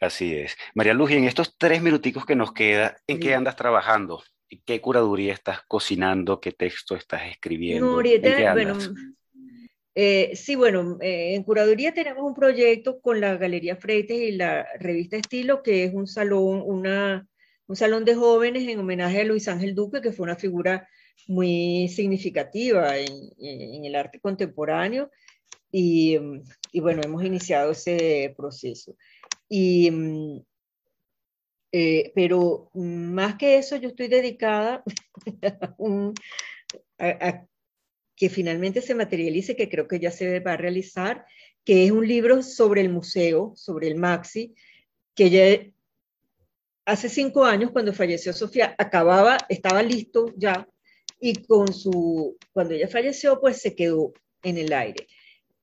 Así 0.00 0.34
es. 0.34 0.56
María 0.74 0.94
Luz, 0.94 1.10
y 1.10 1.16
en 1.16 1.24
estos 1.24 1.58
tres 1.58 1.82
minuticos 1.82 2.24
que 2.24 2.36
nos 2.36 2.54
queda, 2.54 2.96
¿en 3.06 3.20
qué 3.20 3.34
andas 3.34 3.54
trabajando? 3.54 4.22
¿Qué 4.64 4.80
curaduría 4.80 5.34
estás 5.34 5.60
cocinando? 5.68 6.40
¿Qué 6.40 6.52
texto 6.52 6.96
estás 6.96 7.20
escribiendo? 7.30 7.84
No, 7.84 7.92
ahorita, 7.96 8.54
bueno, 8.54 8.78
eh, 9.94 10.36
sí, 10.36 10.54
bueno, 10.54 10.98
eh, 11.00 11.34
en 11.34 11.42
curaduría 11.42 11.92
tenemos 11.92 12.24
un 12.24 12.34
proyecto 12.34 13.00
con 13.00 13.20
la 13.20 13.36
Galería 13.36 13.76
Freites 13.76 14.18
y 14.18 14.32
la 14.32 14.66
revista 14.78 15.16
Estilo, 15.16 15.62
que 15.62 15.84
es 15.84 15.94
un 15.94 16.06
salón, 16.06 16.62
una, 16.64 17.26
un 17.66 17.76
salón 17.76 18.04
de 18.04 18.14
jóvenes 18.14 18.68
en 18.68 18.78
homenaje 18.78 19.20
a 19.20 19.24
Luis 19.24 19.48
Ángel 19.48 19.74
Duque, 19.74 20.00
que 20.00 20.12
fue 20.12 20.24
una 20.24 20.36
figura 20.36 20.88
muy 21.26 21.88
significativa 21.88 22.96
en, 22.98 23.30
en 23.38 23.84
el 23.84 23.94
arte 23.94 24.20
contemporáneo. 24.20 25.10
Y, 25.72 26.18
y, 26.72 26.80
bueno, 26.80 27.02
hemos 27.04 27.24
iniciado 27.24 27.72
ese 27.72 28.34
proceso. 28.36 28.96
Y, 29.48 29.90
eh, 31.72 32.12
pero 32.14 32.70
más 32.74 33.36
que 33.36 33.58
eso, 33.58 33.76
yo 33.76 33.88
estoy 33.88 34.08
dedicada 34.08 34.82
a, 36.98 37.28
a, 37.28 37.46
que 38.20 38.28
finalmente 38.28 38.82
se 38.82 38.94
materialice, 38.94 39.56
que 39.56 39.70
creo 39.70 39.88
que 39.88 39.98
ya 39.98 40.10
se 40.10 40.40
va 40.40 40.52
a 40.52 40.56
realizar, 40.58 41.24
que 41.64 41.86
es 41.86 41.90
un 41.90 42.06
libro 42.06 42.42
sobre 42.42 42.82
el 42.82 42.90
museo, 42.90 43.54
sobre 43.56 43.88
el 43.88 43.94
Maxi, 43.94 44.54
que 45.14 45.30
ya 45.30 45.72
hace 46.84 47.08
cinco 47.08 47.46
años, 47.46 47.70
cuando 47.70 47.94
falleció 47.94 48.34
Sofía, 48.34 48.74
acababa, 48.76 49.38
estaba 49.48 49.82
listo 49.82 50.34
ya, 50.36 50.68
y 51.18 51.42
con 51.46 51.72
su, 51.72 52.36
cuando 52.52 52.74
ella 52.74 52.88
falleció, 52.88 53.40
pues 53.40 53.62
se 53.62 53.74
quedó 53.74 54.12
en 54.42 54.58
el 54.58 54.70
aire. 54.74 55.06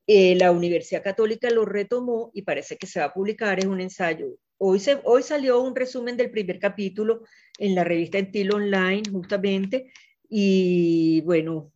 Eh, 0.08 0.36
la 0.36 0.49
Universidad 0.49 1.03
Católica 1.03 1.51
lo 1.51 1.64
retomó 1.64 2.32
y 2.34 2.41
parece 2.41 2.76
que 2.76 2.88
se 2.88 2.99
va 2.99 3.05
a 3.05 3.14
publicar, 3.14 3.60
es 3.60 3.66
un 3.66 3.82
ensayo. 3.82 4.30
Hoy, 4.58 4.80
se, 4.80 4.99
hoy 5.03 5.22
salió 5.22 5.62
un 5.62 5.76
resumen 5.76 6.18
del 6.18 6.32
primer 6.32 6.58
capítulo 6.58 7.22
en 7.60 7.76
la 7.76 7.84
revista 7.84 8.18
Entil 8.18 8.51
Online, 8.51 9.03
justamente, 9.12 9.91
y 10.28 11.22
bueno, 11.22 11.72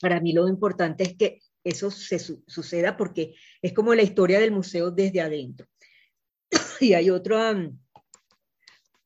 para 0.00 0.20
mí 0.20 0.32
lo 0.32 0.48
importante 0.48 1.04
es 1.04 1.16
que 1.16 1.40
eso 1.64 1.90
se 1.90 2.18
suceda 2.18 2.96
porque 2.96 3.34
es 3.62 3.72
como 3.72 3.94
la 3.94 4.02
historia 4.02 4.38
del 4.38 4.52
museo 4.52 4.90
desde 4.90 5.20
adentro. 5.20 5.66
y 6.80 6.92
hay 6.92 7.10
otra, 7.10 7.54
mm, 7.54 7.78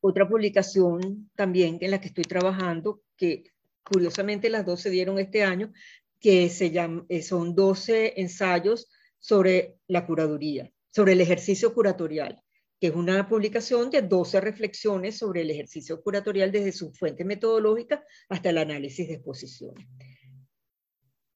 otra 0.01 0.27
publicación 0.27 1.29
también 1.35 1.77
en 1.81 1.91
la 1.91 2.01
que 2.01 2.07
estoy 2.07 2.25
trabajando, 2.25 3.01
que 3.15 3.43
curiosamente 3.83 4.49
las 4.49 4.65
dos 4.65 4.81
se 4.81 4.89
dieron 4.89 5.19
este 5.19 5.43
año, 5.43 5.71
que 6.19 6.49
se 6.49 6.71
llama, 6.71 7.05
eh, 7.09 7.21
son 7.21 7.55
12 7.55 8.19
ensayos 8.19 8.89
sobre 9.19 9.77
la 9.87 10.05
curaduría, 10.05 10.71
sobre 10.93 11.13
el 11.13 11.21
ejercicio 11.21 11.73
curatorial, 11.73 12.41
que 12.79 12.87
es 12.87 12.95
una 12.95 13.27
publicación 13.27 13.89
de 13.89 14.01
12 14.01 14.41
reflexiones 14.41 15.17
sobre 15.17 15.41
el 15.41 15.51
ejercicio 15.51 16.01
curatorial 16.01 16.51
desde 16.51 16.71
su 16.71 16.91
fuente 16.93 17.23
metodológica 17.23 18.03
hasta 18.29 18.49
el 18.49 18.57
análisis 18.57 19.07
de 19.07 19.15
exposiciones. 19.15 19.87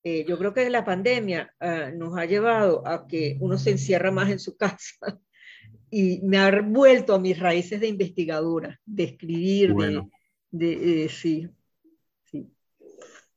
Eh, 0.05 0.25
yo 0.27 0.37
creo 0.37 0.53
que 0.53 0.69
la 0.69 0.83
pandemia 0.83 1.53
ah, 1.61 1.89
nos 1.95 2.17
ha 2.17 2.25
llevado 2.25 2.85
a 2.85 3.07
que 3.07 3.37
uno 3.39 3.57
se 3.57 3.71
encierra 3.71 4.11
más 4.11 4.29
en 4.29 4.39
su 4.39 4.57
casa 4.57 5.19
y 5.89 6.19
me 6.23 6.37
ha 6.39 6.61
vuelto 6.61 7.13
a 7.13 7.19
mis 7.19 7.39
raíces 7.39 7.79
de 7.79 7.87
investigadora, 7.87 8.79
de 8.83 9.03
escribir, 9.03 9.75
de, 10.49 11.03
eh, 11.03 11.09
sí, 11.09 11.47
sí. 12.23 12.47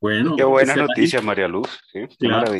Bueno, 0.00 0.34
qué 0.36 0.44
buena 0.44 0.74
noticia, 0.74 1.20
María 1.20 1.48
Luz. 1.48 1.68
¿sí? 1.92 2.00
Serás, 2.18 2.50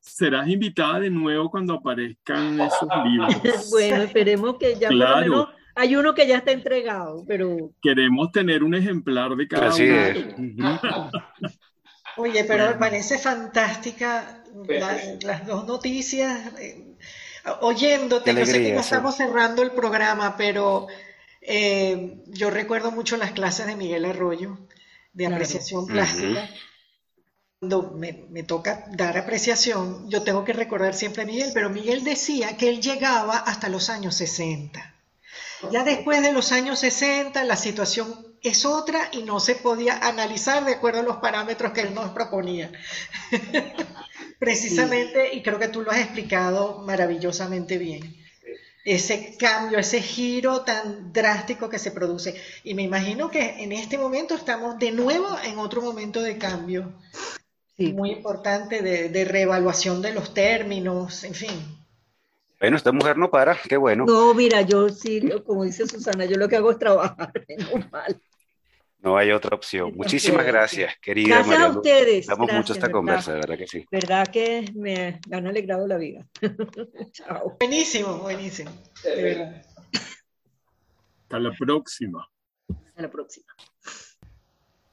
serás, 0.00 0.48
invitada 0.48 1.00
de 1.00 1.10
nuevo 1.10 1.50
cuando 1.50 1.74
aparezcan 1.74 2.60
esos 2.60 2.88
libros. 3.04 3.70
bueno, 3.70 4.02
esperemos 4.02 4.56
que 4.58 4.74
ya 4.78 4.88
por 4.88 4.96
lo 4.96 5.16
menos 5.16 5.48
hay 5.76 5.94
uno 5.94 6.12
que 6.12 6.26
ya 6.26 6.38
está 6.38 6.50
entregado, 6.50 7.24
pero 7.26 7.70
queremos 7.80 8.32
tener 8.32 8.64
un 8.64 8.74
ejemplar 8.74 9.36
de 9.36 9.46
cada 9.46 9.68
Así 9.68 9.88
uno. 9.88 9.96
Es. 9.96 11.54
Oye, 12.18 12.44
pero 12.44 12.66
me 12.66 12.74
parece 12.74 13.18
fantástica 13.18 14.42
las 15.20 15.46
dos 15.46 15.66
noticias. 15.66 16.52
Eh, 16.58 16.96
oyéndote, 17.60 18.32
no 18.32 18.44
sé 18.44 18.62
que 18.62 18.72
no 18.72 18.80
estamos 18.80 19.16
cerrando 19.16 19.62
el 19.62 19.70
programa, 19.70 20.36
pero 20.36 20.88
eh, 21.40 22.22
yo 22.26 22.50
recuerdo 22.50 22.90
mucho 22.90 23.16
las 23.16 23.32
clases 23.32 23.66
de 23.66 23.76
Miguel 23.76 24.04
Arroyo 24.04 24.58
de 25.12 25.26
apreciación 25.26 25.86
plástica. 25.86 26.48
Cuando 27.60 27.90
me, 27.92 28.26
me, 28.30 28.44
toca 28.44 28.84
dar 28.92 29.18
apreciación, 29.18 30.08
yo 30.08 30.22
tengo 30.22 30.44
que 30.44 30.52
recordar 30.52 30.94
siempre 30.94 31.22
a 31.22 31.26
Miguel, 31.26 31.50
pero 31.52 31.70
Miguel 31.70 32.04
decía 32.04 32.56
que 32.56 32.68
él 32.68 32.80
llegaba 32.80 33.36
hasta 33.36 33.68
los 33.68 33.90
años 33.90 34.14
60. 34.14 34.97
Ya 35.72 35.84
después 35.84 36.22
de 36.22 36.32
los 36.32 36.52
años 36.52 36.78
60 36.78 37.42
la 37.44 37.56
situación 37.56 38.28
es 38.42 38.64
otra 38.64 39.08
y 39.12 39.22
no 39.22 39.40
se 39.40 39.56
podía 39.56 39.98
analizar 39.98 40.64
de 40.64 40.74
acuerdo 40.74 41.00
a 41.00 41.04
los 41.04 41.16
parámetros 41.16 41.72
que 41.72 41.82
él 41.82 41.94
nos 41.94 42.10
proponía. 42.10 42.70
Precisamente, 44.38 45.34
y 45.34 45.42
creo 45.42 45.58
que 45.58 45.68
tú 45.68 45.82
lo 45.82 45.90
has 45.90 45.98
explicado 45.98 46.78
maravillosamente 46.86 47.76
bien, 47.76 48.16
ese 48.84 49.36
cambio, 49.36 49.78
ese 49.78 50.00
giro 50.00 50.62
tan 50.62 51.12
drástico 51.12 51.68
que 51.68 51.78
se 51.78 51.90
produce. 51.90 52.40
Y 52.62 52.74
me 52.74 52.82
imagino 52.82 53.30
que 53.30 53.62
en 53.62 53.72
este 53.72 53.98
momento 53.98 54.34
estamos 54.34 54.78
de 54.78 54.92
nuevo 54.92 55.26
en 55.44 55.58
otro 55.58 55.82
momento 55.82 56.22
de 56.22 56.38
cambio. 56.38 56.94
Muy 57.76 58.10
importante 58.10 58.82
de, 58.82 59.08
de 59.08 59.24
reevaluación 59.24 60.02
de 60.02 60.12
los 60.12 60.34
términos, 60.34 61.22
en 61.24 61.34
fin. 61.34 61.77
Bueno, 62.60 62.76
esta 62.76 62.90
mujer 62.90 63.16
no 63.16 63.30
para, 63.30 63.56
qué 63.68 63.76
bueno. 63.76 64.04
No, 64.04 64.34
mira, 64.34 64.62
yo 64.62 64.88
sí, 64.88 65.22
como 65.46 65.64
dice 65.64 65.86
Susana, 65.86 66.24
yo 66.24 66.36
lo 66.36 66.48
que 66.48 66.56
hago 66.56 66.72
es 66.72 66.78
trabajar, 66.78 67.32
no 67.58 67.88
mal. 67.90 68.20
No 69.00 69.16
hay 69.16 69.30
otra 69.30 69.54
opción. 69.54 69.92
Muchísimas 69.94 70.44
gracias, 70.44 70.96
querida 71.00 71.36
Gracias 71.36 71.46
María 71.46 71.66
a 71.66 71.70
ustedes. 71.70 72.26
Damos 72.26 72.52
mucho 72.52 72.72
esta 72.72 72.90
conversa, 72.90 73.32
de 73.32 73.38
verdad 73.38 73.56
que 73.56 73.68
sí. 73.68 73.86
Verdad 73.92 74.26
que 74.26 74.72
me, 74.74 75.20
han 75.30 75.46
alegrado 75.46 75.86
la 75.86 75.96
vida. 75.98 76.26
Chao. 77.12 77.56
Buenísimo, 77.60 78.18
buenísimo. 78.18 78.72
Hasta 81.22 81.38
la 81.38 81.52
próxima. 81.56 82.28
Hasta 82.88 83.02
la 83.02 83.10
próxima. 83.10 83.46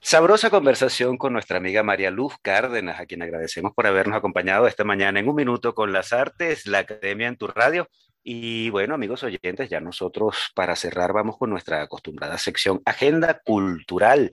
Sabrosa 0.08 0.52
conversación 0.52 1.18
con 1.18 1.34
nuestra 1.34 1.58
amiga 1.58 1.82
María 1.82 2.12
Luz 2.12 2.36
Cárdenas, 2.40 3.00
a 3.00 3.08
quien 3.08 3.24
agradecemos 3.24 3.74
por 3.74 3.88
habernos 3.88 4.16
acompañado 4.16 4.68
esta 4.68 4.84
mañana 4.84 5.20
en 5.20 5.28
un 5.28 5.34
minuto 5.34 5.74
con 5.74 5.92
las 5.92 6.14
artes, 6.14 6.68
la 6.68 6.78
Academia 6.78 7.28
en 7.28 7.38
tu 7.38 7.48
radio. 7.48 7.90
Y 8.24 8.70
bueno, 8.70 8.94
amigos 8.94 9.24
oyentes, 9.24 9.68
ya 9.68 9.80
nosotros 9.80 10.52
para 10.54 10.76
cerrar 10.76 11.12
vamos 11.12 11.40
con 11.40 11.50
nuestra 11.50 11.82
acostumbrada 11.82 12.38
sección 12.38 12.84
Agenda 12.86 13.42
Cultural 13.44 14.30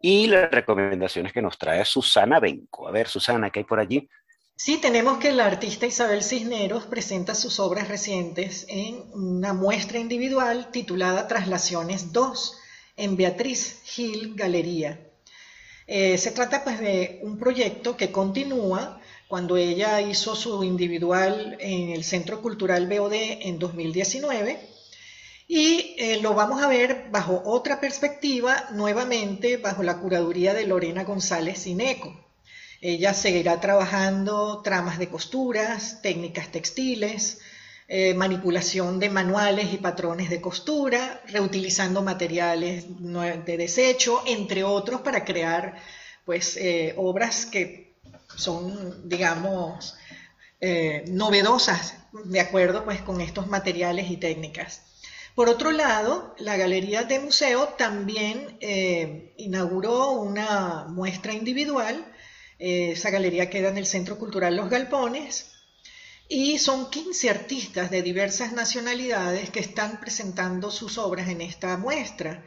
y 0.00 0.28
las 0.28 0.48
recomendaciones 0.48 1.32
que 1.32 1.42
nos 1.42 1.58
trae 1.58 1.84
Susana 1.84 2.38
Benco. 2.38 2.86
A 2.86 2.92
ver, 2.92 3.08
Susana, 3.08 3.50
¿qué 3.50 3.58
hay 3.58 3.64
por 3.64 3.80
allí? 3.80 4.08
Sí, 4.54 4.80
tenemos 4.80 5.18
que 5.18 5.32
la 5.32 5.46
artista 5.46 5.86
Isabel 5.86 6.22
Cisneros 6.22 6.86
presenta 6.86 7.34
sus 7.34 7.58
obras 7.58 7.88
recientes 7.88 8.64
en 8.68 9.02
una 9.12 9.54
muestra 9.54 9.98
individual 9.98 10.70
titulada 10.70 11.26
Traslaciones 11.26 12.12
2 12.12 12.60
en 12.94 13.16
Beatriz 13.16 13.82
Gil 13.82 14.36
Galería. 14.36 15.05
Eh, 15.86 16.18
se 16.18 16.32
trata 16.32 16.64
pues 16.64 16.80
de 16.80 17.20
un 17.22 17.38
proyecto 17.38 17.96
que 17.96 18.10
continúa 18.10 19.00
cuando 19.28 19.56
ella 19.56 20.00
hizo 20.00 20.34
su 20.34 20.64
individual 20.64 21.56
en 21.60 21.90
el 21.90 22.04
Centro 22.04 22.42
Cultural 22.42 22.88
BOD 22.88 23.12
en 23.14 23.58
2019 23.58 24.76
y 25.48 25.94
eh, 25.98 26.20
lo 26.20 26.34
vamos 26.34 26.62
a 26.62 26.68
ver 26.68 27.06
bajo 27.10 27.40
otra 27.44 27.80
perspectiva, 27.80 28.68
nuevamente 28.72 29.58
bajo 29.58 29.82
la 29.84 29.98
curaduría 29.98 30.54
de 30.54 30.66
Lorena 30.66 31.04
González 31.04 31.66
Ineco. 31.66 32.26
Ella 32.80 33.14
seguirá 33.14 33.60
trabajando 33.60 34.62
tramas 34.62 34.98
de 34.98 35.08
costuras, 35.08 36.02
técnicas 36.02 36.50
textiles, 36.50 37.38
eh, 37.88 38.14
manipulación 38.14 38.98
de 38.98 39.10
manuales 39.10 39.72
y 39.72 39.76
patrones 39.76 40.28
de 40.28 40.40
costura, 40.40 41.22
reutilizando 41.28 42.02
materiales 42.02 42.84
de 42.88 43.56
desecho, 43.56 44.24
entre 44.26 44.64
otros, 44.64 45.02
para 45.02 45.24
crear 45.24 45.76
pues, 46.24 46.56
eh, 46.56 46.94
obras 46.96 47.46
que 47.46 47.94
son, 48.34 49.08
digamos, 49.08 49.94
eh, 50.60 51.04
novedosas 51.06 51.94
de 52.24 52.40
acuerdo 52.40 52.84
pues, 52.84 53.02
con 53.02 53.20
estos 53.20 53.46
materiales 53.46 54.10
y 54.10 54.16
técnicas. 54.16 54.82
Por 55.36 55.48
otro 55.48 55.70
lado, 55.70 56.34
la 56.38 56.56
Galería 56.56 57.04
de 57.04 57.20
Museo 57.20 57.68
también 57.78 58.58
inauguró 59.36 60.12
una 60.12 60.86
muestra 60.88 61.34
individual. 61.34 62.04
esa 62.58 63.10
galería 63.10 63.50
queda 63.50 63.68
en 63.68 63.76
el 63.78 63.86
Centro 63.86 64.18
Cultural 64.18 64.56
Los 64.56 64.70
Galpones, 64.70 65.55
y 66.28 66.58
son 66.58 66.90
15 66.90 67.30
artistas 67.30 67.90
de 67.90 68.02
diversas 68.02 68.52
nacionalidades 68.52 69.50
que 69.50 69.60
están 69.60 70.00
presentando 70.00 70.70
sus 70.70 70.98
obras 70.98 71.28
en 71.28 71.40
esta 71.40 71.76
muestra. 71.76 72.44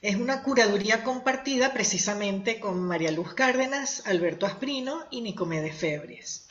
Es 0.00 0.16
una 0.16 0.42
curaduría 0.42 1.02
compartida 1.02 1.72
precisamente 1.72 2.60
con 2.60 2.80
María 2.80 3.10
Luz 3.10 3.34
Cárdenas, 3.34 4.02
Alberto 4.06 4.46
Asprino 4.46 5.06
y 5.10 5.20
Nicomedes 5.20 5.76
Febres. 5.76 6.46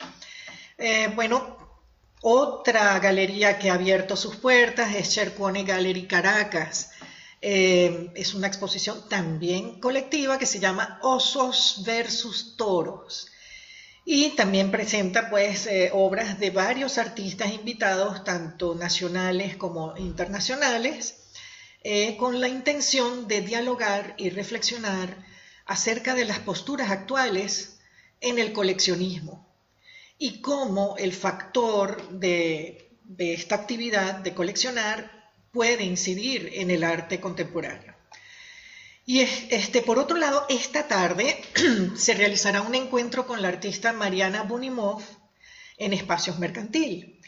Eh, 0.76 1.10
bueno, 1.16 1.56
otra 2.20 2.98
galería 3.00 3.58
que 3.58 3.70
ha 3.70 3.74
abierto 3.74 4.16
sus 4.16 4.36
puertas 4.36 4.94
es 4.94 5.10
Chercone 5.10 5.64
Gallery 5.64 6.06
Caracas. 6.06 6.92
Eh, 7.40 8.12
es 8.14 8.34
una 8.34 8.46
exposición 8.46 9.08
también 9.08 9.80
colectiva 9.80 10.38
que 10.38 10.46
se 10.46 10.60
llama 10.60 10.98
Osos 11.02 11.82
versus 11.84 12.56
Toros 12.56 13.28
y 14.10 14.30
también 14.30 14.70
presenta 14.70 15.28
pues 15.28 15.66
eh, 15.66 15.90
obras 15.92 16.40
de 16.40 16.48
varios 16.48 16.96
artistas 16.96 17.52
invitados, 17.52 18.24
tanto 18.24 18.74
nacionales 18.74 19.58
como 19.58 19.98
internacionales, 19.98 21.28
eh, 21.84 22.16
con 22.16 22.40
la 22.40 22.48
intención 22.48 23.28
de 23.28 23.42
dialogar 23.42 24.14
y 24.16 24.30
reflexionar 24.30 25.14
acerca 25.66 26.14
de 26.14 26.24
las 26.24 26.38
posturas 26.38 26.90
actuales 26.90 27.80
en 28.22 28.38
el 28.38 28.54
coleccionismo 28.54 29.46
y 30.16 30.40
cómo 30.40 30.96
el 30.96 31.12
factor 31.12 32.08
de 32.08 32.88
esta 33.18 33.56
actividad 33.56 34.14
de 34.14 34.32
coleccionar 34.32 35.34
puede 35.52 35.84
incidir 35.84 36.48
en 36.54 36.70
el 36.70 36.82
arte 36.82 37.20
contemporáneo. 37.20 37.87
Y 39.08 39.20
este, 39.20 39.80
por 39.80 39.98
otro 39.98 40.18
lado, 40.18 40.44
esta 40.50 40.86
tarde 40.86 41.40
se 41.96 42.12
realizará 42.12 42.60
un 42.60 42.74
encuentro 42.74 43.26
con 43.26 43.40
la 43.40 43.48
artista 43.48 43.94
Mariana 43.94 44.42
Bunimov 44.42 45.00
en 45.78 45.94
Espacios 45.94 46.38
Mercantil. 46.38 47.18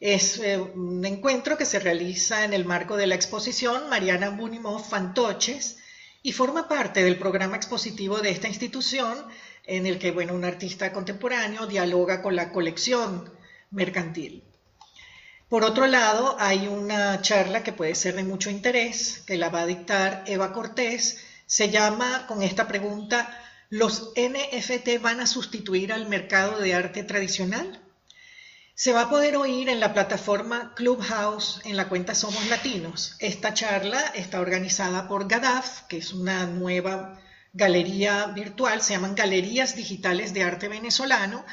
Es 0.00 0.38
eh, 0.38 0.58
un 0.58 1.04
encuentro 1.04 1.56
que 1.56 1.66
se 1.66 1.78
realiza 1.78 2.42
en 2.42 2.52
el 2.52 2.64
marco 2.64 2.96
de 2.96 3.06
la 3.06 3.14
exposición 3.14 3.88
Mariana 3.88 4.30
Bunimov 4.30 4.84
Fantoches 4.84 5.78
y 6.20 6.32
forma 6.32 6.66
parte 6.66 7.04
del 7.04 7.16
programa 7.16 7.54
expositivo 7.54 8.18
de 8.18 8.30
esta 8.30 8.48
institución 8.48 9.16
en 9.66 9.86
el 9.86 10.00
que 10.00 10.10
bueno, 10.10 10.34
un 10.34 10.44
artista 10.44 10.92
contemporáneo 10.92 11.68
dialoga 11.68 12.22
con 12.22 12.34
la 12.34 12.50
colección 12.50 13.32
mercantil. 13.70 14.49
Por 15.50 15.64
otro 15.64 15.88
lado, 15.88 16.36
hay 16.38 16.68
una 16.68 17.20
charla 17.22 17.64
que 17.64 17.72
puede 17.72 17.96
ser 17.96 18.14
de 18.14 18.22
mucho 18.22 18.50
interés, 18.50 19.24
que 19.26 19.36
la 19.36 19.48
va 19.48 19.62
a 19.62 19.66
dictar 19.66 20.22
Eva 20.28 20.52
Cortés. 20.52 21.24
Se 21.44 21.70
llama 21.70 22.28
con 22.28 22.44
esta 22.44 22.68
pregunta, 22.68 23.36
¿los 23.68 24.12
NFT 24.14 25.02
van 25.02 25.18
a 25.18 25.26
sustituir 25.26 25.92
al 25.92 26.08
mercado 26.08 26.60
de 26.60 26.72
arte 26.74 27.02
tradicional? 27.02 27.80
Se 28.76 28.92
va 28.92 29.02
a 29.02 29.10
poder 29.10 29.36
oír 29.36 29.68
en 29.68 29.80
la 29.80 29.92
plataforma 29.92 30.72
Clubhouse 30.76 31.60
en 31.64 31.76
la 31.76 31.88
cuenta 31.88 32.14
Somos 32.14 32.48
Latinos. 32.48 33.16
Esta 33.18 33.52
charla 33.52 34.00
está 34.14 34.38
organizada 34.38 35.08
por 35.08 35.26
GADAF, 35.26 35.82
que 35.88 35.96
es 35.96 36.12
una 36.12 36.46
nueva 36.46 37.20
galería 37.52 38.26
virtual, 38.26 38.82
se 38.82 38.92
llaman 38.92 39.16
Galerías 39.16 39.74
Digitales 39.74 40.32
de 40.32 40.44
Arte 40.44 40.68
Venezolano, 40.68 41.44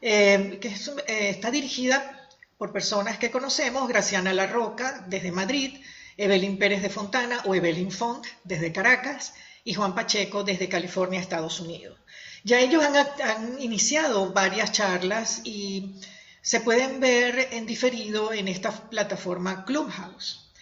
eh, 0.00 0.58
que 0.60 0.68
eh, 1.06 1.28
está 1.30 1.52
dirigida 1.52 2.15
por 2.58 2.72
personas 2.72 3.18
que 3.18 3.30
conocemos, 3.30 3.88
Graciana 3.88 4.32
La 4.32 4.46
Roca 4.46 5.04
desde 5.08 5.32
Madrid, 5.32 5.78
Evelyn 6.16 6.58
Pérez 6.58 6.82
de 6.82 6.88
Fontana 6.88 7.42
o 7.44 7.54
Evelyn 7.54 7.90
Font 7.90 8.24
desde 8.44 8.72
Caracas 8.72 9.34
y 9.64 9.74
Juan 9.74 9.94
Pacheco 9.94 10.44
desde 10.44 10.68
California, 10.68 11.20
Estados 11.20 11.60
Unidos. 11.60 11.98
Ya 12.44 12.60
ellos 12.60 12.84
han, 12.84 13.60
iniciado 13.60 14.32
varias 14.32 14.72
charlas 14.72 15.42
y 15.44 15.96
se 16.40 16.60
pueden 16.60 17.00
ver 17.00 17.48
en 17.52 17.66
diferido 17.66 18.32
en 18.32 18.48
esta 18.48 18.70
plataforma 18.88 19.64
Clubhouse. 19.64 20.52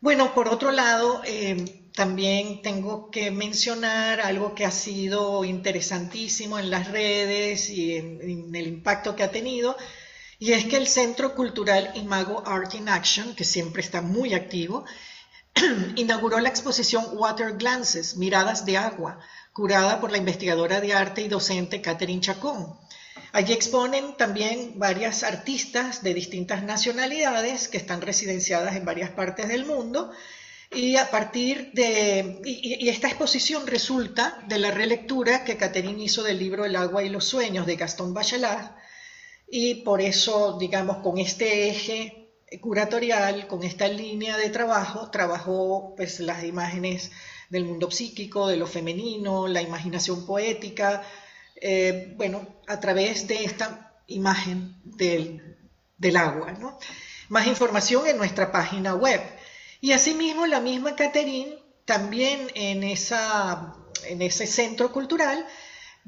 Bueno, 0.00 0.34
por 0.34 0.48
otro 0.48 0.70
lado, 0.70 1.22
eh, 1.24 1.88
también 1.94 2.60
tengo 2.60 3.10
que 3.10 3.30
mencionar 3.30 4.20
algo 4.20 4.54
que 4.54 4.66
ha 4.66 4.70
sido 4.70 5.44
interesantísimo 5.44 6.58
en 6.58 6.70
las 6.70 6.90
redes 6.90 7.70
y 7.70 7.96
en 7.96 8.54
el 8.54 8.66
impacto 8.66 9.16
que 9.16 9.22
ha 9.22 9.30
tenido, 9.30 9.76
y 10.44 10.52
es 10.52 10.66
que 10.66 10.76
el 10.76 10.86
Centro 10.86 11.34
Cultural 11.34 11.90
Imago 11.94 12.42
Art 12.46 12.74
in 12.74 12.90
Action, 12.90 13.34
que 13.34 13.44
siempre 13.44 13.80
está 13.80 14.02
muy 14.02 14.34
activo, 14.34 14.84
inauguró 15.96 16.38
la 16.38 16.50
exposición 16.50 17.02
Water 17.14 17.56
Glances, 17.56 18.18
Miradas 18.18 18.66
de 18.66 18.76
Agua, 18.76 19.20
curada 19.54 20.02
por 20.02 20.12
la 20.12 20.18
investigadora 20.18 20.82
de 20.82 20.92
arte 20.92 21.22
y 21.22 21.28
docente 21.28 21.80
Catherine 21.80 22.20
Chacón. 22.20 22.78
Allí 23.32 23.54
exponen 23.54 24.18
también 24.18 24.78
varias 24.78 25.22
artistas 25.22 26.02
de 26.02 26.12
distintas 26.12 26.62
nacionalidades 26.62 27.68
que 27.68 27.78
están 27.78 28.02
residenciadas 28.02 28.76
en 28.76 28.84
varias 28.84 29.08
partes 29.08 29.48
del 29.48 29.64
mundo 29.64 30.10
y 30.70 30.96
a 30.96 31.10
partir 31.10 31.70
de 31.72 32.42
y, 32.44 32.90
esta 32.90 33.08
exposición 33.08 33.66
resulta 33.66 34.44
de 34.46 34.58
la 34.58 34.70
relectura 34.70 35.42
que 35.42 35.56
Catherine 35.56 36.04
hizo 36.04 36.22
del 36.22 36.38
libro 36.38 36.66
El 36.66 36.76
agua 36.76 37.02
y 37.02 37.08
los 37.08 37.24
sueños 37.24 37.64
de 37.64 37.76
Gastón 37.76 38.12
Bachelard 38.12 38.83
y 39.48 39.76
por 39.76 40.00
eso 40.00 40.56
digamos 40.58 40.98
con 40.98 41.18
este 41.18 41.68
eje 41.68 42.24
curatorial, 42.60 43.46
con 43.46 43.62
esta 43.62 43.88
línea 43.88 44.36
de 44.36 44.50
trabajo, 44.50 45.10
trabajó 45.10 45.94
pues 45.96 46.20
las 46.20 46.44
imágenes 46.44 47.10
del 47.50 47.64
mundo 47.64 47.90
psíquico, 47.90 48.48
de 48.48 48.56
lo 48.56 48.66
femenino, 48.66 49.46
la 49.48 49.62
imaginación 49.62 50.26
poética, 50.26 51.02
eh, 51.56 52.12
bueno, 52.16 52.46
a 52.66 52.80
través 52.80 53.26
de 53.26 53.44
esta 53.44 53.94
imagen 54.06 54.76
del, 54.84 55.56
del 55.96 56.16
agua. 56.16 56.52
¿no? 56.52 56.78
Más 57.28 57.46
información 57.46 58.06
en 58.06 58.16
nuestra 58.16 58.52
página 58.52 58.94
web. 58.94 59.20
Y 59.80 59.92
asimismo, 59.92 60.46
la 60.46 60.60
misma 60.60 60.96
Catherine, 60.96 61.58
también 61.84 62.50
en, 62.54 62.82
esa, 62.84 63.74
en 64.04 64.22
ese 64.22 64.46
centro 64.46 64.92
cultural, 64.92 65.46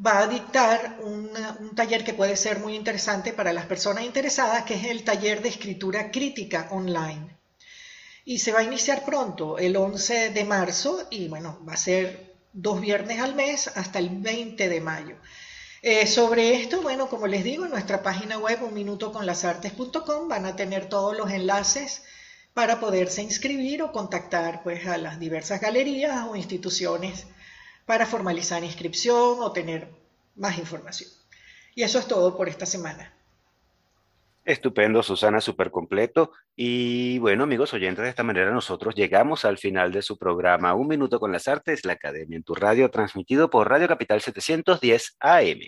va 0.04 0.20
a 0.20 0.26
dictar 0.26 0.98
un 1.02 1.30
taller 1.74 2.04
que 2.04 2.14
puede 2.14 2.36
ser 2.36 2.58
muy 2.60 2.74
interesante 2.74 3.32
para 3.32 3.52
las 3.52 3.66
personas 3.66 4.04
interesadas, 4.04 4.64
que 4.64 4.74
es 4.74 4.84
el 4.84 5.04
taller 5.04 5.42
de 5.42 5.48
escritura 5.48 6.10
crítica 6.10 6.68
online. 6.70 7.36
Y 8.24 8.38
se 8.40 8.52
va 8.52 8.60
a 8.60 8.64
iniciar 8.64 9.04
pronto, 9.04 9.58
el 9.58 9.76
11 9.76 10.30
de 10.30 10.44
marzo, 10.44 11.06
y 11.10 11.28
bueno, 11.28 11.58
va 11.66 11.74
a 11.74 11.78
ser 11.78 12.34
dos 12.52 12.80
viernes 12.80 13.20
al 13.20 13.34
mes 13.34 13.68
hasta 13.68 13.98
el 13.98 14.10
20 14.10 14.68
de 14.68 14.80
mayo. 14.80 15.16
Eh, 15.82 16.06
sobre 16.06 16.60
esto, 16.60 16.82
bueno, 16.82 17.08
como 17.08 17.26
les 17.26 17.44
digo, 17.44 17.64
en 17.64 17.70
nuestra 17.70 18.02
página 18.02 18.38
web 18.38 18.62
unminutoconlasartes.com 18.64 20.28
van 20.28 20.46
a 20.46 20.56
tener 20.56 20.88
todos 20.88 21.16
los 21.16 21.30
enlaces 21.30 22.02
para 22.54 22.80
poderse 22.80 23.22
inscribir 23.22 23.82
o 23.82 23.92
contactar 23.92 24.62
pues, 24.62 24.86
a 24.86 24.96
las 24.96 25.20
diversas 25.20 25.60
galerías 25.60 26.26
o 26.28 26.34
instituciones 26.34 27.26
para 27.86 28.04
formalizar 28.04 28.62
inscripción 28.64 29.38
o 29.40 29.52
tener 29.52 29.88
más 30.34 30.58
información. 30.58 31.08
Y 31.74 31.82
eso 31.82 31.98
es 31.98 32.06
todo 32.06 32.36
por 32.36 32.48
esta 32.48 32.66
semana. 32.66 33.12
Estupendo, 34.44 35.02
Susana, 35.02 35.40
súper 35.40 35.70
completo. 35.70 36.30
Y 36.54 37.18
bueno, 37.18 37.44
amigos 37.44 37.74
oyentes, 37.74 38.04
de 38.04 38.10
esta 38.10 38.22
manera 38.22 38.52
nosotros 38.52 38.94
llegamos 38.94 39.44
al 39.44 39.58
final 39.58 39.90
de 39.90 40.02
su 40.02 40.18
programa 40.18 40.74
Un 40.74 40.86
Minuto 40.86 41.18
con 41.18 41.32
las 41.32 41.48
Artes, 41.48 41.84
la 41.84 41.94
Academia 41.94 42.36
en 42.36 42.44
tu 42.44 42.54
Radio, 42.54 42.90
transmitido 42.90 43.50
por 43.50 43.68
Radio 43.68 43.88
Capital 43.88 44.20
710 44.20 45.16
AM. 45.18 45.60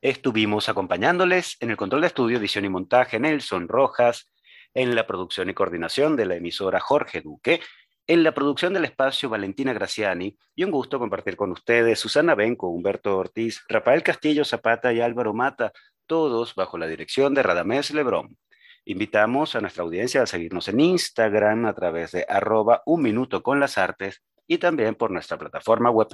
Estuvimos 0.00 0.68
acompañándoles 0.68 1.56
en 1.60 1.70
el 1.70 1.76
control 1.76 2.02
de 2.02 2.06
estudio, 2.08 2.38
edición 2.38 2.64
y 2.64 2.68
montaje 2.68 3.18
Nelson 3.18 3.66
Rojas, 3.66 4.32
en 4.74 4.94
la 4.94 5.06
producción 5.06 5.50
y 5.50 5.54
coordinación 5.54 6.16
de 6.16 6.26
la 6.26 6.36
emisora 6.36 6.80
Jorge 6.80 7.20
Duque, 7.20 7.60
en 8.06 8.22
la 8.22 8.32
producción 8.32 8.74
del 8.74 8.84
espacio 8.84 9.28
Valentina 9.28 9.72
Graciani, 9.72 10.36
y 10.54 10.64
un 10.64 10.70
gusto 10.70 10.98
compartir 10.98 11.36
con 11.36 11.52
ustedes 11.52 12.00
Susana 12.00 12.34
Benco, 12.34 12.68
Humberto 12.68 13.16
Ortiz, 13.16 13.62
Rafael 13.68 14.02
Castillo 14.02 14.44
Zapata 14.44 14.92
y 14.92 15.00
Álvaro 15.00 15.32
Mata, 15.34 15.72
todos 16.06 16.54
bajo 16.54 16.78
la 16.78 16.86
dirección 16.86 17.34
de 17.34 17.42
Radamés 17.42 17.90
Lebrón. 17.92 18.38
Invitamos 18.84 19.54
a 19.54 19.60
nuestra 19.60 19.84
audiencia 19.84 20.22
a 20.22 20.26
seguirnos 20.26 20.66
en 20.68 20.80
Instagram 20.80 21.66
a 21.66 21.74
través 21.74 22.10
de 22.12 22.24
arroba 22.28 22.82
un 22.84 23.02
minuto 23.02 23.42
con 23.42 23.60
las 23.60 23.78
artes 23.78 24.22
y 24.48 24.58
también 24.58 24.96
por 24.96 25.12
nuestra 25.12 25.38
plataforma 25.38 25.90
web 25.90 26.08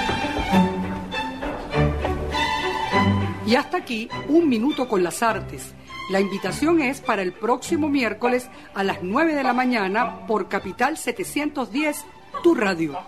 Y 3.47 3.57
hasta 3.57 3.79
aquí, 3.79 4.09
un 4.29 4.49
minuto 4.49 4.87
con 4.87 5.03
las 5.03 5.25
artes. 5.25 5.75
La 6.11 6.19
invitación 6.19 6.83
es 6.83 7.01
para 7.01 7.23
el 7.23 7.33
próximo 7.33 7.89
miércoles 7.89 8.51
a 8.75 8.83
las 8.83 9.01
9 9.01 9.33
de 9.33 9.45
la 9.45 9.53
mañana 9.53 10.27
por 10.27 10.49
Capital 10.49 10.97
710, 10.97 12.05
tu 12.43 12.57
radio. 12.57 12.99